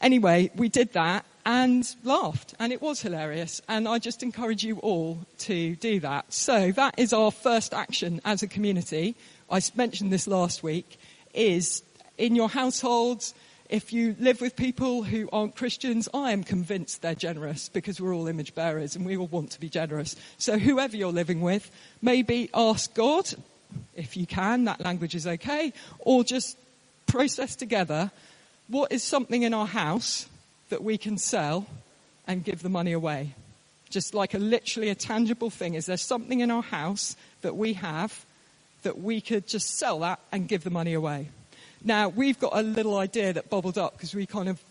Anyway, 0.00 0.50
we 0.56 0.68
did 0.68 0.92
that 0.92 1.24
and 1.44 1.94
laughed 2.04 2.54
and 2.58 2.72
it 2.72 2.80
was 2.80 3.02
hilarious 3.02 3.60
and 3.68 3.88
I 3.88 3.98
just 3.98 4.22
encourage 4.22 4.64
you 4.64 4.78
all 4.78 5.18
to 5.38 5.76
do 5.76 6.00
that. 6.00 6.32
So 6.32 6.72
that 6.72 6.98
is 6.98 7.12
our 7.12 7.30
first 7.30 7.74
action 7.74 8.20
as 8.24 8.42
a 8.42 8.48
community. 8.48 9.14
I 9.50 9.60
mentioned 9.74 10.12
this 10.12 10.26
last 10.26 10.62
week 10.62 10.98
is 11.34 11.82
in 12.18 12.36
your 12.36 12.48
households, 12.48 13.34
if 13.68 13.92
you 13.92 14.14
live 14.20 14.40
with 14.40 14.54
people 14.54 15.02
who 15.02 15.28
aren't 15.32 15.56
Christians, 15.56 16.08
I 16.12 16.32
am 16.32 16.44
convinced 16.44 17.02
they're 17.02 17.14
generous 17.14 17.68
because 17.70 18.00
we're 18.00 18.14
all 18.14 18.28
image 18.28 18.54
bearers 18.54 18.94
and 18.96 19.06
we 19.06 19.16
all 19.16 19.28
want 19.28 19.50
to 19.52 19.60
be 19.60 19.68
generous. 19.68 20.14
So 20.38 20.58
whoever 20.58 20.96
you're 20.96 21.12
living 21.12 21.40
with, 21.40 21.70
maybe 22.02 22.50
ask 22.52 22.92
God, 22.94 23.28
if 23.96 24.16
you 24.16 24.26
can, 24.26 24.64
that 24.64 24.80
language 24.82 25.14
is 25.14 25.26
okay, 25.26 25.72
or 26.00 26.22
just 26.22 26.58
process 27.06 27.56
together 27.56 28.10
what 28.68 28.92
is 28.92 29.02
something 29.02 29.42
in 29.42 29.54
our 29.54 29.66
house 29.66 30.28
that 30.72 30.82
we 30.82 30.96
can 30.96 31.18
sell 31.18 31.66
and 32.26 32.42
give 32.42 32.62
the 32.62 32.70
money 32.70 32.92
away. 32.92 33.34
Just 33.90 34.14
like 34.14 34.32
a 34.32 34.38
literally 34.38 34.88
a 34.88 34.94
tangible 34.94 35.50
thing. 35.50 35.74
Is 35.74 35.84
there 35.84 35.98
something 35.98 36.40
in 36.40 36.50
our 36.50 36.62
house 36.62 37.14
that 37.42 37.56
we 37.56 37.74
have 37.74 38.24
that 38.84 38.98
we 38.98 39.20
could 39.20 39.46
just 39.46 39.78
sell 39.78 40.00
that 40.00 40.18
and 40.32 40.48
give 40.48 40.64
the 40.64 40.70
money 40.70 40.94
away? 40.94 41.28
Now, 41.84 42.08
we've 42.08 42.38
got 42.38 42.52
a 42.54 42.62
little 42.62 42.96
idea 42.96 43.34
that 43.34 43.50
bubbled 43.50 43.76
up 43.76 43.92
because 43.92 44.14
we 44.14 44.24
kind 44.24 44.48
of 44.48 44.62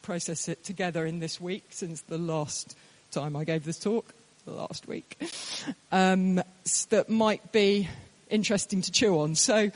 processed 0.00 0.48
it 0.48 0.64
together 0.64 1.04
in 1.04 1.20
this 1.20 1.38
week 1.38 1.64
since 1.68 2.00
the 2.00 2.16
last 2.16 2.74
time 3.10 3.36
I 3.36 3.44
gave 3.44 3.66
this 3.66 3.78
talk, 3.78 4.14
last 4.46 4.88
week, 4.88 5.18
um, 5.92 6.42
that 6.88 7.10
might 7.10 7.52
be 7.52 7.86
interesting 8.30 8.80
to 8.80 8.90
chew 8.90 9.20
on. 9.20 9.34
So, 9.34 9.70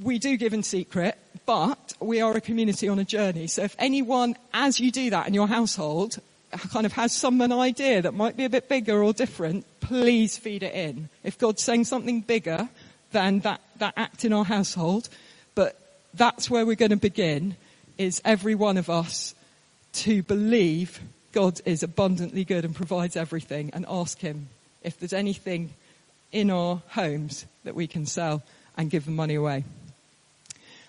we 0.00 0.20
do 0.20 0.36
give 0.36 0.54
in 0.54 0.62
secret, 0.62 1.18
but 1.46 1.94
we 2.00 2.20
are 2.20 2.36
a 2.36 2.40
community 2.40 2.88
on 2.88 2.98
a 2.98 3.04
journey. 3.04 3.46
So 3.46 3.62
if 3.62 3.76
anyone, 3.78 4.36
as 4.52 4.80
you 4.80 4.90
do 4.90 5.10
that 5.10 5.26
in 5.26 5.34
your 5.34 5.48
household, 5.48 6.18
kind 6.72 6.86
of 6.86 6.92
has 6.92 7.12
some 7.12 7.40
an 7.40 7.52
idea 7.52 8.02
that 8.02 8.14
might 8.14 8.36
be 8.36 8.44
a 8.44 8.50
bit 8.50 8.68
bigger 8.68 9.02
or 9.02 9.12
different, 9.12 9.66
please 9.80 10.36
feed 10.36 10.62
it 10.62 10.74
in. 10.74 11.08
If 11.22 11.38
God's 11.38 11.62
saying 11.62 11.84
something 11.84 12.20
bigger 12.20 12.68
than 13.12 13.40
that, 13.40 13.60
that 13.78 13.94
act 13.96 14.24
in 14.24 14.32
our 14.32 14.44
household, 14.44 15.08
but 15.54 15.78
that's 16.14 16.48
where 16.48 16.64
we're 16.64 16.76
going 16.76 16.90
to 16.90 16.96
begin 16.96 17.56
is 17.98 18.20
every 18.24 18.54
one 18.54 18.76
of 18.76 18.90
us 18.90 19.34
to 19.92 20.22
believe 20.22 21.00
God 21.32 21.60
is 21.64 21.82
abundantly 21.82 22.44
good 22.44 22.64
and 22.64 22.74
provides 22.74 23.16
everything 23.16 23.70
and 23.72 23.84
ask 23.88 24.18
Him 24.18 24.48
if 24.82 24.98
there's 24.98 25.12
anything 25.12 25.74
in 26.32 26.50
our 26.50 26.82
homes 26.88 27.46
that 27.64 27.74
we 27.74 27.86
can 27.86 28.06
sell 28.06 28.42
and 28.76 28.90
give 28.90 29.04
the 29.04 29.10
money 29.10 29.34
away. 29.34 29.64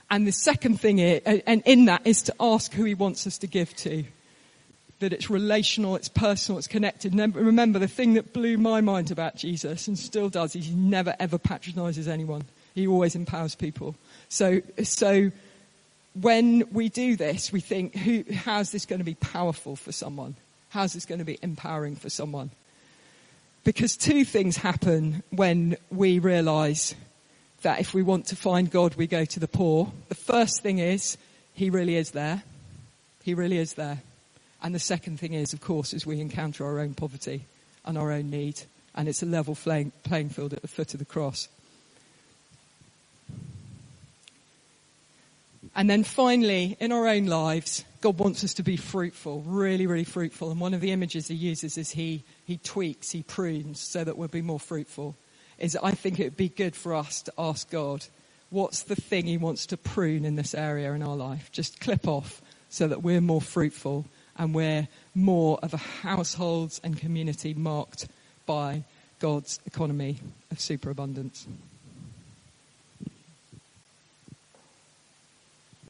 And 0.10 0.28
the 0.28 0.32
second 0.32 0.80
thing 0.80 0.99
is, 0.99 1.22
and 1.26 1.64
in 1.66 1.86
that 1.86 2.06
is 2.06 2.24
to 2.24 2.36
ask 2.39 2.72
who 2.74 2.84
He 2.84 2.93
wants 2.93 3.26
us 3.26 3.38
to 3.39 3.47
give 3.47 3.76
to. 3.78 4.03
That 4.99 5.12
it's 5.12 5.30
relational, 5.30 5.95
it's 5.95 6.08
personal, 6.08 6.58
it's 6.58 6.68
connected. 6.68 7.14
And 7.14 7.36
remember, 7.36 7.80
the 7.80 7.88
thing 7.88 8.14
that 8.14 8.32
blew 8.32 8.58
my 8.58 8.82
mind 8.82 9.12
about 9.12 9.36
Jesus 9.36 9.88
and 9.88 9.99
still 9.99 10.30
does 10.30 10.56
is 10.56 10.68
He 10.68 10.76
never 10.76 11.16
ever 11.20 11.38
patronizes 11.38 12.08
anyone. 12.08 12.43
He 12.76 12.88
always 12.88 13.16
empowers 13.16 13.56
people. 13.56 13.95
So, 14.30 14.62
so 14.84 15.32
when 16.20 16.64
we 16.72 16.89
do 16.89 17.16
this, 17.16 17.51
we 17.51 17.60
think, 17.60 17.95
who, 17.95 18.24
how's 18.34 18.72
this 18.72 18.86
going 18.86 18.99
to 18.99 19.06
be 19.06 19.16
powerful 19.16 19.76
for 19.76 19.91
someone? 19.91 20.36
How's 20.70 20.93
this 20.93 21.06
going 21.06 21.20
to 21.20 21.26
be 21.26 21.39
empowering 21.41 21.95
for 21.95 22.10
someone? 22.10 22.51
Because 23.64 23.97
two 23.97 24.24
things 24.24 24.58
happen 24.58 25.24
when 25.32 25.76
we 25.89 26.20
realize 26.20 26.95
that 27.66 27.80
if 27.80 27.95
we 27.95 28.03
want 28.03 28.28
to 28.28 28.36
find 28.36 28.70
God, 28.70 28.93
we 28.93 29.07
go 29.07 29.26
to 29.26 29.39
the 29.39 29.47
poor. 29.47 29.91
The 30.07 30.13
first 30.13 30.61
thing 30.61 30.78
is, 30.78 31.18
He 31.55 31.72
really 31.72 31.95
is 31.95 32.11
there. 32.11 32.43
He 33.24 33.34
really 33.34 33.57
is 33.57 33.74
there. 33.74 34.03
And 34.61 34.76
the 34.76 34.80
second 34.80 35.20
thing 35.20 35.34
is, 35.34 35.51
of 35.51 35.61
course, 35.61 35.91
is 35.91 36.05
we 36.05 36.22
encounter 36.22 36.63
our 36.63 36.80
own 36.80 36.93
poverty 36.93 37.45
and 37.84 37.97
our 37.97 38.11
own 38.11 38.30
need. 38.30 38.61
And 38.93 39.09
it's 39.09 39.24
a 39.24 39.26
level 39.26 39.55
playing, 39.55 39.93
playing 40.03 40.30
field 40.30 40.53
at 40.53 40.61
the 40.61 40.68
foot 40.68 40.93
of 40.93 40.99
the 40.99 41.05
cross. 41.05 41.47
And 45.76 45.89
then 45.89 46.03
finally, 46.03 46.78
in 46.80 46.91
our 46.91 47.07
own 47.07 47.26
lives, 47.26 47.84
God 47.99 48.20
wants 48.20 48.43
us 48.43 48.53
to 48.53 48.63
be 48.63 48.78
fruitful, 48.78 49.41
really, 49.41 49.88
really 49.88 50.03
fruitful. 50.03 50.51
And 50.51 50.59
one 50.59 50.76
of 50.76 50.82
the 50.82 50.91
images 50.91 51.30
he 51.30 51.36
uses 51.36 51.80
is 51.80 51.89
he, 51.89 52.24
he 52.45 52.57
tweaks, 52.57 53.09
he 53.09 53.24
prunes 53.24 53.82
so 53.82 54.03
that 54.03 54.20
we'll 54.20 54.28
be 54.28 54.43
more 54.43 54.59
fruitful. 54.59 55.16
Is 55.60 55.78
I 55.82 55.91
think 55.91 56.20
it 56.20 56.24
would 56.24 56.38
be 56.38 56.49
good 56.49 56.76
for 56.76 56.93
us 56.93 57.22
to 57.24 57.34
ask 57.38 57.70
God, 57.70 58.06
what's 58.49 58.84
the 58.84 58.95
thing 58.95 59.26
he 59.26 59.38
wants 59.38 59.66
to 59.68 59.78
prune 59.78 60.26
in 60.26 60.36
this 60.36 60.53
area 60.53 60.93
in 60.93 61.01
our 61.01 61.16
life? 61.16 61.51
Just 61.51 61.80
clip 61.80 62.08
off 62.08 62.41
so 62.70 62.88
that 62.88 63.03
we're 63.03 63.22
more 63.22 63.41
fruitful 63.41 64.06
and 64.38 64.53
we're 64.53 64.88
more 65.14 65.60
of 65.62 65.74
a 65.74 65.78
households 65.78 66.82
and 66.84 66.99
community 66.99 67.53
marked 67.53 68.08
by 68.45 68.84
God's 69.20 69.60
economy 69.66 70.20
of 70.51 70.60
superabundance. 70.60 71.47